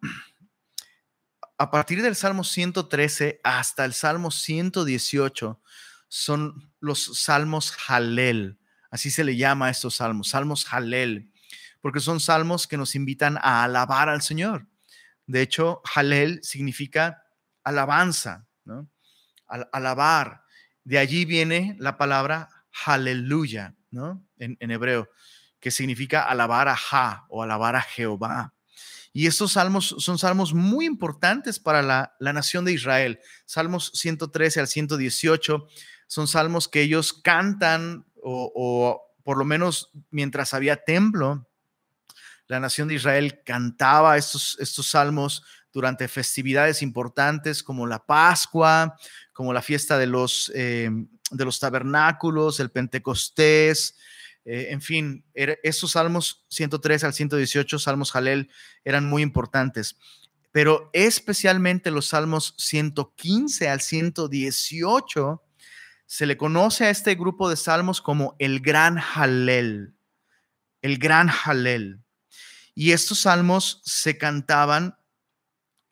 a 1.57 1.71
partir 1.71 2.03
del 2.03 2.17
Salmo 2.17 2.43
113 2.43 3.41
hasta 3.45 3.85
el 3.85 3.93
Salmo 3.93 4.33
118 4.33 5.63
son 6.09 6.72
los 6.83 7.19
salmos 7.19 7.75
Halel. 7.89 8.59
Así 8.91 9.11
se 9.11 9.25
le 9.25 9.37
llama 9.37 9.69
a 9.69 9.71
estos 9.71 9.97
salmos, 9.97 10.29
salmos 10.29 10.71
Halel, 10.71 11.33
porque 11.81 12.01
son 12.01 12.21
salmos 12.21 12.67
que 12.67 12.77
nos 12.77 12.95
invitan 12.95 13.39
a 13.41 13.65
alabar 13.65 14.11
al 14.11 14.21
Señor. 14.21 14.67
De 15.27 15.41
hecho, 15.41 15.81
Halel 15.95 16.41
significa 16.43 17.25
alabanza, 17.65 18.47
¿no? 18.65 18.91
alabar. 19.47 20.43
De 20.85 20.99
allí 20.99 21.25
viene 21.25 21.77
la 21.79 21.97
palabra 21.97 22.49
Haleluya, 22.85 23.77
¿no? 23.91 24.27
En, 24.39 24.71
hebreo, 24.71 25.09
que 25.61 25.71
significa 25.71 26.25
alabar 26.25 26.69
a 26.69 26.77
Ja 26.77 27.27
o 27.29 27.43
alabar 27.43 27.77
a 27.77 27.83
Jehová. 27.83 28.55
Y 29.13 29.27
estos 29.27 29.53
salmos 29.53 29.95
son 29.99 30.19
salmos 30.19 30.55
muy 30.55 30.87
importantes 30.87 31.61
para 31.61 31.83
la, 31.83 32.17
la, 32.19 32.33
nación 32.33 32.65
de 32.65 32.73
Israel. 32.73 33.21
Salmos 33.45 33.93
113 33.95 34.61
al 34.61 34.69
118 34.69 35.69
son 36.13 36.29
salmos 36.29 36.69
que 36.69 36.83
ellos 36.83 37.15
cantan 37.15 38.05
o, 38.23 39.03
por 39.25 39.39
lo 39.39 39.47
menos 39.47 39.91
mientras 40.11 40.53
había 40.53 40.85
templo, 40.85 41.49
la 42.49 42.61
nación 42.61 42.89
de 42.89 42.97
Israel 42.97 43.41
cantaba 43.47 44.19
estos, 44.19 44.59
estos 44.61 44.89
salmos 44.89 45.43
durante 45.73 46.07
festividades 46.09 46.83
importantes 46.83 47.63
como 47.63 47.87
la 47.87 48.05
Pascua, 48.05 48.95
como 49.33 49.55
la 49.55 49.63
fiesta 49.63 49.97
de 49.97 50.07
los, 50.07 50.53
eh, 50.55 50.91
de 51.31 51.45
los 51.47 51.59
tabernáculos, 51.59 52.61
el 52.61 52.71
Pentecostés, 52.71 53.97
eh, 54.45 54.67
en 54.69 54.83
fin, 54.83 55.25
estos 55.33 55.93
salmos 55.93 56.45
103 56.51 57.05
al 57.05 57.15
118, 57.15 57.79
salmos 57.79 58.13
Jalel, 58.13 58.51
eran 58.85 59.09
muy 59.09 59.23
importantes. 59.23 59.97
Pero 60.51 60.91
especialmente 60.93 61.91
los 61.91 62.09
salmos 62.09 62.55
115 62.59 63.71
al 63.71 63.81
118 63.81 65.43
se 66.13 66.27
le 66.27 66.37
conoce 66.37 66.85
a 66.85 66.91
este 66.91 67.15
grupo 67.15 67.49
de 67.49 67.57
salmos 67.57 68.03
como 68.03 68.37
el 68.39 68.61
gran 68.61 68.99
Halel, 68.99 69.95
el 70.83 70.99
gran 70.99 71.31
Halel. 71.31 72.03
Y 72.75 72.93
estos 72.93 73.21
salmos 73.21 73.81
se 73.87 74.19
cantaban 74.19 74.99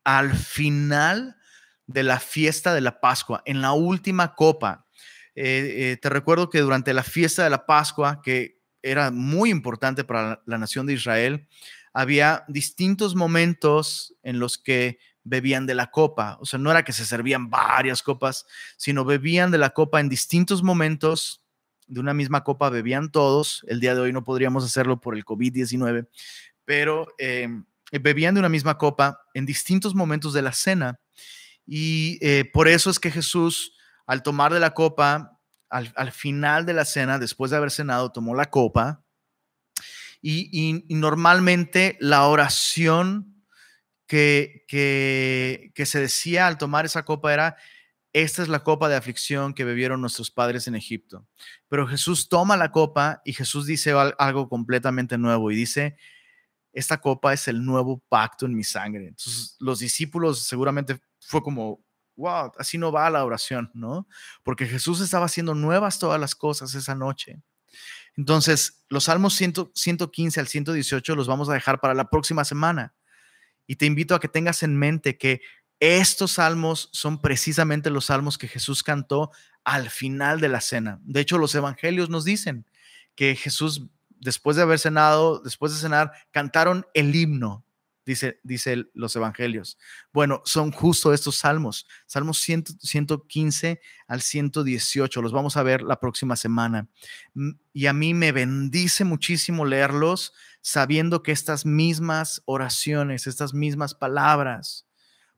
al 0.05 0.37
final 0.37 1.39
de 1.87 2.03
la 2.03 2.21
fiesta 2.21 2.75
de 2.75 2.83
la 2.83 3.01
Pascua, 3.01 3.43
en 3.47 3.63
la 3.63 3.73
última 3.73 4.35
copa. 4.35 4.87
Eh, 5.35 5.93
eh, 5.93 5.97
te 5.97 6.11
recuerdo 6.11 6.51
que 6.51 6.61
durante 6.61 6.93
la 6.93 7.03
fiesta 7.03 7.43
de 7.43 7.49
la 7.49 7.65
Pascua, 7.65 8.21
que 8.23 8.61
era 8.83 9.11
muy 9.11 9.49
importante 9.49 10.05
para 10.05 10.43
la 10.45 10.59
nación 10.59 10.85
de 10.85 10.93
Israel, 10.93 11.49
había 11.95 12.45
distintos 12.47 13.15
momentos 13.15 14.15
en 14.23 14.39
los 14.39 14.59
que 14.59 14.99
bebían 15.31 15.65
de 15.65 15.75
la 15.75 15.91
copa. 15.91 16.37
O 16.41 16.45
sea, 16.45 16.59
no 16.59 16.71
era 16.71 16.85
que 16.85 16.93
se 16.93 17.07
servían 17.07 17.49
varias 17.49 18.03
copas, 18.03 18.45
sino 18.77 19.05
bebían 19.05 19.51
de 19.51 19.59
la 19.59 19.71
copa 19.71 20.01
en 20.01 20.09
distintos 20.09 20.63
momentos 20.63 21.41
de 21.87 22.01
una 22.01 22.15
misma 22.15 22.45
copa 22.45 22.69
bebían 22.69 23.11
todos. 23.11 23.65
El 23.69 23.81
día 23.81 23.95
de 23.95 24.01
hoy 24.01 24.13
no 24.13 24.25
podríamos 24.25 24.65
hacerlo 24.65 25.01
por 25.01 25.17
el 25.17 25.25
COVID-19, 25.25 26.09
pero 26.65 27.09
eh, 27.19 27.49
bebían 27.93 28.35
de 28.35 28.41
una 28.41 28.49
misma 28.49 28.77
copa 28.77 29.21
en 29.35 29.47
distintos 29.47 29.95
momentos 29.95 30.33
de 30.33 30.43
la 30.43 30.53
cena. 30.53 31.01
Y 31.65 32.19
eh, 32.21 32.45
por 32.53 32.69
eso 32.69 32.91
es 32.91 32.99
que 32.99 33.11
Jesús, 33.11 33.73
al 34.07 34.23
tomar 34.23 34.53
de 34.53 34.61
la 34.61 34.75
copa, 34.75 35.39
al, 35.69 36.11
final 36.11 36.67
de 36.67 36.75
la 36.75 36.85
cena, 36.85 37.21
después 37.21 37.53
de 37.53 37.57
haber 37.57 37.71
cenado, 37.71 38.11
tomó 38.11 38.35
la 38.35 38.51
copa. 38.51 39.05
Y, 40.23 40.85
normalmente 40.89 41.97
la 42.01 42.27
oración 42.27 43.30
que, 44.11 44.65
que, 44.67 45.87
se 45.87 46.01
decía 46.01 46.49
al 46.49 46.59
tomar 46.59 46.85
esa 46.85 47.05
copa 47.05 47.33
era, 47.33 47.57
esta 48.13 48.43
es 48.43 48.49
la 48.49 48.65
copa 48.65 48.89
de 48.89 48.97
aflicción 48.97 49.55
que 49.55 49.63
bebieron 49.63 50.01
nuestros 50.01 50.33
padres 50.33 50.67
en 50.67 50.75
Egipto. 50.75 51.29
Pero 51.69 51.87
Jesús 51.87 52.29
toma 52.29 52.57
la 52.57 52.73
copa 52.73 53.23
y 53.25 53.35
Jesús 53.35 53.67
dice 53.67 53.93
algo 54.19 54.49
completamente 54.49 55.17
nuevo 55.17 55.53
y 55.53 55.55
dice, 55.55 55.97
esta 56.73 57.01
copa 57.01 57.33
es 57.33 57.47
el 57.47 57.65
nuevo 57.65 58.03
pacto 58.09 58.47
en 58.47 58.57
mi 58.57 58.65
sangre. 58.65 59.07
Entonces 59.07 59.55
los 59.61 59.79
discípulos 59.79 60.41
seguramente 60.41 61.01
fue 61.21 61.41
como, 61.41 61.81
wow, 62.17 62.51
así 62.59 62.79
no 62.79 62.91
va 62.91 63.09
la 63.11 63.25
oración, 63.25 63.71
¿no? 63.75 64.09
Porque 64.43 64.67
Jesús 64.67 65.01
estaba 65.01 65.27
haciendo 65.27 65.55
nuevas 65.55 66.01
todas 66.01 66.21
las 66.21 66.35
cosas 66.35 66.75
esa 66.75 66.97
noche. 66.97 67.41
Entonces, 68.17 68.83
los 68.89 69.05
salmos 69.05 69.35
115 69.35 70.41
al 70.41 70.49
118 70.49 71.15
los 71.15 71.29
vamos 71.29 71.49
a 71.49 71.55
dejar 71.55 71.79
para 71.79 71.95
la 71.95 72.11
próxima 72.11 72.45
semana. 72.45 72.93
Y 73.71 73.77
te 73.77 73.87
invito 73.87 74.17
a 74.17 74.19
que 74.19 74.27
tengas 74.27 74.65
en 74.65 74.77
mente 74.77 75.17
que 75.17 75.43
estos 75.79 76.33
salmos 76.33 76.89
son 76.93 77.23
precisamente 77.23 77.89
los 77.89 78.07
salmos 78.07 78.37
que 78.37 78.49
Jesús 78.49 78.83
cantó 78.83 79.31
al 79.63 79.91
final 79.91 80.41
de 80.41 80.49
la 80.49 80.61
cena. 80.61 80.99
De 81.05 81.21
hecho, 81.21 81.39
los 81.39 81.55
evangelios 81.55 82.11
nos 82.11 82.25
dicen 82.25 82.67
que 83.15 83.37
Jesús, 83.37 83.87
después 84.09 84.57
de 84.57 84.65
haber 84.65 84.81
cenado, 84.81 85.39
después 85.39 85.73
de 85.73 85.79
cenar, 85.79 86.11
cantaron 86.33 86.85
el 86.95 87.15
himno, 87.15 87.65
dice, 88.05 88.41
dice 88.43 88.87
los 88.93 89.15
evangelios. 89.15 89.79
Bueno, 90.13 90.43
son 90.45 90.73
justo 90.73 91.15
estos 91.15 91.37
salmos, 91.37 91.87
salmos 92.07 92.41
115 92.41 93.81
al 94.09 94.21
118, 94.21 95.23
los 95.23 95.31
vamos 95.31 95.57
a 95.57 95.63
ver 95.63 95.83
la 95.83 96.01
próxima 96.01 96.35
semana. 96.35 96.89
Y 97.73 97.87
a 97.87 97.93
mí 97.93 98.15
me 98.15 98.33
bendice 98.33 99.05
muchísimo 99.05 99.65
leerlos 99.65 100.33
sabiendo 100.61 101.23
que 101.23 101.33
estas 101.33 101.65
mismas 101.65 102.43
oraciones, 102.45 103.27
estas 103.27 103.55
mismas 103.55 103.95
palabras, 103.95 104.87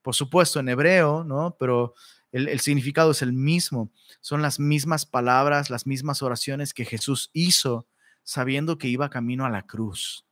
por 0.02 0.14
supuesto 0.14 0.60
en 0.60 0.68
hebreo, 0.68 1.24
¿no? 1.24 1.56
Pero 1.58 1.94
el, 2.32 2.60
significado 2.60 3.10
es 3.10 3.22
el 3.22 3.32
mismo. 3.32 3.92
Son 4.20 4.42
las 4.42 4.58
mismas 4.58 5.06
palabras, 5.06 5.70
las 5.70 5.86
mismas 5.86 6.22
oraciones 6.22 6.74
que 6.74 6.84
Jesús 6.84 7.30
hizo 7.32 7.86
sabiendo 8.24 8.78
que 8.78 8.88
iba 8.88 9.10
camino 9.10 9.44
a 9.44 9.50
la 9.50 9.66
cruz. 9.66 10.26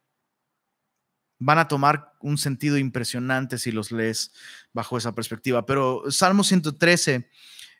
Van 1.38 1.58
a 1.58 1.68
tomar 1.68 2.12
un 2.20 2.38
sentido 2.38 2.78
impresionante 2.78 3.58
si 3.58 3.72
los 3.72 3.92
lees 3.92 4.32
bajo 4.72 4.98
esa 4.98 5.14
perspectiva. 5.14 5.66
Pero 5.66 6.04
Salmo 6.10 6.44
113 6.44 7.28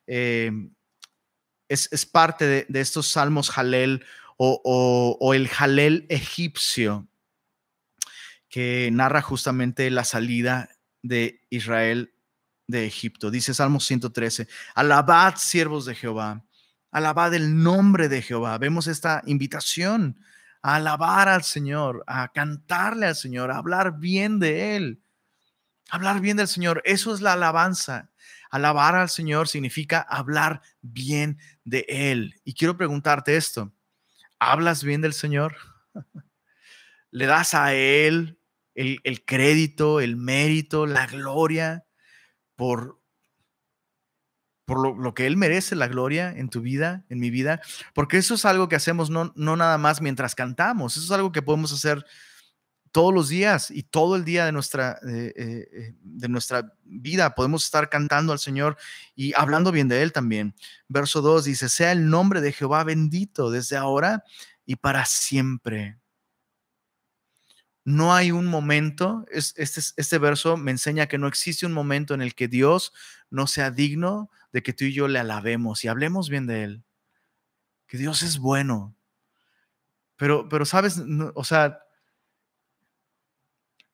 eh, 0.06 0.50
es, 1.68 2.06
parte 2.06 2.66
de, 2.68 2.80
estos 2.80 3.08
salmos 3.08 3.50
Jalel 3.50 4.04
o, 4.43 5.34
el 5.34 5.49
Jalel 5.49 6.07
egipcio 6.09 7.07
que 8.49 8.88
narra 8.91 9.20
justamente 9.20 9.91
la 9.91 10.05
salida 10.05 10.70
de 11.03 11.43
Israel 11.51 12.14
de 12.66 12.86
Egipto. 12.86 13.30
Dice 13.30 13.53
Salmo 13.53 13.80
113, 13.80 14.49
alabad 14.74 15.36
siervos 15.36 15.84
de 15.84 15.95
Jehová, 15.95 16.43
alabad 16.91 17.34
el 17.34 17.62
nombre 17.62 18.09
de 18.09 18.22
Jehová. 18.22 18.57
Vemos 18.57 18.86
esta 18.86 19.22
invitación 19.26 20.18
a 20.62 20.76
alabar 20.76 21.28
al 21.28 21.43
Señor, 21.43 22.03
a 22.07 22.32
cantarle 22.32 23.07
al 23.07 23.16
Señor, 23.16 23.51
a 23.51 23.59
hablar 23.59 23.99
bien 23.99 24.38
de 24.38 24.76
Él. 24.76 25.03
Hablar 25.91 26.20
bien 26.20 26.38
del 26.38 26.49
Señor, 26.49 26.80
eso 26.86 27.12
es 27.12 27.20
la 27.20 27.34
alabanza. 27.34 28.11
Alabar 28.51 28.95
al 28.95 29.11
Señor 29.11 29.49
significa 29.49 30.01
hablar 30.01 30.62
bien 30.80 31.38
de 31.64 31.84
Él. 31.88 32.41
Y 32.43 32.55
quiero 32.55 32.76
preguntarte 32.76 33.36
esto, 33.36 33.72
¿hablas 34.41 34.82
bien 34.82 35.01
del 35.01 35.12
Señor? 35.12 35.57
¿Le 37.12 37.26
das 37.26 37.55
a 37.55 37.74
Él 37.74 38.41
el, 38.74 39.24
crédito, 39.24 40.01
el 40.01 40.16
mérito, 40.16 40.86
la 40.86 41.07
gloria 41.07 41.84
por, 42.57 43.01
por 44.64 44.97
lo, 44.97 45.14
que 45.14 45.26
Él 45.26 45.36
merece, 45.36 45.76
la 45.76 45.88
gloria 45.88 46.32
en 46.32 46.49
tu 46.49 46.61
vida, 46.61 47.05
en 47.09 47.20
mi 47.20 47.30
vida, 47.30 47.61
porque 47.95 48.16
eso 48.16 48.34
es 48.34 48.45
algo 48.45 48.68
que 48.68 48.76
hacemos 48.76 49.11
no, 49.11 49.32
no 49.36 49.57
nada 49.57 49.76
más 49.78 50.01
mientras 50.01 50.34
cantamos, 50.34 50.97
eso 50.97 51.05
es 51.05 51.11
algo 51.11 51.32
que 51.32 51.43
podemos 51.43 51.72
hacer 51.72 52.05
todos 52.93 53.14
los 53.14 53.28
días 53.28 53.70
y 53.70 53.82
todo 53.82 54.16
el 54.16 54.24
día 54.24 54.45
de 54.47 54.53
nuestra, 54.53 54.99
eh, 55.07 55.32
eh, 55.36 55.95
de 56.01 56.28
nuestra 56.28 56.74
vida. 56.84 57.34
Podemos 57.34 57.64
estar 57.64 57.88
cantando 57.88 58.32
al 58.32 58.38
Señor 58.38 58.76
y 59.14 59.32
hablando 59.36 59.72
bien 59.72 59.88
de 59.88 60.03
Él 60.03 60.12
también. 60.12 60.55
Verso 60.88 61.22
2 61.22 61.45
dice, 61.45 61.68
sea 61.68 61.93
el 61.93 62.09
nombre 62.09 62.41
de 62.41 62.53
Jehová 62.53 62.84
bendito 62.84 63.51
desde 63.51 63.76
ahora 63.76 64.24
y 64.66 64.76
para 64.76 65.05
siempre 65.05 66.01
no 67.84 68.14
hay 68.14 68.30
un 68.30 68.47
momento, 68.47 69.24
este, 69.30 69.62
este 69.97 70.18
verso 70.18 70.57
me 70.57 70.70
enseña 70.70 71.07
que 71.07 71.18
no 71.18 71.26
existe 71.26 71.66
un 71.66 71.72
momento 71.72 72.14
en 72.14 72.22
el 72.22 72.34
que 72.34 72.49
Dios 72.49 72.93
no 73.30 73.47
sea 73.47 73.70
digno 73.70 74.30
de 74.53 74.62
que 74.62 74.72
tú 74.72 74.84
y 74.84 74.93
yo 74.93 75.09
le 75.09 75.18
alabemos 75.18 75.84
y 75.84 75.88
hablemos 75.88 76.28
bien 76.28 76.47
de 76.47 76.64
Él. 76.64 76.84
Que 77.86 77.99
Dios 77.99 78.22
es 78.22 78.38
bueno. 78.38 78.95
Pero, 80.16 80.49
pero 80.49 80.64
sabes, 80.64 81.03
o 81.34 81.45
sea, 81.45 81.80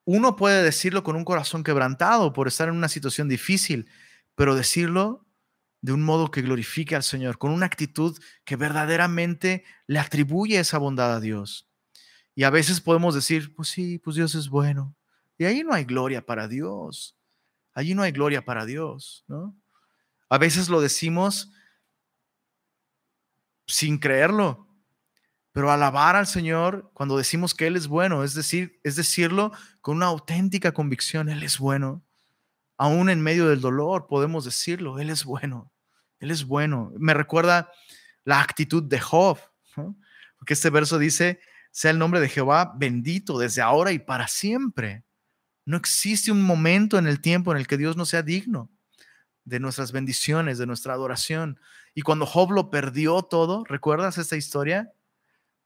uno 0.06 0.36
puede 0.36 0.62
decirlo 0.62 1.02
con 1.02 1.16
un 1.16 1.24
corazón 1.24 1.64
quebrantado 1.64 2.32
por 2.32 2.46
estar 2.46 2.68
en 2.68 2.76
una 2.76 2.88
situación 2.88 3.28
difícil, 3.28 3.90
pero 4.36 4.54
decirlo 4.54 5.26
de 5.82 5.92
un 5.92 6.02
modo 6.02 6.30
que 6.30 6.42
glorifique 6.42 6.94
al 6.94 7.02
Señor, 7.02 7.38
con 7.38 7.50
una 7.50 7.66
actitud 7.66 8.16
que 8.44 8.56
verdaderamente 8.56 9.64
le 9.88 9.98
atribuye 9.98 10.58
esa 10.58 10.78
bondad 10.78 11.12
a 11.12 11.20
Dios. 11.20 11.68
Y 12.36 12.44
a 12.44 12.50
veces 12.50 12.80
podemos 12.80 13.16
decir, 13.16 13.52
pues 13.54 13.68
sí, 13.68 13.98
pues 13.98 14.14
Dios 14.14 14.36
es 14.36 14.48
bueno. 14.48 14.94
Y 15.38 15.44
ahí 15.44 15.64
no 15.64 15.74
hay 15.74 15.84
gloria 15.84 16.24
para 16.24 16.46
Dios. 16.46 17.16
Allí 17.74 17.94
no 17.94 18.02
hay 18.02 18.12
gloria 18.12 18.44
para 18.44 18.64
Dios, 18.64 19.24
¿no? 19.26 19.56
A 20.28 20.38
veces 20.38 20.68
lo 20.68 20.80
decimos 20.80 21.52
sin 23.66 23.98
creerlo, 23.98 24.65
pero 25.56 25.70
alabar 25.70 26.16
al 26.16 26.26
Señor 26.26 26.90
cuando 26.92 27.16
decimos 27.16 27.54
que 27.54 27.66
Él 27.66 27.76
es 27.76 27.88
bueno, 27.88 28.22
es 28.24 28.34
decir, 28.34 28.78
es 28.84 28.94
decirlo 28.94 29.52
con 29.80 29.96
una 29.96 30.04
auténtica 30.04 30.72
convicción, 30.72 31.30
Él 31.30 31.42
es 31.42 31.58
bueno. 31.58 32.04
Aún 32.76 33.08
en 33.08 33.22
medio 33.22 33.48
del 33.48 33.62
dolor 33.62 34.06
podemos 34.06 34.44
decirlo, 34.44 34.98
Él 34.98 35.08
es 35.08 35.24
bueno, 35.24 35.72
Él 36.20 36.30
es 36.30 36.44
bueno. 36.44 36.92
Me 36.98 37.14
recuerda 37.14 37.72
la 38.24 38.42
actitud 38.42 38.82
de 38.82 39.00
Job, 39.00 39.38
porque 40.36 40.52
este 40.52 40.68
verso 40.68 40.98
dice, 40.98 41.40
sea 41.70 41.90
el 41.90 41.98
nombre 41.98 42.20
de 42.20 42.28
Jehová 42.28 42.74
bendito 42.76 43.38
desde 43.38 43.62
ahora 43.62 43.92
y 43.92 43.98
para 43.98 44.28
siempre. 44.28 45.04
No 45.64 45.78
existe 45.78 46.30
un 46.30 46.42
momento 46.42 46.98
en 46.98 47.06
el 47.06 47.22
tiempo 47.22 47.50
en 47.52 47.56
el 47.56 47.66
que 47.66 47.78
Dios 47.78 47.96
no 47.96 48.04
sea 48.04 48.22
digno 48.22 48.70
de 49.46 49.58
nuestras 49.58 49.90
bendiciones, 49.90 50.58
de 50.58 50.66
nuestra 50.66 50.92
adoración. 50.92 51.58
Y 51.94 52.02
cuando 52.02 52.26
Job 52.26 52.50
lo 52.50 52.68
perdió 52.68 53.22
todo, 53.22 53.64
¿recuerdas 53.64 54.18
esta 54.18 54.36
historia? 54.36 54.92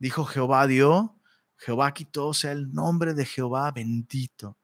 Dijo 0.01 0.25
Jehová 0.25 0.67
dio, 0.67 1.21
Jehová 1.59 1.93
quitó, 1.93 2.33
sea 2.33 2.53
el 2.53 2.73
nombre 2.73 3.13
de 3.13 3.27
Jehová 3.27 3.71
bendito. 3.71 4.57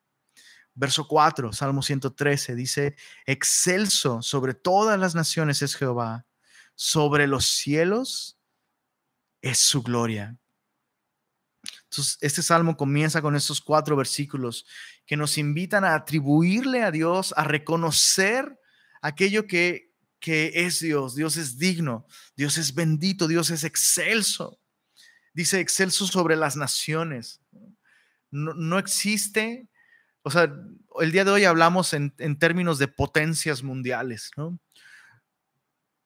Verso 0.74 1.06
4, 1.06 1.52
Salmo 1.52 1.82
113, 1.82 2.54
dice, 2.54 2.96
excelso 3.26 4.22
sobre 4.22 4.54
todas 4.54 4.98
las 4.98 5.14
naciones 5.14 5.60
es 5.60 5.76
Jehová, 5.76 6.26
sobre 6.74 7.26
los 7.26 7.46
cielos 7.46 8.38
es 9.42 9.58
su 9.58 9.82
gloria. 9.82 10.38
Entonces, 11.84 12.16
este 12.22 12.42
salmo 12.42 12.76
comienza 12.76 13.20
con 13.20 13.36
estos 13.36 13.60
cuatro 13.60 13.94
versículos 13.94 14.66
que 15.04 15.18
nos 15.18 15.36
invitan 15.36 15.84
a 15.84 15.94
atribuirle 15.94 16.82
a 16.82 16.90
Dios, 16.90 17.34
a 17.36 17.44
reconocer 17.44 18.58
aquello 19.02 19.46
que, 19.46 19.92
que 20.18 20.50
es 20.54 20.80
Dios. 20.80 21.14
Dios 21.14 21.36
es 21.36 21.58
digno, 21.58 22.06
Dios 22.36 22.56
es 22.56 22.74
bendito, 22.74 23.28
Dios 23.28 23.50
es 23.50 23.64
excelso. 23.64 24.60
Dice 25.36 25.60
excelso 25.60 26.06
sobre 26.06 26.34
las 26.34 26.56
naciones. 26.56 27.42
No, 28.30 28.78
existe, 28.78 29.68
o 30.22 30.30
sea, 30.30 30.50
el 30.98 31.12
día 31.12 31.26
de 31.26 31.30
hoy 31.30 31.44
hablamos 31.44 31.92
en, 31.92 32.14
en 32.16 32.38
términos 32.38 32.78
de 32.78 32.88
potencias 32.88 33.62
mundiales, 33.62 34.30
¿no? 34.38 34.58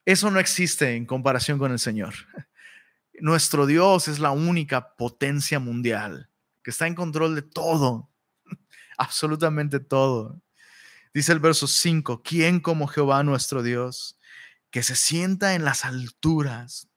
Eso 0.05 0.33
no 0.33 0.41
existe 0.41 0.97
en 0.97 1.07
comparación 1.07 1.61
con 1.61 1.71
el 1.71 1.79
Señor. 1.79 2.13
Nuestro 3.21 3.67
Dios 3.67 4.09
es 4.09 4.19
la 4.19 4.33
única 4.33 4.97
potencia 4.97 5.61
mundial 5.61 6.29
que 6.65 6.73
está 6.73 6.89
en 6.89 6.97
control 6.97 7.37
de 7.37 7.43
todo, 7.43 8.11
absolutamente 8.99 9.79
todo. 9.79 10.43
Dice 11.15 11.31
el 11.31 11.39
verso 11.39 11.69
5, 11.69 12.25
¿quién 12.25 12.59
como 12.59 12.89
Jehová 12.89 13.23
nuestro 13.23 13.63
Dios, 13.63 14.19
que 14.73 14.83
se 14.83 14.97
sienta 14.97 15.55
en 15.55 15.65
las 15.65 15.85
alturas? 15.85 16.90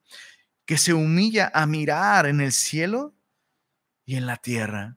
Que 0.66 0.78
se 0.78 0.94
humilla 0.94 1.50
a 1.54 1.66
mirar 1.66 2.26
en 2.26 2.40
el 2.40 2.52
cielo 2.52 3.14
y 4.04 4.16
en 4.16 4.26
la 4.26 4.36
tierra. 4.36 4.96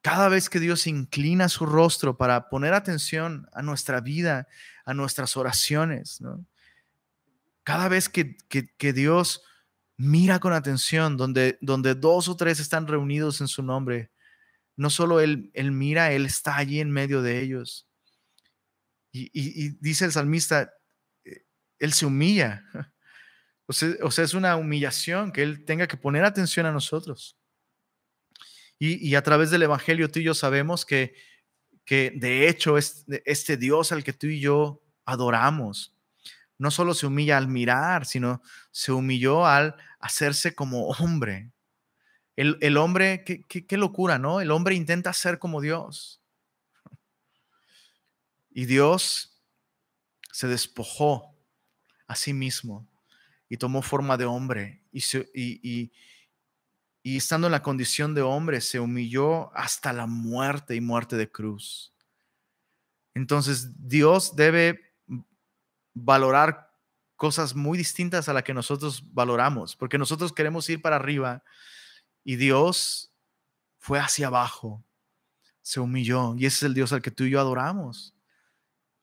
Cada 0.00 0.28
vez 0.28 0.48
que 0.48 0.60
Dios 0.60 0.86
inclina 0.86 1.48
su 1.48 1.66
rostro 1.66 2.16
para 2.16 2.48
poner 2.48 2.72
atención 2.72 3.48
a 3.52 3.62
nuestra 3.62 4.00
vida, 4.00 4.48
a 4.84 4.94
nuestras 4.94 5.36
oraciones, 5.36 6.22
cada 7.62 7.88
vez 7.88 8.08
que, 8.08 8.36
Dios 8.92 9.42
mira 9.96 10.38
con 10.38 10.52
atención 10.52 11.16
donde, 11.16 11.58
donde 11.60 11.94
dos 11.94 12.28
o 12.28 12.36
tres 12.36 12.60
están 12.60 12.86
reunidos 12.86 13.40
en 13.40 13.48
su 13.48 13.62
nombre, 13.62 14.10
no 14.76 14.90
solo 14.90 15.20
él, 15.20 15.50
él 15.54 15.72
mira, 15.72 16.12
Él 16.12 16.24
está 16.24 16.56
allí 16.56 16.80
en 16.80 16.92
medio 16.92 17.20
de 17.20 17.42
ellos. 17.42 17.88
Y, 19.10 19.70
dice 19.80 20.04
el 20.04 20.12
salmista, 20.12 20.72
eh, 21.24 21.44
Él 21.80 21.92
se 21.92 22.06
humilla. 22.06 22.64
O 23.68 23.72
sea, 23.74 24.24
es 24.24 24.32
una 24.32 24.56
humillación 24.56 25.30
que 25.30 25.42
Él 25.42 25.66
tenga 25.66 25.86
que 25.86 25.98
poner 25.98 26.24
atención 26.24 26.64
a 26.64 26.72
nosotros. 26.72 27.36
Y, 28.78 29.14
a 29.14 29.22
través 29.22 29.50
del 29.50 29.64
Evangelio 29.64 30.10
tú 30.10 30.20
y 30.20 30.24
yo 30.24 30.34
sabemos 30.34 30.86
que, 30.86 31.14
que 31.84 32.12
de 32.14 32.48
hecho 32.48 32.78
este 32.78 33.56
Dios 33.56 33.92
al 33.92 34.04
que 34.04 34.12
tú 34.12 34.28
y 34.28 34.40
yo 34.40 34.80
adoramos, 35.04 35.94
no 36.56 36.70
solo 36.70 36.94
se 36.94 37.06
humilla 37.06 37.36
al 37.36 37.48
mirar, 37.48 38.06
sino 38.06 38.40
se 38.70 38.92
humilló 38.92 39.46
al 39.46 39.76
hacerse 39.98 40.54
como 40.54 40.88
hombre. 40.88 41.50
El, 42.36 42.76
hombre, 42.76 43.24
qué, 43.24 43.44
qué, 43.44 43.76
locura, 43.76 44.18
¿no? 44.18 44.40
El 44.40 44.52
hombre 44.52 44.76
intenta 44.76 45.12
ser 45.12 45.40
como 45.40 45.60
Dios. 45.60 46.22
Y 48.50 48.64
Dios 48.66 49.42
se 50.32 50.46
despojó 50.46 51.36
a 52.06 52.14
sí 52.14 52.32
mismo 52.32 52.86
y 53.48 53.56
tomó 53.56 53.82
forma 53.82 54.16
de 54.16 54.24
hombre 54.24 54.82
y, 54.92 55.02
y, 55.34 55.92
y 57.02 57.16
estando 57.16 57.46
en 57.46 57.52
la 57.52 57.62
condición 57.62 58.14
de 58.14 58.22
hombre, 58.22 58.60
se 58.60 58.80
humilló 58.80 59.54
hasta 59.56 59.92
la 59.92 60.06
muerte 60.06 60.74
y 60.74 60.80
muerte 60.80 61.16
de 61.16 61.30
cruz. 61.30 61.94
Entonces, 63.14 63.70
Dios 63.78 64.36
debe 64.36 64.94
valorar 65.94 66.72
cosas 67.16 67.54
muy 67.54 67.76
distintas 67.76 68.28
a 68.28 68.32
las 68.32 68.44
que 68.44 68.54
nosotros 68.54 69.02
valoramos, 69.12 69.74
porque 69.74 69.98
nosotros 69.98 70.32
queremos 70.32 70.68
ir 70.70 70.80
para 70.80 70.96
arriba 70.96 71.42
y 72.22 72.36
Dios 72.36 73.12
fue 73.78 73.98
hacia 73.98 74.28
abajo, 74.28 74.84
se 75.62 75.80
humilló 75.80 76.34
y 76.36 76.46
ese 76.46 76.56
es 76.58 76.62
el 76.64 76.74
Dios 76.74 76.92
al 76.92 77.02
que 77.02 77.10
tú 77.10 77.24
y 77.24 77.30
yo 77.30 77.40
adoramos. 77.40 78.14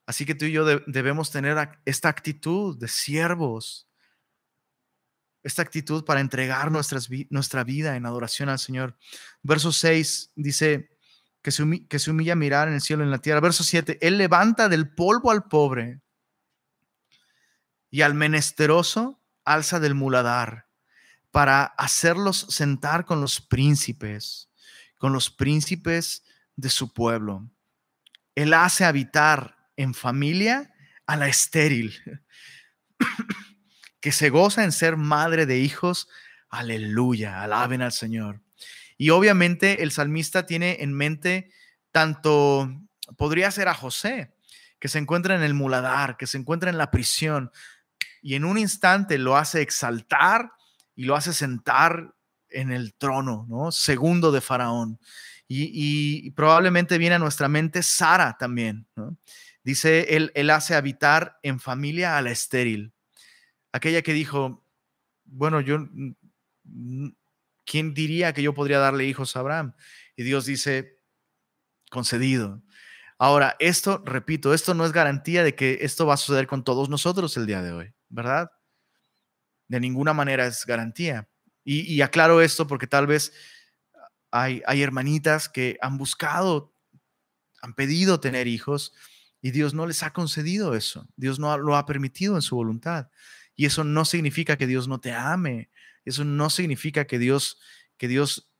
Así 0.05 0.25
que 0.25 0.35
tú 0.35 0.45
y 0.45 0.51
yo 0.51 0.63
debemos 0.85 1.31
tener 1.31 1.57
esta 1.83 2.09
actitud 2.09 2.77
de 2.77 2.87
siervos, 2.87 3.84
esta 5.45 5.61
actitud 5.61 6.03
para 6.03 6.21
entregar 6.21 6.71
nuestras, 6.71 7.07
nuestra 7.29 7.63
vida 7.63 7.95
en 7.95 8.07
adoración 8.07 8.49
al 8.49 8.57
Señor. 8.57 8.97
Verso 9.43 9.71
6 9.71 10.31
dice 10.35 10.89
que 11.43 11.51
se, 11.51 11.61
humilla, 11.61 11.87
que 11.87 11.99
se 11.99 12.09
humilla 12.09 12.33
a 12.33 12.35
mirar 12.35 12.67
en 12.67 12.73
el 12.73 12.81
cielo 12.81 13.03
y 13.03 13.05
en 13.05 13.11
la 13.11 13.19
tierra. 13.19 13.41
Verso 13.41 13.63
7, 13.63 13.99
Él 14.01 14.17
levanta 14.17 14.69
del 14.69 14.89
polvo 14.89 15.29
al 15.29 15.43
pobre 15.43 16.01
y 17.91 18.01
al 18.01 18.15
menesteroso 18.15 19.21
alza 19.43 19.79
del 19.79 19.93
muladar 19.93 20.65
para 21.29 21.65
hacerlos 21.65 22.47
sentar 22.49 23.05
con 23.05 23.21
los 23.21 23.39
príncipes, 23.39 24.49
con 24.97 25.13
los 25.13 25.29
príncipes 25.29 26.23
de 26.55 26.69
su 26.71 26.91
pueblo. 26.91 27.47
Él 28.33 28.51
hace 28.55 28.83
habitar 28.83 29.69
en 29.77 29.93
familia 29.93 30.73
a 31.05 31.15
la 31.17 31.27
estéril 31.27 31.93
que 34.05 34.11
se 34.11 34.29
goza 34.29 34.63
en 34.63 34.71
ser 34.71 34.97
madre 34.97 35.47
de 35.47 35.57
hijos. 35.57 36.07
Aleluya, 36.49 37.41
alaben 37.41 37.81
al 37.81 37.91
Señor. 37.91 38.39
Y 38.99 39.09
obviamente 39.09 39.81
el 39.81 39.91
salmista 39.91 40.45
tiene 40.45 40.77
en 40.81 40.93
mente 40.93 41.49
tanto, 41.89 42.71
podría 43.17 43.49
ser 43.49 43.67
a 43.67 43.73
José, 43.73 44.35
que 44.77 44.89
se 44.89 44.99
encuentra 44.99 45.33
en 45.33 45.41
el 45.41 45.55
muladar, 45.55 46.17
que 46.17 46.27
se 46.27 46.37
encuentra 46.37 46.69
en 46.69 46.77
la 46.77 46.91
prisión, 46.91 47.49
y 48.21 48.35
en 48.35 48.45
un 48.45 48.59
instante 48.59 49.17
lo 49.17 49.37
hace 49.37 49.63
exaltar 49.63 50.51
y 50.95 51.05
lo 51.05 51.15
hace 51.15 51.33
sentar 51.33 52.13
en 52.49 52.71
el 52.71 52.93
trono, 52.93 53.47
¿no? 53.49 53.71
Segundo 53.71 54.31
de 54.31 54.41
Faraón. 54.41 54.99
Y, 55.47 56.29
probablemente 56.31 56.99
viene 56.99 57.15
a 57.15 57.19
nuestra 57.19 57.47
mente 57.47 57.81
Sara 57.81 58.37
también, 58.37 58.85
¿no? 58.95 59.17
Dice, 59.63 60.15
él, 60.15 60.31
él 60.35 60.51
hace 60.51 60.75
habitar 60.75 61.39
en 61.41 61.59
familia 61.59 62.19
a 62.19 62.21
la 62.21 62.29
estéril 62.29 62.94
aquella 63.75 64.01
que 64.01 64.13
dijo, 64.13 64.65
bueno, 65.25 65.59
yo, 65.59 65.89
¿quién 67.65 67.93
diría 67.93 68.31
que 68.31 68.41
yo 68.41 68.53
podría 68.53 68.79
darle 68.79 69.05
hijos 69.05 69.35
a 69.35 69.39
Abraham? 69.41 69.73
Y 70.15 70.23
Dios 70.23 70.45
dice, 70.45 71.01
concedido. 71.89 72.63
Ahora, 73.17 73.57
esto, 73.59 74.01
repito, 74.05 74.53
esto 74.53 74.73
no 74.73 74.85
es 74.85 74.93
garantía 74.93 75.43
de 75.43 75.55
que 75.55 75.79
esto 75.81 76.05
va 76.05 76.13
a 76.13 76.17
suceder 76.17 76.47
con 76.47 76.63
todos 76.63 76.87
nosotros 76.87 77.35
el 77.35 77.45
día 77.45 77.61
de 77.61 77.73
hoy, 77.73 77.93
¿verdad? 78.07 78.49
De 79.67 79.81
ninguna 79.81 80.13
manera 80.13 80.47
es 80.47 80.65
garantía. 80.65 81.27
Y, 81.65 81.99
aclaro 82.01 82.41
esto 82.41 82.67
porque 82.67 82.85
tal 82.85 83.07
vez 83.07 83.33
hay, 84.31 84.61
hay 84.67 84.83
hermanitas 84.83 85.49
que 85.49 85.77
han 85.81 85.97
buscado, 85.97 86.73
han 87.61 87.73
pedido 87.73 88.19
tener 88.19 88.47
hijos 88.47 88.93
y 89.41 89.51
Dios 89.51 89.73
no 89.73 89.87
les 89.87 90.03
ha 90.03 90.13
concedido 90.13 90.75
eso. 90.75 91.07
Dios 91.17 91.39
no 91.39 91.57
lo 91.57 91.75
ha 91.75 91.85
permitido 91.85 92.35
en 92.35 92.43
su 92.43 92.55
voluntad. 92.55 93.09
Y 93.55 93.65
eso 93.65 93.83
no 93.83 94.05
significa 94.05 94.57
que 94.57 94.67
Dios 94.67 94.87
no 94.87 94.99
te 94.99 95.13
ame. 95.13 95.69
Eso 96.03 96.23
no 96.23 96.49
significa 96.49 97.05
que 97.05 97.19
Dios, 97.19 97.59
que 97.97 98.07
Dios, 98.07 98.51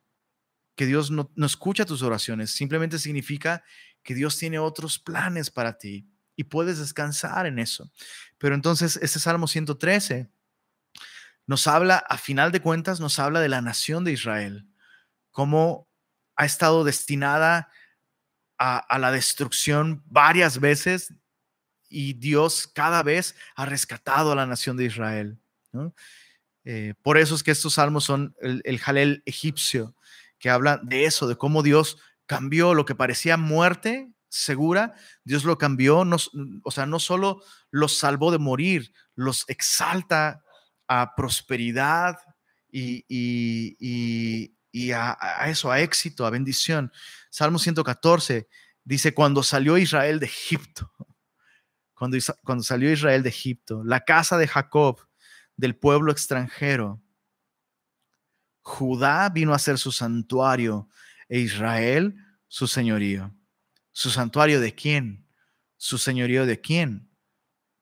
que 0.74 0.86
Dios 0.86 1.10
no, 1.10 1.30
no 1.36 1.46
escucha 1.46 1.84
tus 1.84 2.02
oraciones. 2.02 2.50
Simplemente 2.50 2.98
significa 2.98 3.62
que 4.02 4.14
Dios 4.14 4.38
tiene 4.38 4.58
otros 4.58 4.98
planes 4.98 5.50
para 5.50 5.78
ti 5.78 6.08
y 6.34 6.44
puedes 6.44 6.78
descansar 6.78 7.46
en 7.46 7.58
eso. 7.58 7.90
Pero 8.38 8.54
entonces, 8.54 8.98
este 9.02 9.18
Salmo 9.18 9.48
113 9.48 10.30
nos 11.46 11.66
habla, 11.66 11.96
a 12.08 12.18
final 12.18 12.52
de 12.52 12.60
cuentas, 12.60 13.00
nos 13.00 13.18
habla 13.18 13.40
de 13.40 13.48
la 13.48 13.62
nación 13.62 14.04
de 14.04 14.12
Israel, 14.12 14.68
cómo 15.30 15.88
ha 16.34 16.44
estado 16.44 16.84
destinada 16.84 17.70
a, 18.58 18.78
a 18.78 18.98
la 18.98 19.12
destrucción 19.12 20.02
varias 20.06 20.60
veces 20.60 21.14
y 21.96 22.12
Dios 22.12 22.68
cada 22.74 23.02
vez 23.02 23.34
ha 23.54 23.64
rescatado 23.64 24.30
a 24.30 24.34
la 24.34 24.44
nación 24.44 24.76
de 24.76 24.84
Israel. 24.84 25.38
Eh, 26.62 26.92
por 27.00 27.16
eso 27.16 27.34
es 27.34 27.42
que 27.42 27.52
estos 27.52 27.72
salmos 27.72 28.04
son 28.04 28.36
el, 28.42 28.78
Jalel 28.78 29.22
egipcio, 29.24 29.96
que 30.38 30.50
habla 30.50 30.78
de 30.82 31.06
eso, 31.06 31.26
de 31.26 31.38
cómo 31.38 31.62
Dios 31.62 31.96
cambió 32.26 32.74
lo 32.74 32.84
que 32.84 32.94
parecía 32.94 33.38
muerte 33.38 34.12
segura, 34.28 34.92
Dios 35.24 35.44
lo 35.44 35.56
cambió, 35.56 36.04
o 36.64 36.70
sea, 36.70 36.84
no 36.84 36.98
solo 36.98 37.42
los 37.70 37.96
salvó 37.96 38.30
de 38.30 38.38
morir, 38.38 38.92
los 39.14 39.46
exalta 39.48 40.44
a 40.88 41.14
prosperidad 41.16 42.18
y, 42.70 44.52
a, 44.92 45.16
a, 45.18 45.48
eso, 45.48 45.70
a 45.70 45.80
éxito, 45.80 46.26
a 46.26 46.30
bendición. 46.30 46.92
Salmo 47.30 47.58
114 47.58 48.48
dice, 48.84 49.14
cuando 49.14 49.42
salió 49.42 49.78
Israel 49.78 50.20
de 50.20 50.26
Egipto, 50.26 50.92
cuando, 51.96 52.16
cuando 52.44 52.62
salió 52.62 52.92
Israel 52.92 53.22
de 53.22 53.30
Egipto, 53.30 53.82
la 53.82 54.04
casa 54.04 54.38
de 54.38 54.46
Jacob, 54.46 55.00
del 55.56 55.74
pueblo 55.74 56.12
extranjero. 56.12 57.02
Judá 58.60 59.28
vino 59.30 59.54
a 59.54 59.58
ser 59.58 59.78
su 59.78 59.90
santuario 59.92 60.88
e 61.28 61.40
Israel 61.40 62.14
su 62.48 62.66
señorío. 62.66 63.34
¿Su 63.92 64.10
santuario 64.10 64.60
de 64.60 64.74
quién? 64.74 65.26
¿Su 65.76 65.98
señorío 65.98 66.46
de 66.46 66.60
quién? 66.60 67.10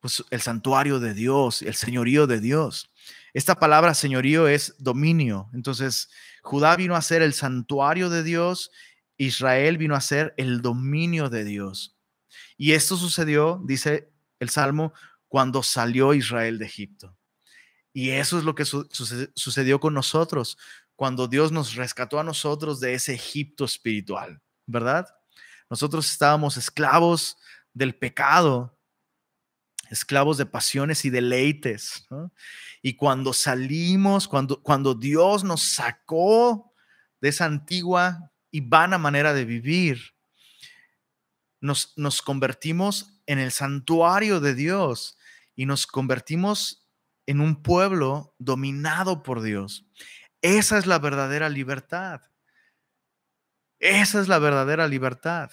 Pues 0.01 0.23
el 0.31 0.41
santuario 0.41 1.01
de 1.01 1.15
Dios, 1.15 1.63
el 1.63 1.75
señorío 1.75 2.27
de 2.27 2.41
Dios. 2.41 2.91
Esta 3.33 3.57
palabra 3.57 3.95
señorío 3.95 4.47
es 4.47 4.77
dominio. 4.79 5.51
Entonces, 5.55 6.09
Judá 6.43 6.77
vino 6.77 6.95
a 6.95 7.03
ser 7.03 7.23
el 7.23 7.35
santuario 7.35 8.11
de 8.11 8.23
Dios, 8.23 8.71
Israel 9.17 9.79
vino 9.79 9.97
a 9.97 10.01
ser 10.01 10.35
el 10.37 10.61
dominio 10.61 11.31
de 11.31 11.45
Dios. 11.45 11.94
Y 12.57 12.73
esto 12.73 12.97
sucedió, 12.97 13.61
dice 13.65 14.13
el 14.39 14.51
Salmo, 14.51 14.93
cuando 15.29 15.63
salió 15.63 16.15
Israel 16.15 16.59
de 16.59 16.67
Egipto. 16.67 17.17
Y 17.93 18.11
eso 18.11 18.39
es 18.39 18.45
lo 18.45 18.55
que 18.55 18.65
sucedió 18.65 19.81
con 19.81 19.95
nosotros, 19.95 20.59
cuando 20.97 21.27
Dios 21.29 21.53
nos 21.53 21.75
rescató 21.75 22.19
a 22.21 22.25
nosotros 22.25 22.81
de 22.81 22.95
ese 22.95 23.15
Egipto 23.15 23.65
espiritual, 23.65 24.41
¿verdad? 24.67 25.07
Nosotros 25.69 26.11
estábamos 26.11 26.57
esclavos 26.57 27.37
del 27.73 27.97
pecado, 27.97 28.79
esclavos 29.91 30.39
de 30.39 30.47
pasiones 30.47 31.05
y 31.05 31.11
deleites. 31.11 32.07
Y 32.83 32.95
cuando 32.95 33.33
salimos, 33.33 34.29
cuando, 34.29 34.63
cuando 34.63 34.95
Dios 34.95 35.45
nos 35.45 35.63
sacó 35.63 36.73
de 37.21 37.29
esa 37.29 37.45
antigua 37.47 38.33
y 38.51 38.61
vana 38.61 38.99
manera 38.99 39.33
de 39.33 39.45
vivir, 39.45 40.14
nos, 41.65 42.23
convertimos 42.23 43.19
en 43.27 43.39
el 43.39 43.51
santuario 43.51 44.41
de 44.41 44.55
Dios 44.55 45.17
y 45.57 45.65
nos 45.65 45.87
convertimos 45.87 46.87
en 47.27 47.41
un 47.41 47.63
pueblo 47.63 48.35
dominado 48.39 49.23
por 49.23 49.41
Dios. 49.41 49.87
Esa 50.43 50.77
es 50.77 50.87
la 50.87 50.99
verdadera 50.99 51.49
libertad. 51.49 52.21
Esa 53.79 54.21
es 54.21 54.29
la 54.29 54.39
verdadera 54.39 54.87
libertad. 54.87 55.51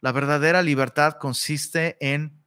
La 0.00 0.10
verdadera 0.10 0.62
libertad 0.62 1.14
consiste 1.20 1.96
en 2.00 2.42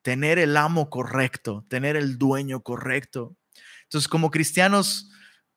tener 0.00 0.38
el 0.38 0.56
amo 0.56 0.88
correcto, 0.88 1.66
tener 1.68 1.94
el 1.94 2.16
dueño 2.16 2.62
correcto. 2.62 3.36
Entonces, 3.82 4.08
como 4.08 4.30
cristianos, 4.30 5.10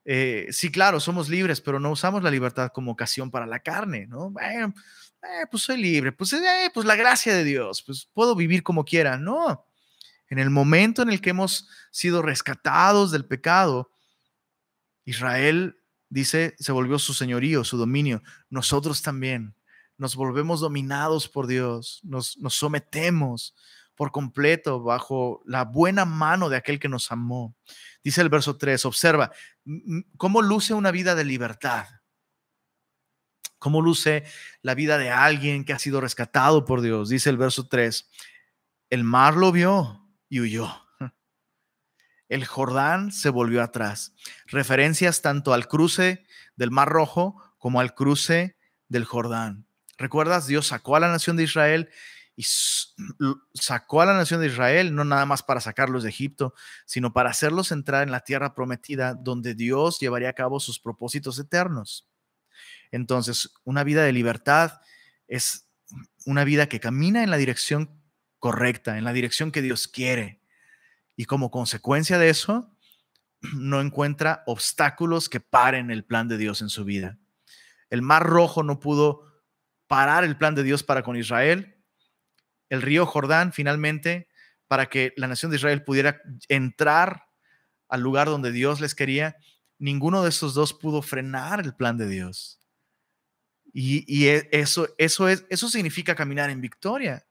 eh, 0.10 0.48
sí, 0.52 0.72
claro, 0.72 1.02
somos 1.02 1.28
libres, 1.28 1.60
pero 1.60 1.82
no 1.82 1.92
usamos 1.92 2.24
la 2.24 2.32
libertad 2.32 2.72
como 2.74 2.94
ocasión 2.94 3.30
para 3.30 3.46
la 3.46 3.60
carne, 3.60 4.08
¿no? 4.08 4.30
Bueno, 4.30 4.74
eh, 5.22 5.46
pues 5.52 5.64
soy 5.64 5.82
libre, 5.82 6.14
pues, 6.14 6.32
eh, 6.32 6.72
pues 6.74 6.86
la 6.86 6.96
gracia 6.96 7.36
de 7.36 7.44
Dios, 7.44 7.84
pues 7.84 8.10
puedo 8.14 8.34
vivir 8.34 8.64
como 8.64 8.86
quiera. 8.86 9.18
No, 9.18 9.66
en 10.30 10.40
el 10.40 10.50
momento 10.50 11.02
en 11.02 11.10
el 11.10 11.20
que 11.20 11.32
hemos 11.32 11.68
sido 11.92 12.22
rescatados 12.22 13.12
del 13.12 13.26
pecado, 13.26 13.92
Israel 15.04 15.78
dice, 16.08 16.56
se 16.58 16.72
volvió 16.72 17.00
su 17.00 17.14
señorío, 17.14 17.66
su 17.66 17.76
dominio. 17.76 18.24
Nosotros 18.50 19.02
también 19.02 19.56
nos 19.98 20.16
volvemos 20.16 20.62
dominados 20.62 21.28
por 21.28 21.48
Dios, 21.48 22.00
nos, 22.04 22.38
nos 22.38 22.54
sometemos 22.54 23.56
por 23.98 24.12
completo 24.12 24.82
bajo 24.82 25.42
la 25.46 25.66
buena 25.66 26.06
mano 26.06 26.50
de 26.50 26.56
aquel 26.56 26.80
que 26.80 26.88
nos 26.88 27.12
amó. 27.12 27.56
Dice 28.04 28.22
el 28.22 28.30
verso 28.30 28.56
3, 28.56 28.86
observa 28.86 29.32
cómo 30.18 30.42
luce 30.44 30.76
una 30.76 30.92
vida 30.92 31.16
de 31.16 31.26
libertad. 31.26 31.88
Cómo 33.58 33.82
luce 33.82 34.24
la 34.62 34.76
vida 34.76 35.00
de 35.00 35.10
alguien 35.10 35.66
que 35.66 35.74
ha 35.74 35.80
sido 35.80 36.00
rescatado 36.00 36.64
por 36.64 36.82
Dios. 36.82 37.10
Dice 37.10 37.32
el 37.32 37.38
verso 37.38 37.68
3, 37.68 38.08
el 38.92 39.04
mar 39.04 39.36
lo 39.36 39.52
vio 39.52 40.08
y 40.30 40.42
huyó. 40.42 40.72
El 42.30 42.46
Jordán 42.46 43.12
se 43.12 43.30
volvió 43.30 43.64
atrás. 43.64 44.14
Referencias 44.46 45.24
tanto 45.24 45.54
al 45.54 45.68
cruce 45.68 46.26
del 46.56 46.70
Mar 46.70 46.90
Rojo 46.90 47.42
como 47.58 47.80
al 47.80 47.96
cruce 47.96 48.58
del 48.90 49.06
Jordán. 49.06 49.66
¿Recuerdas? 49.98 50.46
Dios 50.46 50.68
sacó 50.68 50.96
a 50.96 51.00
la 51.00 51.08
nación 51.08 51.38
de 51.38 51.44
Israel 51.44 51.90
y 52.38 52.44
sacó 53.56 54.02
a 54.02 54.06
la 54.06 54.14
nación 54.14 54.40
de 54.40 54.48
Israel 54.48 54.94
no 54.94 55.04
nada 55.04 55.26
más 55.26 55.42
para 55.42 55.60
sacarlos 55.60 56.04
de 56.04 56.10
Egipto, 56.10 56.54
sino 56.86 57.12
para 57.12 57.32
hacerlos 57.32 57.72
entrar 57.72 58.04
en 58.04 58.12
la 58.12 58.20
tierra 58.20 58.54
prometida 58.54 59.16
donde 59.16 59.56
Dios 59.56 60.00
llevaría 60.00 60.30
a 60.30 60.34
cabo 60.34 60.60
sus 60.60 60.80
propósitos 60.80 61.40
eternos. 61.40 62.08
Entonces, 62.92 63.56
una 63.64 63.84
vida 63.84 64.04
de 64.04 64.14
libertad 64.14 64.82
es 65.28 65.68
una 66.28 66.44
vida 66.44 66.70
que 66.70 66.80
camina 66.80 67.24
en 67.24 67.32
la 67.32 67.38
dirección 67.38 68.00
correcta, 68.38 69.00
en 69.00 69.04
la 69.04 69.14
dirección 69.14 69.52
que 69.52 69.64
Dios 69.64 69.88
quiere. 69.88 70.40
Y 71.16 71.26
como 71.26 71.50
consecuencia 71.50 72.20
de 72.20 72.30
eso, 72.30 72.72
no 73.42 73.82
encuentra 73.82 74.44
obstáculos 74.46 75.28
que 75.28 75.40
paren 75.40 75.90
el 75.90 76.06
plan 76.06 76.28
de 76.28 76.38
Dios 76.38 76.62
en 76.62 76.70
su 76.70 76.86
vida. 76.86 77.18
El 77.90 78.04
mar 78.04 78.24
rojo 78.24 78.62
no 78.62 78.80
pudo 78.80 79.24
parar 79.88 80.24
el 80.24 80.38
plan 80.38 80.54
de 80.54 80.62
Dios 80.62 80.84
para 80.84 81.02
con 81.02 81.16
Israel. 81.18 81.77
El 82.70 82.82
río 82.82 83.06
Jordán 83.06 83.54
finalmente, 83.54 84.28
para 84.68 84.88
que 84.88 85.14
la 85.18 85.28
nación 85.28 85.52
de 85.52 85.58
Israel 85.58 85.84
pudiera 85.84 86.22
entrar 86.50 87.24
al 87.88 88.02
lugar 88.02 88.28
donde 88.28 88.52
Dios 88.52 88.82
les 88.82 88.96
quería, 88.96 89.38
ninguno 89.80 90.24
de 90.24 90.30
esos 90.30 90.54
dos 90.54 90.74
pudo 90.74 91.02
frenar 91.02 91.60
el 91.62 91.76
plan 91.76 91.98
de 91.98 92.08
Dios. 92.08 92.60
Y, 93.74 94.28
e, 94.28 94.50
eso, 94.52 94.88
eso, 94.98 95.30
es, 95.30 95.46
eso 95.50 95.70
significa 95.70 96.16
caminar 96.16 96.50
en 96.50 96.62
victoria 96.62 97.28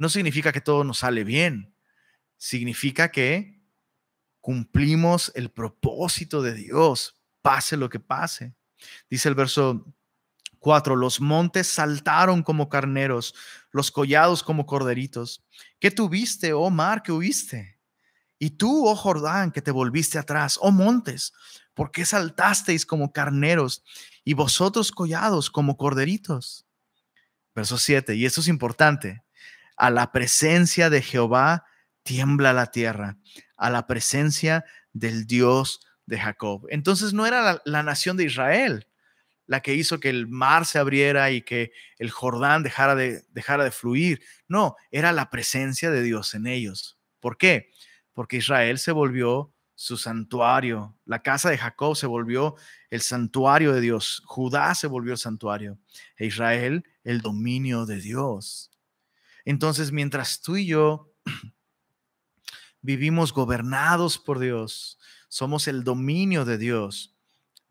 no 0.00 0.08
significa 0.08 0.50
que 0.50 0.62
todo 0.62 0.82
nos 0.82 1.00
sale 1.00 1.24
bien. 1.24 1.76
Significa 2.38 3.10
que 3.10 3.60
cumplimos 4.40 5.30
el 5.34 5.50
propósito 5.50 6.40
de 6.40 6.54
Dios, 6.54 7.22
pase 7.42 7.76
lo 7.76 7.90
que 7.90 8.00
pase. 8.00 8.54
Dice 9.10 9.28
el 9.28 9.34
verso 9.34 9.94
4, 10.60 10.94
los 10.94 11.20
montes 11.20 11.66
saltaron 11.66 12.42
como 12.42 12.68
carneros, 12.68 13.34
los 13.70 13.90
collados 13.90 14.42
como 14.42 14.66
corderitos. 14.66 15.44
¿Qué 15.78 15.90
tuviste, 15.90 16.52
oh 16.52 16.70
mar, 16.70 17.02
que 17.02 17.12
huiste? 17.12 17.78
Y 18.38 18.50
tú, 18.50 18.86
oh 18.86 18.94
Jordán, 18.94 19.50
que 19.52 19.62
te 19.62 19.70
volviste 19.70 20.18
atrás, 20.18 20.58
oh 20.62 20.70
montes, 20.70 21.32
¿por 21.74 21.90
qué 21.90 22.04
saltasteis 22.04 22.86
como 22.86 23.12
carneros 23.12 23.82
y 24.24 24.34
vosotros 24.34 24.92
collados 24.92 25.50
como 25.50 25.76
corderitos? 25.76 26.66
Verso 27.54 27.76
7, 27.76 28.14
y 28.14 28.24
esto 28.24 28.40
es 28.40 28.48
importante 28.48 29.24
a 29.80 29.88
la 29.88 30.12
presencia 30.12 30.90
de 30.90 31.00
Jehová 31.00 31.64
tiembla 32.02 32.52
la 32.52 32.66
tierra, 32.66 33.16
a 33.56 33.70
la 33.70 33.86
presencia 33.86 34.64
del 34.92 35.26
Dios 35.26 35.80
de 36.04 36.20
Jacob. 36.20 36.66
Entonces 36.68 37.14
no 37.14 37.26
era 37.26 37.62
la, 37.64 37.82
nación 37.82 38.18
de 38.18 38.24
Israel 38.24 38.86
la 39.50 39.62
que 39.62 39.74
hizo 39.74 39.98
que 39.98 40.10
el 40.10 40.28
mar 40.28 40.64
se 40.64 40.78
abriera 40.78 41.32
y 41.32 41.42
que 41.42 41.72
el 41.98 42.12
Jordán 42.12 42.62
dejara 42.62 42.94
de, 42.94 43.24
de 43.32 43.70
fluir. 43.72 44.22
No, 44.46 44.76
era 44.92 45.10
la 45.10 45.28
presencia 45.28 45.90
de 45.90 46.04
Dios 46.04 46.34
en 46.34 46.46
ellos. 46.46 47.00
¿Por 47.18 47.36
qué? 47.36 47.68
Porque 48.12 48.36
Israel 48.36 48.78
se 48.78 48.92
volvió 48.92 49.52
su 49.74 49.96
santuario. 49.96 50.96
La 51.04 51.22
casa 51.22 51.50
de 51.50 51.58
Jacob 51.58 51.96
se 51.96 52.06
volvió 52.06 52.54
el 52.90 53.00
santuario 53.00 53.72
de 53.72 53.80
Dios. 53.80 54.22
Judá 54.24 54.72
se 54.76 54.86
volvió 54.86 55.14
el 55.14 55.18
santuario. 55.18 55.80
E 56.16 56.26
Israel 56.26 56.84
el 57.02 57.20
dominio 57.20 57.86
de 57.86 58.00
Dios. 58.00 58.70
Entonces, 59.44 59.90
mientras 59.90 60.42
tú 60.42 60.58
y 60.58 60.66
yo 60.66 61.12
vivimos 62.82 63.32
gobernados 63.32 64.16
por 64.16 64.38
Dios, 64.38 64.96
somos 65.28 65.66
el 65.66 65.82
dominio 65.82 66.44
de 66.44 66.56
Dios, 66.56 67.16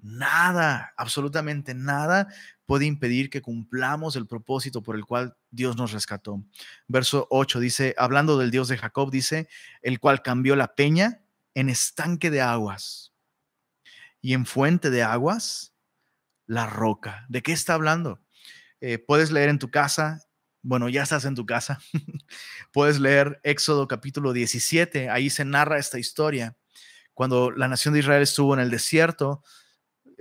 nada, 0.02 0.94
absolutamente 0.98 1.74
nada 1.74 2.28
puede 2.66 2.86
impedir 2.86 3.30
que 3.30 3.42
cumplamos 3.42 4.16
el 4.16 4.28
propósito 4.28 4.84
por 4.84 4.96
el 4.96 5.06
cual 5.06 5.36
Dios 5.50 5.76
nos 5.76 5.92
rescató. 5.92 6.44
Verso 6.88 7.28
8 7.32 7.60
dice, 7.60 7.96
hablando 7.98 8.38
del 8.38 8.52
Dios 8.52 8.68
de 8.68 8.78
Jacob, 8.78 9.12
dice, 9.12 9.50
el 9.82 10.00
cual 10.00 10.22
cambió 10.22 10.56
la 10.56 10.76
peña 10.76 11.22
en 11.56 11.70
estanque 11.70 12.30
de 12.30 12.42
aguas 12.42 13.12
y 14.22 14.34
en 14.34 14.46
fuente 14.46 14.90
de 14.90 15.04
aguas 15.04 15.74
la 16.46 16.68
roca. 16.68 17.26
¿De 17.30 17.42
qué 17.42 17.52
está 17.52 17.74
hablando? 17.74 18.22
Eh, 18.82 19.00
puedes 19.00 19.32
leer 19.32 19.50
en 19.50 19.60
tu 19.60 19.72
casa 19.72 20.30
bueno, 20.62 20.90
ya 20.90 21.04
estás 21.04 21.26
en 21.26 21.36
tu 21.36 21.46
casa, 21.46 21.80
puedes 22.74 23.00
leer 23.00 23.40
Éxodo 23.44 23.88
capítulo 23.88 24.34
17, 24.34 25.10
ahí 25.10 25.30
se 25.30 25.46
narra 25.46 25.80
esta 25.80 26.00
historia. 26.00 26.58
Cuando 27.14 27.52
la 27.52 27.68
nación 27.68 27.94
de 27.94 28.02
Israel 28.02 28.22
estuvo 28.22 28.54
en 28.54 28.60
el 28.60 28.70
desierto, 28.70 29.44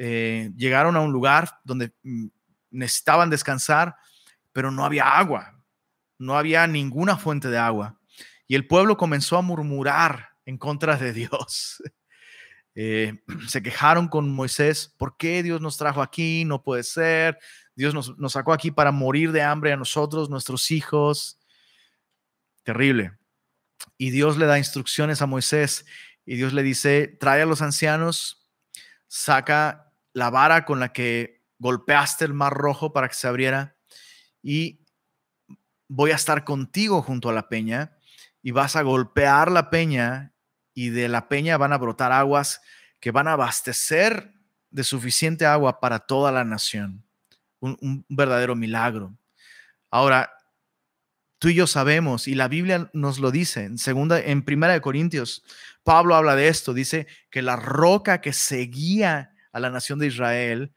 eh, 0.00 0.52
llegaron 0.56 0.96
a 0.96 1.00
un 1.00 1.10
lugar 1.10 1.50
donde 1.64 1.92
mm, 2.04 2.28
necesitaban 2.70 3.30
descansar, 3.30 3.96
pero 4.52 4.70
no 4.70 4.84
había 4.84 5.18
agua, 5.18 5.60
no 6.18 6.38
había 6.38 6.66
ninguna 6.68 7.16
fuente 7.16 7.48
de 7.48 7.58
agua. 7.58 7.98
Y 8.46 8.54
el 8.54 8.66
pueblo 8.68 8.96
comenzó 8.96 9.36
a 9.36 9.42
murmurar 9.42 10.28
en 10.46 10.56
contra 10.56 10.96
de 10.96 11.12
Dios. 11.14 11.82
Eh, 12.76 13.20
se 13.48 13.60
quejaron 13.60 14.06
con 14.06 14.32
Moisés, 14.32 14.94
¿por 14.96 15.16
qué 15.16 15.42
Dios 15.42 15.60
nos 15.60 15.76
trajo 15.76 16.00
aquí? 16.00 16.44
No 16.44 16.62
puede 16.62 16.84
ser, 16.84 17.36
Dios 17.74 17.92
nos, 17.92 18.32
sacó 18.32 18.52
aquí 18.52 18.70
para 18.70 18.92
morir 18.92 19.32
de 19.32 19.42
hambre 19.42 19.72
a 19.72 19.76
nosotros, 19.76 20.30
nuestros 20.30 20.70
hijos. 20.70 21.40
Terrible. 22.62 23.18
Y 23.96 24.10
Dios 24.10 24.36
le 24.36 24.46
da 24.46 24.58
instrucciones 24.58 25.22
a 25.22 25.26
Moisés 25.26 25.84
y 26.24 26.36
Dios 26.36 26.52
le 26.52 26.62
dice, 26.62 27.16
trae 27.18 27.42
a 27.42 27.46
los 27.46 27.62
ancianos, 27.62 28.48
saca 29.08 29.87
la 30.18 30.30
vara 30.30 30.64
con 30.64 30.80
la 30.80 30.92
que 30.92 31.44
golpeaste 31.58 32.24
el 32.24 32.34
mar 32.34 32.52
rojo 32.52 32.92
para 32.92 33.08
que 33.08 33.14
se 33.14 33.28
abriera 33.28 33.76
y 34.42 34.84
voy 35.88 36.10
a 36.10 36.16
estar 36.16 36.44
contigo 36.44 37.02
junto 37.02 37.28
a 37.30 37.32
la 37.32 37.48
peña 37.48 37.96
y 38.42 38.50
vas 38.50 38.76
a 38.76 38.82
golpear 38.82 39.50
la 39.50 39.70
peña 39.70 40.34
y 40.74 40.90
de 40.90 41.08
la 41.08 41.28
peña 41.28 41.56
van 41.56 41.72
a 41.72 41.78
brotar 41.78 42.12
aguas 42.12 42.60
que 43.00 43.10
van 43.10 43.28
a 43.28 43.32
abastecer 43.32 44.34
de 44.70 44.84
suficiente 44.84 45.46
agua 45.46 45.80
para 45.80 46.00
toda 46.00 46.30
la 46.30 46.44
nación 46.44 47.08
un, 47.60 48.04
verdadero 48.08 48.54
milagro. 48.54 49.16
Ahora, 49.90 50.32
tú 51.38 51.48
y 51.48 51.54
yo 51.54 51.66
sabemos, 51.66 52.28
y 52.28 52.34
la 52.34 52.48
Biblia 52.48 52.90
nos 52.92 53.18
lo 53.18 53.30
dice, 53.30 53.64
en 53.64 53.78
segunda, 53.78 54.20
en 54.20 54.44
primera 54.44 54.72
de 54.72 54.80
Corintios, 54.80 55.42
Pablo 55.82 56.14
habla 56.14 56.36
de 56.36 56.48
esto, 56.48 56.74
dice 56.74 57.06
que 57.30 57.42
la 57.42 57.56
roca 57.56 58.20
que 58.20 58.32
seguía 58.32 59.32
a 59.52 59.60
la 59.60 59.70
nación 59.70 59.98
de 59.98 60.06
Israel, 60.06 60.74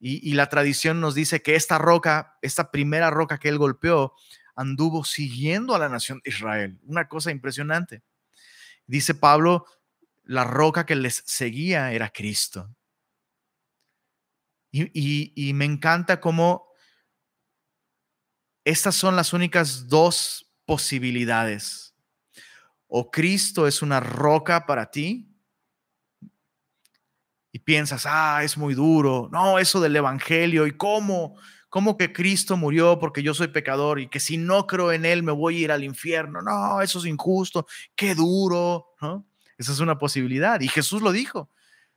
y, 0.00 0.30
y, 0.30 0.34
la 0.34 0.48
tradición 0.48 1.00
nos 1.00 1.16
dice 1.16 1.42
que 1.42 1.56
esta 1.56 1.76
roca, 1.76 2.38
esta 2.40 2.70
primera 2.70 3.10
roca 3.10 3.38
que 3.38 3.48
él 3.48 3.58
golpeó, 3.58 4.14
anduvo 4.54 5.04
siguiendo 5.04 5.74
a 5.74 5.78
la 5.78 5.88
nación 5.88 6.20
de 6.24 6.30
Israel. 6.30 6.78
Una 6.84 7.08
cosa 7.08 7.32
impresionante. 7.32 8.02
Dice 8.86 9.14
Pablo, 9.14 9.66
la 10.24 10.44
roca 10.44 10.84
que 10.84 10.94
les 10.94 11.22
seguía 11.26 11.92
era 11.92 12.10
Cristo. 12.10 12.74
Y, 14.70 15.52
me 15.54 15.64
encanta 15.64 16.20
cómo 16.20 16.68
estas 18.64 18.94
son 18.94 19.16
las 19.16 19.32
únicas 19.32 19.88
dos 19.88 20.52
posibilidades. 20.64 21.94
o 22.86 23.10
Cristo 23.10 23.66
es 23.66 23.82
una 23.82 24.00
roca 24.00 24.66
para 24.66 24.90
ti 24.90 25.27
y 27.52 27.60
piensas, 27.60 28.04
ah, 28.06 28.42
es 28.42 28.56
muy 28.56 28.74
duro, 28.74 29.28
no, 29.32 29.58
eso 29.58 29.80
del 29.80 29.96
Evangelio 29.96 30.66
y 30.66 30.76
cómo, 30.76 31.36
cómo 31.68 31.96
que 31.96 32.12
Cristo 32.12 32.56
murió 32.56 32.98
porque 32.98 33.22
yo 33.22 33.34
soy 33.34 33.48
pecador 33.48 34.00
y 34.00 34.08
que 34.08 34.20
si 34.20 34.36
no 34.36 34.66
creo 34.66 34.92
en 34.92 35.04
Él 35.04 35.22
me 35.22 35.32
voy 35.32 35.56
a 35.56 35.60
ir 35.60 35.72
al 35.72 35.84
infierno, 35.84 36.42
no, 36.42 36.82
eso 36.82 36.98
es 36.98 37.06
injusto, 37.06 37.66
qué 37.94 38.14
duro, 38.14 38.94
¿no? 39.00 39.26
Esa 39.56 39.72
es 39.72 39.80
una 39.80 39.98
posibilidad 39.98 40.60
y 40.60 40.68
Jesús 40.68 41.02
lo 41.02 41.10
dijo, 41.10 41.50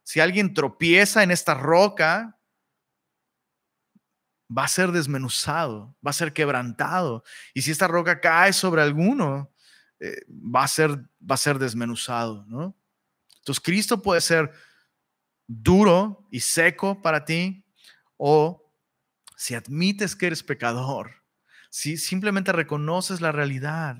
si 0.04 0.20
alguien 0.20 0.54
tropieza 0.54 1.22
en 1.24 1.32
esta 1.32 1.54
roca, 1.54 2.38
va 4.56 4.66
a 4.66 4.68
ser 4.68 4.92
desmenuzado, 4.92 5.96
va 6.06 6.12
a 6.12 6.14
ser 6.14 6.34
quebrantado. 6.34 7.24
Y 7.54 7.62
si 7.62 7.72
esta 7.72 7.88
roca 7.88 8.20
cae 8.20 8.54
sobre 8.54 8.82
alguno, 8.82 9.52
eh, 10.00 10.26
va, 10.30 10.64
a 10.64 10.68
ser, 10.68 10.92
va 11.20 11.36
a 11.36 11.38
ser 11.38 11.58
desmenuzado, 11.60 12.46
¿no? 12.48 12.76
Entonces 13.38 13.64
Cristo 13.64 14.02
puede 14.02 14.22
ser 14.22 14.52
duro 15.52 16.26
y 16.32 16.40
seco 16.40 17.02
para 17.02 17.26
ti 17.26 17.66
o 18.18 18.74
si 19.36 19.56
admites 19.56 20.16
que 20.16 20.28
eres 20.28 20.44
pecador, 20.44 21.24
si 21.70 21.98
simplemente 21.98 22.52
reconoces 22.52 23.22
la 23.22 23.32
realidad 23.32 23.98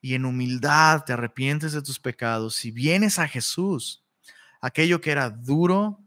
y 0.00 0.14
en 0.14 0.24
humildad 0.24 1.04
te 1.04 1.12
arrepientes 1.12 1.72
de 1.72 1.82
tus 1.82 1.98
pecados, 1.98 2.54
si 2.54 2.70
vienes 2.70 3.18
a 3.18 3.26
Jesús, 3.26 4.04
aquello 4.60 5.00
que 5.00 5.10
era 5.10 5.30
duro 5.30 6.04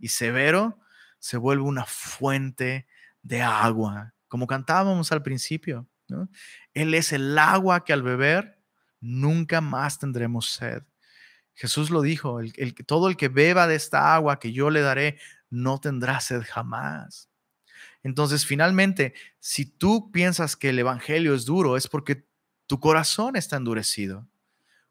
y 0.00 0.08
severo, 0.08 0.78
se 1.18 1.36
vuelve 1.36 1.64
una 1.64 1.84
fuente 1.84 2.86
de 3.20 3.42
agua, 3.42 4.14
como 4.28 4.46
cantábamos 4.46 5.12
al 5.12 5.22
principio. 5.22 5.88
Él 6.72 6.94
es 6.94 7.12
el 7.12 7.36
agua 7.36 7.84
que 7.84 7.92
al 7.92 8.02
beber 8.02 8.62
nunca 9.00 9.60
más 9.60 9.98
tendremos 9.98 10.50
sed. 10.50 10.82
Jesús 11.56 11.88
lo 11.88 12.02
dijo, 12.02 12.40
el, 12.40 12.74
todo 12.86 13.08
el 13.08 13.16
que 13.16 13.28
beba 13.28 13.66
de 13.66 13.76
esta 13.76 14.14
agua 14.14 14.38
que 14.38 14.52
yo 14.52 14.68
le 14.68 14.82
daré 14.82 15.18
no 15.48 15.80
tendrá 15.80 16.20
sed 16.20 16.42
jamás. 16.46 17.30
Entonces, 18.02 18.44
finalmente, 18.44 19.14
si 19.40 19.64
tú 19.64 20.12
piensas 20.12 20.54
que 20.54 20.68
el 20.68 20.78
Evangelio 20.78 21.34
es 21.34 21.46
duro, 21.46 21.78
es 21.78 21.88
porque 21.88 22.28
tu 22.66 22.78
corazón 22.78 23.36
está 23.36 23.56
endurecido, 23.56 24.28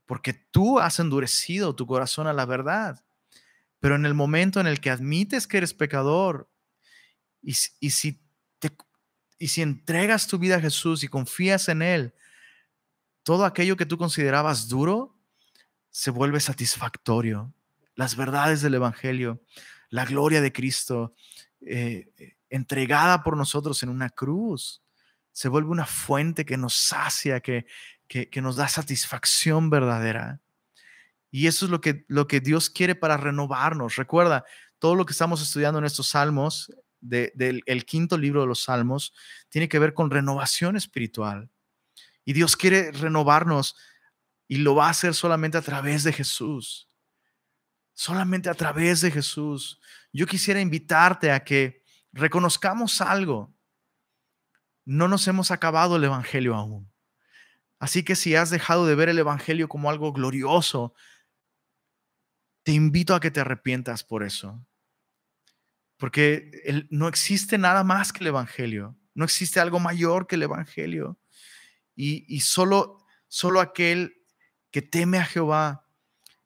porque 0.07 0.33
tú 0.33 0.79
has 0.79 0.99
endurecido 0.99 1.75
tu 1.75 1.85
corazón 1.85 2.25
a 2.25 2.33
la 2.33 2.45
verdad. 2.45 3.05
Pero 3.79 3.95
en 3.95 4.05
el 4.07 4.15
momento 4.15 4.59
en 4.59 4.65
el 4.65 4.81
que 4.81 4.89
admites 4.89 5.45
que 5.45 5.57
eres 5.57 5.75
pecador 5.75 6.49
y, 7.43 7.53
si, 7.53 8.23
te, 8.57 8.75
y 9.37 9.49
si 9.49 9.61
entregas 9.61 10.25
tu 10.27 10.39
vida 10.39 10.55
a 10.55 10.61
Jesús 10.61 11.03
y 11.03 11.07
confías 11.09 11.69
en 11.69 11.83
Él, 11.83 12.15
todo 13.21 13.45
aquello 13.45 13.77
que 13.77 13.85
tú 13.85 13.99
considerabas 13.99 14.67
duro 14.67 15.14
se 15.95 16.11
vuelve 16.11 16.41
satisfactorio. 16.41 17.53
Las 17.95 18.17
verdades 18.17 18.61
del 18.61 18.73
Evangelio, 18.73 19.41
la 19.89 20.03
gloria 20.03 20.41
de 20.41 20.51
Cristo, 20.51 21.15
eh, 21.61 22.35
entregada 22.49 23.23
por 23.23 23.37
nosotros 23.37 23.81
en 23.81 23.87
una 23.87 24.09
cruz, 24.09 24.83
se 25.31 25.47
vuelve 25.47 25.69
una 25.69 25.85
fuente 25.85 26.43
que 26.43 26.57
nos 26.57 26.73
sacia, 26.73 27.39
que, 27.39 27.65
que, 28.09 28.41
nos 28.41 28.57
da 28.57 28.67
satisfacción 28.67 29.69
verdadera. 29.69 30.41
Y 31.31 31.47
eso 31.47 31.63
es 31.63 31.71
lo 31.71 31.79
que, 31.79 32.03
lo 32.09 32.27
que 32.27 32.41
Dios 32.41 32.69
quiere 32.69 32.95
para 32.95 33.15
renovarnos. 33.15 33.95
Recuerda, 33.95 34.43
todo 34.79 34.95
lo 34.95 35.05
que 35.05 35.13
estamos 35.13 35.41
estudiando 35.41 35.79
en 35.79 35.85
estos 35.85 36.07
salmos, 36.07 36.73
del 36.99 37.85
quinto 37.85 38.17
libro 38.17 38.41
de 38.41 38.47
los 38.47 38.63
salmos, 38.63 39.13
tiene 39.47 39.69
que 39.69 39.79
ver 39.79 39.93
con 39.93 40.11
renovación 40.11 40.75
espiritual. 40.75 41.49
Y 42.25 42.33
Dios 42.33 42.57
quiere 42.57 42.91
renovarnos 42.91 43.77
y 44.47 44.57
lo 44.57 44.75
va 44.75 44.87
a 44.87 44.91
hacer 44.91 45.13
solamente 45.13 45.57
a 45.57 45.61
través 45.61 46.03
de 46.03 46.13
Jesús. 46.13 46.89
Solamente 47.93 48.49
a 48.49 48.53
través 48.53 49.01
de 49.01 49.11
Jesús. 49.11 49.79
Yo 50.11 50.27
quisiera 50.27 50.61
invitarte 50.61 51.31
a 51.31 51.43
que 51.43 51.83
reconozcamos 52.11 53.01
algo. 53.01 53.53
No 54.83 55.07
nos 55.07 55.27
hemos 55.27 55.51
acabado 55.51 55.95
el 55.95 56.03
Evangelio 56.03 56.55
aún. 56.55 56.91
Así 57.79 58.03
que 58.03 58.15
si 58.15 58.35
has 58.35 58.49
dejado 58.49 58.85
de 58.85 58.95
ver 58.95 59.09
el 59.09 59.19
Evangelio 59.19 59.67
como 59.67 59.89
algo 59.89 60.13
glorioso, 60.13 60.93
te 62.63 62.71
invito 62.71 63.13
a 63.13 63.19
que 63.19 63.31
te 63.31 63.41
arrepientas 63.41 64.03
por 64.03 64.23
eso. 64.23 64.65
Porque 65.97 66.51
no 66.89 67.07
existe 67.07 67.57
nada 67.57 67.83
más 67.83 68.11
que 68.11 68.23
el 68.23 68.27
Evangelio. 68.27 68.97
No 69.13 69.23
existe 69.23 69.59
algo 69.59 69.79
mayor 69.79 70.27
que 70.27 70.35
el 70.35 70.43
Evangelio. 70.43 71.19
Y, 71.95 72.41
solo, 72.41 73.05
solo 73.27 73.61
aquel 73.61 74.24
que 74.75 74.81
teme 74.81 75.17
a 75.19 75.23
Jehová 75.23 75.87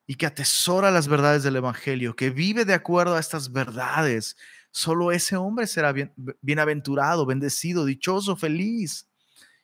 y 0.06 0.14
que 0.14 0.28
atesora 0.28 0.92
las 0.92 1.08
verdades 1.08 1.42
del 1.42 1.56
Evangelio, 1.56 2.16
que 2.16 2.30
vive 2.30 2.64
de 2.64 2.76
acuerdo 2.76 3.16
a 3.16 3.20
estas 3.20 3.52
verdades, 3.52 4.38
solo 4.70 5.12
ese 5.12 5.36
hombre 5.36 5.66
será 5.66 5.92
bien, 5.92 6.14
bienaventurado, 6.40 7.26
bendecido, 7.26 7.86
dichoso, 7.86 8.36
feliz. 8.36 9.10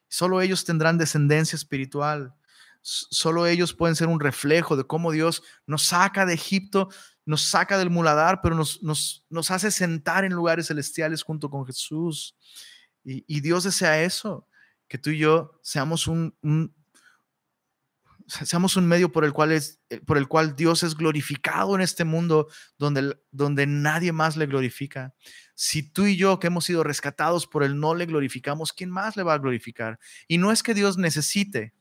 Solo 0.08 0.42
ellos 0.42 0.66
tendrán 0.66 0.98
descendencia 0.98 1.56
espiritual. 1.56 2.34
Solo 2.82 3.46
ellos 3.46 3.72
pueden 3.72 3.96
ser 3.96 4.08
un 4.08 4.20
reflejo 4.20 4.76
de 4.76 4.86
cómo 4.86 5.12
Dios 5.12 5.44
nos 5.68 5.84
saca 5.84 6.26
de 6.26 6.34
Egipto, 6.34 6.90
nos 7.24 7.44
saca 7.44 7.78
del 7.78 7.92
muladar, 7.92 8.42
pero 8.42 8.56
nos, 8.56 8.82
nos, 8.82 9.28
nos 9.30 9.52
hace 9.52 9.70
sentar 9.70 10.26
en 10.26 10.34
lugares 10.34 10.70
celestiales 10.70 11.22
junto 11.22 11.52
con 11.52 11.68
Jesús. 11.68 12.36
Y, 13.04 13.42
Dios 13.42 13.64
desea 13.64 14.02
eso, 14.02 14.48
que 14.88 14.98
tú 14.98 15.12
y 15.12 15.20
yo 15.20 15.60
seamos 15.62 16.08
un, 16.08 16.36
seamos 18.28 18.76
un 18.76 18.88
medio 18.88 19.12
por 19.12 19.26
el, 19.26 19.34
cual 19.34 19.52
es, 19.52 19.80
eh, 19.90 20.00
por 20.00 20.18
el 20.18 20.28
cual 20.28 20.56
Dios 20.56 20.84
es 20.84 20.96
glorificado 20.96 21.76
en 21.76 21.82
este 21.82 22.04
mundo 22.04 22.48
donde, 22.78 23.68
nadie 23.68 24.12
más 24.12 24.38
le 24.38 24.48
glorifica. 24.48 25.14
Si 25.54 25.84
tú 25.84 26.06
y 26.06 26.18
yo 26.18 26.40
que 26.40 26.48
hemos 26.48 26.66
sido 26.66 26.84
rescatados 26.84 27.48
por 27.48 27.64
Él 27.64 27.80
no 27.80 27.96
le 27.96 28.06
glorificamos, 28.06 28.74
¿quién 28.74 28.90
más 28.90 29.16
le 29.16 29.24
va 29.24 29.34
a 29.34 29.38
glorificar? 29.38 30.00
Y 30.28 30.38
no 30.38 30.52
es 30.52 30.64
que 30.64 30.74
Dios 30.74 30.98
necesite, 30.98 31.74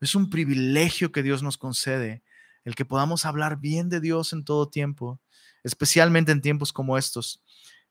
es 0.00 0.14
un 0.14 0.30
privilegio 0.30 1.12
que 1.12 1.22
Dios 1.22 1.42
nos 1.42 1.58
concede, 1.58 2.22
el 2.64 2.74
que 2.74 2.84
podamos 2.84 3.26
hablar 3.26 3.58
bien 3.58 3.88
de 3.88 4.00
Dios 4.00 4.32
en 4.32 4.44
todo 4.44 4.68
tiempo, 4.68 5.20
especialmente 5.62 6.32
en 6.32 6.40
tiempos 6.40 6.72
como 6.72 6.96
estos. 6.96 7.42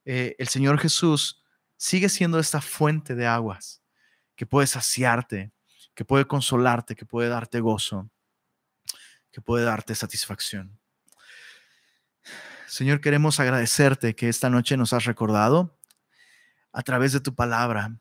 Eh, 0.05 0.35
el 0.39 0.47
Señor 0.47 0.79
Jesús 0.79 1.43
sigue 1.77 2.09
siendo 2.09 2.39
esta 2.39 2.61
fuente 2.61 3.15
de 3.15 3.27
aguas 3.27 3.83
que 4.35 4.45
puede 4.45 4.67
saciarte, 4.67 5.51
que 5.99 6.05
puede 6.05 6.25
consolarte, 6.27 6.95
que 6.95 7.05
puede 7.05 7.27
darte 7.27 7.59
gozo, 7.59 8.09
que 9.33 9.41
puede 9.41 9.65
darte 9.65 9.93
satisfacción. 9.95 10.79
Señor, 12.67 13.01
queremos 13.01 13.41
agradecerte 13.41 14.15
que 14.15 14.29
esta 14.29 14.49
noche 14.49 14.77
nos 14.77 14.93
has 14.93 15.03
recordado 15.03 15.77
a 16.71 16.83
través 16.83 17.11
de 17.11 17.19
tu 17.19 17.35
palabra 17.35 17.99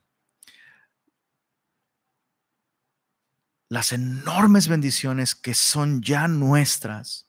las 3.68 3.92
enormes 3.92 4.68
bendiciones 4.68 5.34
que 5.34 5.54
son 5.54 6.00
ya 6.00 6.28
nuestras, 6.28 7.28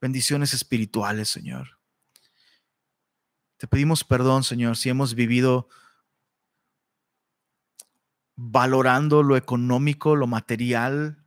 bendiciones 0.00 0.54
espirituales, 0.54 1.28
Señor. 1.28 1.78
Te 3.58 3.68
pedimos 3.68 4.02
perdón, 4.02 4.42
Señor, 4.42 4.76
si 4.76 4.88
hemos 4.88 5.14
vivido 5.14 5.68
valorando 8.40 9.24
lo 9.24 9.36
económico, 9.36 10.14
lo 10.14 10.28
material, 10.28 11.24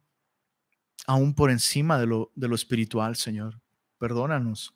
aún 1.06 1.36
por 1.36 1.52
encima 1.52 2.00
de 2.00 2.06
lo, 2.06 2.32
de 2.36 2.48
lo 2.48 2.56
espiritual, 2.56 3.18
Señor. 3.18 3.60
Perdónanos. 3.98 4.74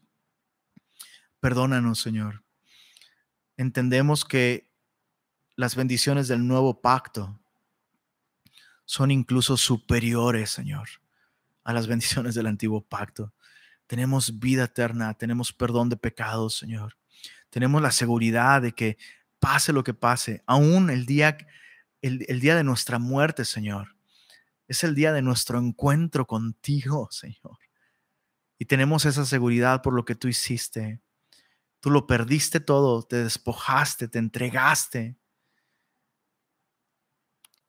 Perdónanos, 1.39 2.01
Señor. 2.01 2.43
Entendemos 3.55 4.25
que 4.25 4.69
las 5.55 5.77
bendiciones 5.77 6.27
del 6.27 6.45
nuevo 6.45 6.81
pacto 6.81 7.39
son 8.83 9.11
incluso 9.11 9.55
superiores, 9.55 10.49
Señor, 10.49 10.89
a 11.63 11.71
las 11.71 11.87
bendiciones 11.87 12.35
del 12.35 12.47
antiguo 12.47 12.81
pacto. 12.81 13.33
Tenemos 13.87 14.39
vida 14.39 14.65
eterna, 14.65 15.13
tenemos 15.13 15.53
perdón 15.53 15.87
de 15.87 15.95
pecados, 15.95 16.57
Señor. 16.57 16.97
Tenemos 17.49 17.81
la 17.81 17.91
seguridad 17.91 18.61
de 18.61 18.73
que 18.73 18.97
pase 19.39 19.71
lo 19.71 19.85
que 19.85 19.93
pase, 19.93 20.43
aún 20.45 20.89
el 20.89 21.05
día, 21.05 21.37
el, 22.07 22.39
día 22.39 22.55
de 22.55 22.63
nuestra 22.63 22.99
muerte, 22.99 23.45
Señor, 23.45 23.95
es 24.67 24.83
el 24.83 24.95
día 24.95 25.13
de 25.13 25.21
nuestro 25.21 25.59
encuentro 25.59 26.25
contigo, 26.25 27.07
Señor. 27.11 27.59
Y 28.57 28.65
tenemos 28.65 29.05
esa 29.05 29.25
seguridad 29.25 29.81
por 29.81 29.93
lo 29.93 30.05
que 30.05 30.15
tú 30.15 30.27
hiciste. 30.27 31.01
Tú 31.79 31.91
lo 31.91 32.07
perdiste 32.07 32.59
todo, 32.59 33.03
te 33.03 33.17
despojaste, 33.17 34.07
te 34.07 34.19
entregaste 34.19 35.17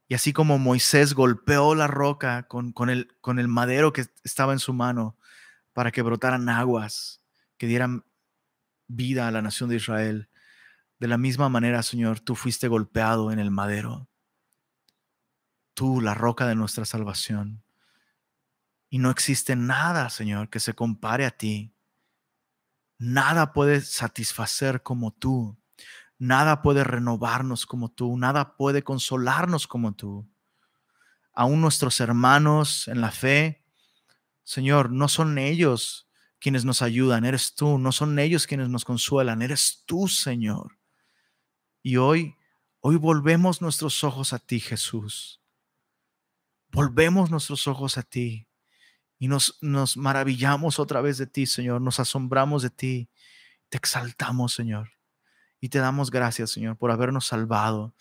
y 0.09 0.15
así 0.15 0.33
como 0.33 0.59
Moisés 0.59 1.15
golpeó 1.15 1.75
la 1.75 1.89
roca 1.89 2.47
con 2.47 2.91
el 2.91 3.49
madero 3.49 3.93
que 3.93 4.07
estaba 4.23 4.53
en 4.53 4.61
su 4.61 4.73
mano 4.73 5.17
para 5.73 5.91
que 5.91 6.03
brotaran 6.03 6.49
aguas, 6.49 7.23
que 7.59 7.67
dieran 7.67 8.05
vida 8.87 9.27
a 9.27 9.33
la 9.33 9.43
nación 9.43 9.69
de 9.69 9.77
Israel, 9.77 10.29
de 11.01 11.09
la 11.09 11.19
misma 11.19 11.49
manera, 11.49 11.83
Señor, 11.83 12.21
tú 12.21 12.37
fuiste 12.37 12.69
golpeado 12.69 13.33
en 13.33 13.39
el 13.41 13.51
madero. 13.51 14.09
Tú, 15.77 16.01
la 16.01 16.15
roca 16.15 16.49
de 16.49 16.57
nuestra 16.57 16.85
salvación. 16.85 17.63
Y 18.89 18.99
no 18.99 19.11
existe 19.11 19.55
nada, 19.55 20.11
Señor, 20.11 20.49
que 20.49 20.59
se 20.59 20.75
compare 20.75 21.27
a 21.27 21.31
ti. 21.31 21.73
Nada 22.99 23.53
puede 23.53 23.83
satisfacer 23.83 24.83
como 24.83 25.13
tú. 25.13 25.57
Nada 26.19 26.63
puede 26.63 26.83
renovarnos 26.83 27.67
como 27.67 27.91
tú. 27.91 28.17
Nada 28.17 28.57
puede 28.57 28.83
consolarnos 28.83 29.67
como 29.67 29.95
tú. 29.95 30.27
Aún 31.35 31.61
nuestros 31.61 32.01
hermanos 32.01 32.89
en 32.89 33.03
la 33.03 33.11
fe, 33.11 33.63
Señor, 34.43 34.91
no 34.91 35.09
son 35.09 35.37
ellos 35.37 36.09
quienes 36.39 36.65
nos 36.65 36.81
ayudan, 36.81 37.27
eres 37.27 37.55
tú. 37.55 37.79
No 37.79 37.93
son 37.93 38.19
ellos 38.19 38.47
quienes 38.47 38.71
nos 38.71 38.87
consuelan, 38.87 39.43
eres 39.43 39.83
tú, 39.85 40.09
Señor. 40.09 40.79
Y 41.83 41.99
hoy, 41.99 42.35
hoy 42.81 42.97
volvemos 42.97 43.61
nuestros 43.61 44.03
ojos 44.05 44.33
a 44.33 44.39
ti, 44.39 44.59
Jesús. 44.59 45.43
Volvemos 46.77 47.31
nuestros 47.31 47.67
ojos 47.69 47.97
a 47.97 48.03
ti 48.03 48.47
y 49.19 49.29
nos, 49.29 49.57
nos 49.63 49.97
maravillamos 49.97 50.79
otra 50.79 51.01
vez 51.01 51.17
de 51.17 51.27
ti, 51.27 51.47
Señor. 51.47 51.81
Nos 51.81 52.01
asombramos 52.01 52.63
de 52.63 52.69
ti. 52.69 53.09
Te 53.71 53.79
exaltamos, 53.79 54.53
Señor. 54.53 54.91
Y 55.59 55.71
te 55.71 55.79
damos 55.79 56.11
gracias, 56.11 56.51
Señor, 56.51 56.77
por 56.77 56.91
habernos 56.91 57.29
salvado, 57.29 57.95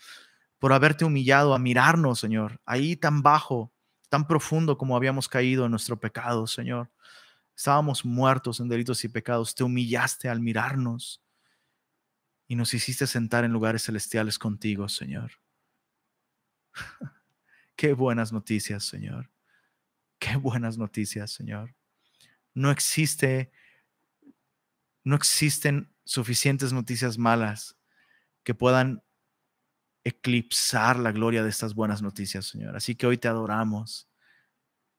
por 0.58 0.74
haberte 0.74 1.06
humillado 1.06 1.54
a 1.54 1.58
mirarnos, 1.58 2.20
Señor, 2.20 2.60
ahí 2.66 2.96
tan 2.96 3.22
bajo, 3.22 3.72
tan 4.10 4.26
profundo 4.26 4.76
como 4.76 4.94
habíamos 4.94 5.26
caído 5.26 5.64
en 5.64 5.70
nuestro 5.70 5.98
pecado, 5.98 6.46
Señor. 6.46 6.90
Estábamos 7.56 8.04
muertos 8.04 8.60
en 8.60 8.68
delitos 8.68 9.02
y 9.04 9.08
pecados. 9.08 9.54
Te 9.54 9.64
humillaste 9.64 10.28
al 10.28 10.42
mirarnos 10.42 11.22
y 12.46 12.56
nos 12.56 12.74
hiciste 12.74 13.06
sentar 13.06 13.42
en 13.46 13.54
lugares 13.54 13.84
celestiales 13.84 14.38
contigo, 14.38 14.86
Señor. 14.90 15.32
Qué 17.76 17.92
buenas 17.92 18.32
noticias, 18.32 18.84
Señor. 18.84 19.30
Qué 20.18 20.36
buenas 20.36 20.78
noticias, 20.78 21.30
Señor. 21.30 21.74
No 22.54 22.70
existe, 22.70 23.52
no 25.04 25.14
existen 25.14 25.94
suficientes 26.04 26.72
noticias 26.72 27.18
malas 27.18 27.76
que 28.42 28.54
puedan 28.54 29.02
eclipsar 30.04 30.98
la 30.98 31.12
gloria 31.12 31.42
de 31.42 31.50
estas 31.50 31.74
buenas 31.74 32.00
noticias, 32.00 32.46
Señor. 32.46 32.76
Así 32.76 32.94
que 32.94 33.06
hoy 33.06 33.18
te 33.18 33.28
adoramos, 33.28 34.08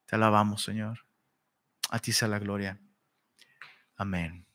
te 0.06 0.16
alabamos, 0.16 0.64
Señor. 0.64 1.08
A 1.90 2.00
ti 2.00 2.12
sea 2.12 2.28
la 2.28 2.40
gloria. 2.40 2.80
Amén. 3.96 4.47